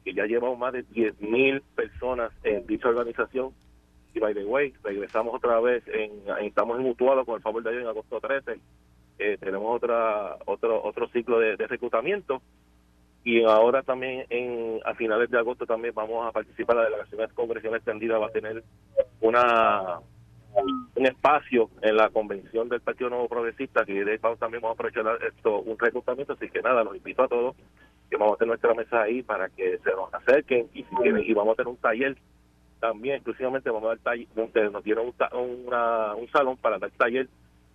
que 0.06 0.14
ya 0.14 0.26
llevamos 0.26 0.58
más 0.58 0.72
de 0.72 0.86
10.000 0.86 1.62
personas 1.76 2.32
en 2.44 2.66
dicha 2.68 2.88
organización. 2.88 3.52
Y 4.14 4.20
by 4.20 4.34
the 4.34 4.46
way, 4.46 4.74
regresamos 4.84 5.36
otra 5.36 5.60
vez, 5.60 5.84
en- 5.88 6.24
estamos 6.46 6.78
en 6.78 6.84
mutuado 6.84 7.26
con 7.26 7.36
el 7.36 7.42
favor 7.42 7.62
de 7.64 7.72
Dios 7.72 7.84
en 7.84 7.90
agosto 7.90 8.20
13. 8.22 8.60
Eh, 9.20 9.38
tenemos 9.40 9.76
otra 9.76 10.38
otro 10.46 10.82
otro 10.84 11.08
ciclo 11.10 11.40
de, 11.40 11.56
de 11.58 11.68
reclutamiento. 11.68 12.42
Y 13.24 13.44
ahora 13.44 13.84
también 13.84 14.26
en 14.30 14.80
a 14.86 14.96
finales 14.96 15.30
de 15.30 15.38
agosto 15.38 15.66
también 15.66 15.94
vamos 15.94 16.26
a 16.26 16.32
participar 16.32 16.78
la 16.78 16.84
delegación 16.86 17.28
congresional 17.36 17.78
extendida 17.78 18.18
va 18.18 18.28
a 18.28 18.32
tener 18.32 18.64
una 19.22 20.00
un 20.96 21.06
espacio 21.06 21.70
en 21.82 21.96
la 21.96 22.10
convención 22.10 22.70
del 22.70 22.82
Partido 22.82 23.10
Nuevo 23.10 23.28
Progresista 23.28 23.86
que 23.86 24.04
de 24.04 24.18
vamos- 24.18 24.40
también 24.40 24.62
vamos 24.62 24.76
a 24.76 24.78
aprovechar 24.82 25.06
esto 25.28 25.60
un 25.60 25.78
reclutamiento 25.78 26.34
así 26.34 26.50
que 26.50 26.62
nada 26.62 26.84
los 26.84 26.96
invito 26.96 27.24
a 27.24 27.28
todos 27.28 27.56
que 28.10 28.18
vamos 28.18 28.34
a 28.34 28.38
tener 28.38 28.48
nuestra 28.50 28.74
mesa 28.74 29.04
ahí 29.04 29.22
para 29.22 29.50
que 29.50 29.78
se 29.80 29.92
nos 29.92 30.12
acerquen 30.14 30.68
y 30.74 30.84
si 30.84 30.96
quieren 30.96 31.24
y 31.24 31.34
vamos 31.34 31.54
a 31.54 31.58
tener 31.58 31.68
un 31.68 31.78
taller 31.78 32.18
también 32.80 33.16
exclusivamente 33.16 33.70
vamos 33.70 33.86
a 33.86 33.96
dar 33.96 34.00
taller 34.00 34.28
nos 34.72 34.84
dieron 34.84 35.06
un, 35.34 35.74
un 35.74 36.32
salón 36.32 36.58
para 36.58 36.80
dar 36.80 36.90
taller 36.92 37.28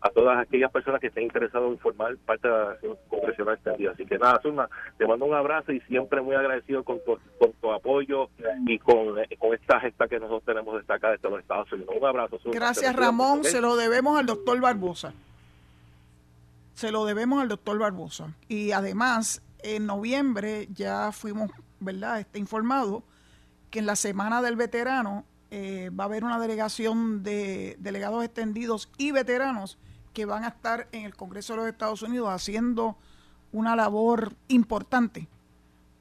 a 0.04 0.10
todas 0.10 0.38
aquellas 0.38 0.70
personas 0.70 1.00
que 1.00 1.06
estén 1.06 1.24
interesadas 1.24 1.66
en 1.66 1.78
formar 1.78 2.14
parte 2.18 2.46
de 2.46 2.52
la 2.52 2.70
acción 2.72 2.96
congresional 3.08 3.54
extendida. 3.54 3.92
Así 3.92 4.04
que 4.04 4.18
nada, 4.18 4.38
Zulma, 4.42 4.68
te 4.98 5.06
mando 5.06 5.24
un 5.24 5.32
abrazo 5.32 5.72
y 5.72 5.80
siempre 5.80 6.20
muy 6.20 6.36
agradecido 6.36 6.84
con 6.84 6.98
tu, 7.06 7.18
con 7.38 7.52
tu 7.54 7.72
apoyo 7.72 8.28
y 8.66 8.78
con, 8.80 9.18
eh, 9.18 9.34
con 9.38 9.54
esta 9.54 9.80
gesta 9.80 10.06
que 10.06 10.20
nosotros 10.20 10.44
tenemos 10.44 10.86
de 10.86 10.94
acá 10.94 11.10
desde 11.10 11.30
los 11.30 11.40
Estados 11.40 11.72
Unidos. 11.72 11.94
Un 11.98 12.06
abrazo, 12.06 12.38
Zulma. 12.38 12.54
Gracias, 12.54 12.94
Ramón. 12.94 13.44
Se 13.44 13.62
lo 13.62 13.76
debemos 13.76 14.18
al 14.18 14.26
doctor 14.26 14.60
Barbosa. 14.60 15.14
Se 16.74 16.92
lo 16.92 17.06
debemos 17.06 17.40
al 17.40 17.48
doctor 17.48 17.78
Barbosa. 17.78 18.34
Y 18.46 18.72
además, 18.72 19.40
en 19.62 19.86
noviembre 19.86 20.68
ya 20.74 21.12
fuimos, 21.12 21.50
¿verdad?, 21.80 22.20
está 22.20 22.38
informado 22.38 23.04
que 23.70 23.78
en 23.78 23.86
la 23.86 23.96
Semana 23.96 24.42
del 24.42 24.56
Veterano 24.56 25.24
eh, 25.50 25.88
va 25.98 26.04
a 26.04 26.08
haber 26.08 26.24
una 26.24 26.38
delegación 26.38 27.22
de 27.22 27.76
delegados 27.78 28.22
extendidos 28.22 28.90
y 28.98 29.10
veteranos 29.10 29.78
que 30.14 30.24
van 30.24 30.44
a 30.44 30.48
estar 30.48 30.86
en 30.92 31.04
el 31.04 31.14
Congreso 31.14 31.52
de 31.52 31.58
los 31.58 31.68
Estados 31.68 32.02
Unidos 32.02 32.30
haciendo 32.30 32.96
una 33.52 33.76
labor 33.76 34.32
importante 34.48 35.28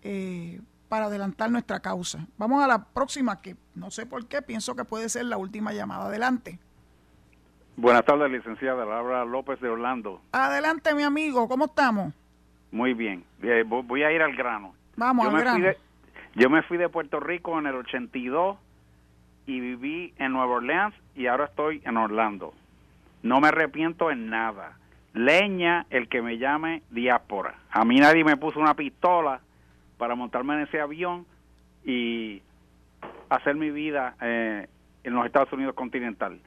eh, 0.04 0.62
para 0.88 1.06
adelantar 1.06 1.52
nuestra 1.52 1.80
causa. 1.80 2.28
Vamos 2.38 2.64
a 2.64 2.68
la 2.68 2.86
próxima, 2.86 3.42
que 3.42 3.56
no 3.76 3.92
sé 3.92 4.06
por 4.06 4.28
qué, 4.28 4.42
pienso 4.42 4.76
que 4.76 4.86
puede 4.86 5.10
ser 5.10 5.26
la 5.26 5.38
última 5.38 5.74
llamada. 5.74 6.06
Adelante. 6.06 6.60
Buenas 7.76 8.06
tardes, 8.06 8.32
licenciada 8.32 8.86
Laura 8.86 9.26
López 9.26 9.60
de 9.60 9.68
Orlando. 9.68 10.22
Adelante, 10.32 10.94
mi 10.94 11.04
amigo, 11.04 11.48
¿cómo 11.48 11.66
estamos? 11.66 12.14
Muy 12.72 12.94
bien, 12.94 13.24
eh, 13.42 13.64
voy 13.66 14.04
a 14.04 14.12
ir 14.12 14.22
al 14.22 14.36
grano. 14.36 14.76
Vamos 14.96 15.24
yo 15.24 15.30
al 15.30 15.36
me 15.36 15.42
grano. 15.42 15.58
Fui 15.58 15.66
de, 15.66 15.78
yo 16.36 16.50
me 16.50 16.62
fui 16.64 16.78
de 16.78 16.90
Puerto 16.90 17.20
Rico 17.20 17.58
en 17.58 17.66
el 17.66 17.76
82 17.76 18.58
y 19.48 19.60
viví 19.60 20.14
en 20.18 20.32
Nueva 20.34 20.56
Orleans 20.56 20.96
y 21.16 21.26
ahora 21.28 21.46
estoy 21.46 21.82
en 21.86 21.98
Orlando. 21.98 22.54
No 23.24 23.42
me 23.42 23.48
arrepiento 23.48 24.12
en 24.12 24.30
nada. 24.30 24.78
Leña 25.14 25.86
el 25.90 26.08
que 26.08 26.22
me 26.22 26.38
llame 26.38 26.84
diáspora. 26.92 27.56
A 27.72 27.86
mí 27.86 28.00
nadie 28.00 28.24
me 28.24 28.38
puso 28.38 28.60
una 28.60 28.76
pistola 28.76 29.42
para 29.98 30.16
montarme 30.16 30.56
en 30.56 30.62
ese 30.62 30.80
avión 30.80 31.26
y 31.86 32.42
hacer 33.30 33.56
mi 33.56 33.72
vida 33.72 34.16
eh, 34.22 34.68
en 35.04 35.14
los 35.14 35.26
Estados 35.26 35.52
Unidos 35.54 35.76
continental. 35.76 36.40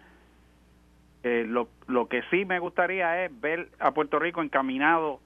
Eh, 1.23 1.45
lo, 1.49 1.69
lo 1.87 2.09
que 2.09 2.23
sí 2.31 2.45
me 2.45 2.59
gustaría 2.59 3.25
es 3.25 3.41
ver 3.41 3.69
a 3.79 3.93
Puerto 3.93 4.19
Rico 4.19 4.43
encaminado 4.43 5.21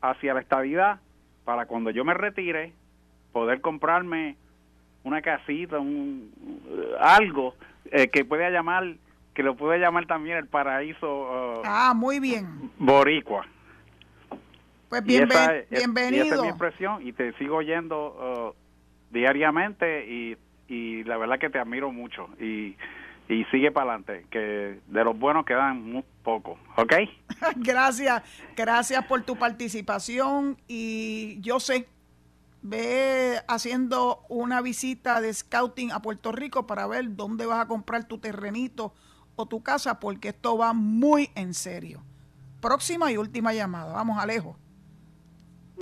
hacia 0.00 0.34
la 0.34 0.40
estabilidad 0.40 1.00
para 1.44 1.66
cuando 1.66 1.90
yo 1.90 2.04
me 2.04 2.14
retire 2.14 2.72
poder 3.32 3.60
comprarme 3.60 4.36
una 5.04 5.22
casita, 5.22 5.78
un, 5.78 6.30
algo 7.00 7.54
eh, 7.90 8.08
que 8.08 8.24
pueda 8.24 8.50
llamar, 8.50 8.94
que 9.34 9.42
lo 9.42 9.56
pueda 9.56 9.78
llamar 9.78 10.06
también 10.06 10.36
el 10.36 10.46
paraíso 10.46 11.06
uh, 11.06 11.62
ah, 11.64 11.92
muy 11.94 12.20
bien. 12.20 12.70
boricua. 12.78 13.46
Pues 14.88 15.02
Y 15.06 15.16
esa 15.16 15.24
bienven- 15.24 15.50
es- 15.60 15.66
y 15.70 15.74
esa 15.74 15.78
bienvenido. 15.78 16.34
es 16.36 16.42
mi 16.42 16.48
expresión 16.48 17.06
y 17.06 17.12
te 17.12 17.32
sigo 17.38 17.56
oyendo 17.56 18.54
uh, 18.54 19.14
diariamente 19.14 20.06
y, 20.06 20.36
y 20.68 21.04
la 21.04 21.16
verdad 21.16 21.38
que 21.38 21.48
te 21.50 21.58
admiro 21.58 21.90
mucho 21.92 22.28
y, 22.38 22.76
y 23.28 23.44
sigue 23.50 23.70
para 23.72 23.94
adelante, 23.94 24.26
que 24.30 24.80
de 24.86 25.04
los 25.04 25.18
buenos 25.18 25.46
quedan 25.46 25.82
muy 25.82 26.04
pocos, 26.22 26.58
¿ok? 26.76 26.92
gracias, 27.56 28.22
gracias 28.54 29.04
por 29.06 29.22
tu 29.22 29.36
participación 29.36 30.58
y 30.68 31.40
yo 31.40 31.58
sé, 31.58 31.88
ve 32.60 33.38
haciendo 33.48 34.20
una 34.28 34.60
visita 34.60 35.22
de 35.22 35.32
scouting 35.32 35.90
a 35.90 36.00
Puerto 36.02 36.32
Rico 36.32 36.66
para 36.66 36.86
ver 36.86 37.16
dónde 37.16 37.46
vas 37.46 37.60
a 37.60 37.66
comprar 37.66 38.04
tu 38.04 38.18
terrenito 38.18 38.92
o 39.36 39.46
tu 39.46 39.62
casa 39.62 39.98
porque 40.00 40.28
esto 40.28 40.56
va 40.58 40.72
muy 40.72 41.30
en 41.34 41.54
serio. 41.54 42.02
Próxima 42.60 43.10
y 43.10 43.16
última 43.16 43.52
llamada, 43.52 43.92
vamos 43.92 44.18
Alejo. 44.22 44.56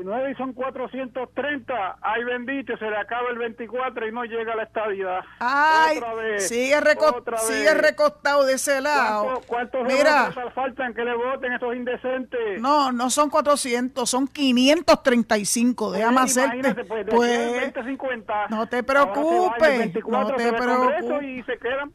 Y 0.01 0.03
nueve 0.05 0.30
y 0.30 0.34
son 0.36 0.55
430. 0.55 1.98
Ay, 2.01 2.24
bendito, 2.24 2.74
se 2.78 2.88
le 2.88 2.96
acaba 2.96 3.28
el 3.30 3.36
24 3.38 4.07
y 4.09 4.12
no 4.12 4.24
llega 4.24 4.55
a 4.55 4.57
la 4.57 4.62
estadidad. 4.62 5.20
Ay, 5.40 5.98
Otra 5.98 6.14
vez, 6.14 6.48
sigue, 6.48 6.80
reco- 6.80 7.16
otra 7.16 7.36
sigue 7.38 7.64
vez. 7.74 7.82
recostado 7.82 8.46
de 8.46 8.55
ese 8.55 8.80
lado. 8.80 9.24
¿Cuántos, 9.24 9.46
cuántos 9.46 9.82
Mira, 9.84 10.32
faltan 10.55 10.94
que 10.94 11.05
le 11.05 11.14
voten 11.14 11.53
estos 11.53 11.74
indecentes? 11.76 12.61
no, 12.62 12.92
no 12.92 13.11
son 13.11 13.28
400, 13.28 14.09
son 14.09 14.26
535, 14.28 15.90
déjame 15.90 16.20
Pues, 16.20 16.38
hacerte. 16.38 16.84
pues, 16.84 17.05
Pues, 17.11 17.38
aquí 17.38 17.55
al 17.55 17.72
20-50. 17.74 18.46
no 18.48 18.66
te 18.68 18.76
Ahora 18.76 18.86
se 18.86 18.94
va, 18.94 19.03
el 19.03 19.12
preocupes, 19.12 19.78
24 19.78 20.30
no 20.30 20.36
te 20.36 20.42
se 20.44 20.53
preocupes. 20.53 21.22
Y 21.28 21.42
se 21.42 21.59
quedan 21.59 21.92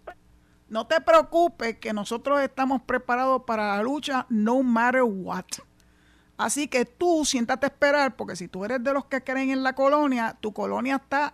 No 0.68 0.88
te 0.88 1.00
preocupes 1.02 1.78
que 1.78 1.94
nosotros 1.94 2.42
estamos 2.42 2.82
preparados 2.82 3.44
para 3.46 3.78
la 3.78 3.84
lucha 3.84 4.26
no 4.30 4.64
matter 4.64 5.04
what. 5.04 5.46
Así 6.38 6.68
que 6.68 6.86
tú 6.86 7.24
siéntate 7.24 7.68
a 7.68 7.70
esperar, 7.70 8.16
porque 8.16 8.36
si 8.36 8.48
tú 8.48 8.66
eres 8.66 8.84
de 8.84 8.94
los 8.94 9.06
que 9.06 9.24
creen 9.24 9.52
en 9.52 9.64
la 9.64 9.74
colonia, 9.74 10.38
tu 10.42 10.54
colonia 10.54 10.96
está 10.96 11.34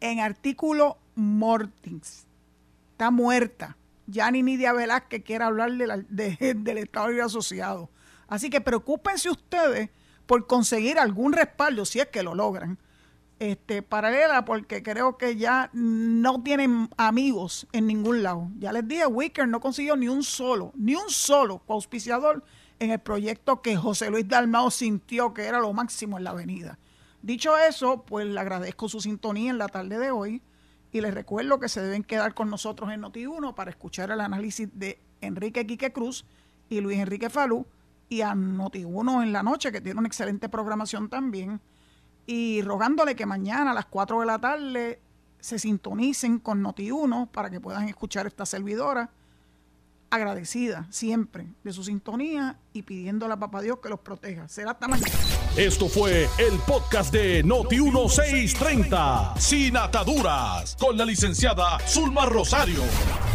en 0.00 0.20
artículo 0.20 0.98
mortis. 1.14 2.26
Está 2.92 3.10
muerta. 3.10 3.76
Ya 4.06 4.30
ni 4.30 4.42
Nidia 4.42 4.72
Velázquez 4.72 5.22
quiere 5.22 5.44
hablar 5.44 5.72
de 5.72 6.54
del 6.56 6.78
Estado 6.78 7.08
Libre 7.08 7.22
Asociado. 7.22 7.90
Así 8.26 8.50
que 8.50 8.60
preocúpense 8.60 9.30
ustedes 9.30 9.90
por 10.26 10.46
conseguir 10.46 10.98
algún 10.98 11.32
respaldo, 11.32 11.84
si 11.84 12.00
es 12.00 12.06
que 12.06 12.22
lo 12.22 12.34
logran, 12.34 12.78
este, 13.40 13.80
paralela, 13.82 14.44
porque 14.44 14.82
creo 14.82 15.16
que 15.16 15.34
ya 15.36 15.70
no 15.72 16.42
tienen 16.42 16.90
amigos 16.98 17.66
en 17.72 17.86
ningún 17.86 18.22
lado. 18.22 18.50
Ya 18.58 18.70
les 18.70 18.86
dije, 18.86 19.06
Wicker 19.06 19.48
no 19.48 19.60
consiguió 19.60 19.96
ni 19.96 20.08
un 20.08 20.22
solo, 20.22 20.72
ni 20.76 20.94
un 20.94 21.08
solo 21.08 21.62
auspiciador 21.66 22.44
en 22.78 22.90
el 22.90 23.00
proyecto 23.00 23.62
que 23.62 23.76
José 23.76 24.10
Luis 24.10 24.28
Dalmao 24.28 24.70
sintió 24.70 25.32
que 25.32 25.46
era 25.46 25.58
lo 25.58 25.72
máximo 25.72 26.18
en 26.18 26.24
la 26.24 26.30
avenida. 26.30 26.78
Dicho 27.22 27.56
eso, 27.56 28.02
pues 28.04 28.26
le 28.26 28.38
agradezco 28.38 28.90
su 28.90 29.00
sintonía 29.00 29.50
en 29.50 29.58
la 29.58 29.68
tarde 29.68 29.98
de 29.98 30.10
hoy 30.10 30.42
y 30.92 31.00
les 31.00 31.14
recuerdo 31.14 31.58
que 31.58 31.70
se 31.70 31.80
deben 31.80 32.04
quedar 32.04 32.34
con 32.34 32.50
nosotros 32.50 32.90
en 32.92 33.00
Noti1 33.00 33.54
para 33.54 33.70
escuchar 33.70 34.10
el 34.10 34.20
análisis 34.20 34.68
de 34.74 35.00
Enrique 35.22 35.66
Quique 35.66 35.92
Cruz 35.92 36.26
y 36.68 36.80
Luis 36.82 36.98
Enrique 36.98 37.30
Falú 37.30 37.66
y 38.10 38.20
a 38.20 38.34
Noti1 38.34 39.22
en 39.22 39.32
la 39.32 39.42
noche, 39.42 39.72
que 39.72 39.80
tiene 39.80 39.98
una 39.98 40.08
excelente 40.08 40.50
programación 40.50 41.08
también 41.08 41.60
y 42.30 42.62
rogándole 42.62 43.16
que 43.16 43.26
mañana 43.26 43.72
a 43.72 43.74
las 43.74 43.86
4 43.86 44.20
de 44.20 44.26
la 44.26 44.38
tarde 44.38 45.00
se 45.40 45.58
sintonicen 45.58 46.38
con 46.38 46.62
Noti1 46.62 47.28
para 47.28 47.50
que 47.50 47.60
puedan 47.60 47.88
escuchar 47.88 48.28
esta 48.28 48.46
servidora. 48.46 49.10
Agradecida 50.10 50.86
siempre 50.90 51.48
de 51.64 51.72
su 51.72 51.82
sintonía 51.82 52.60
y 52.72 52.82
pidiéndole 52.82 53.34
a 53.34 53.36
Papá 53.36 53.62
Dios 53.62 53.80
que 53.82 53.88
los 53.88 53.98
proteja. 53.98 54.46
Será 54.46 54.70
hasta 54.72 54.86
mañana. 54.86 55.12
Esto 55.56 55.88
fue 55.88 56.28
el 56.38 56.56
podcast 56.68 57.12
de 57.12 57.44
Noti1630, 57.44 59.36
sin 59.36 59.76
ataduras, 59.76 60.76
con 60.78 60.96
la 60.96 61.04
licenciada 61.04 61.80
Zulma 61.80 62.26
Rosario. 62.26 62.82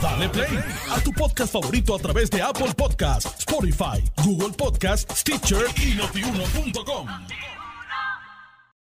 Dale 0.02 0.30
play 0.30 0.58
a 0.90 1.02
tu 1.02 1.12
podcast 1.12 1.52
favorito 1.52 1.96
a 1.96 2.00
través 2.00 2.30
de 2.30 2.42
Apple 2.42 2.74
Podcasts, 2.74 3.40
Spotify, 3.40 4.02
Google 4.24 4.54
Podcasts, 4.54 5.20
Stitcher 5.20 5.66
y 5.82 5.96
notiuno.com. 5.96 7.08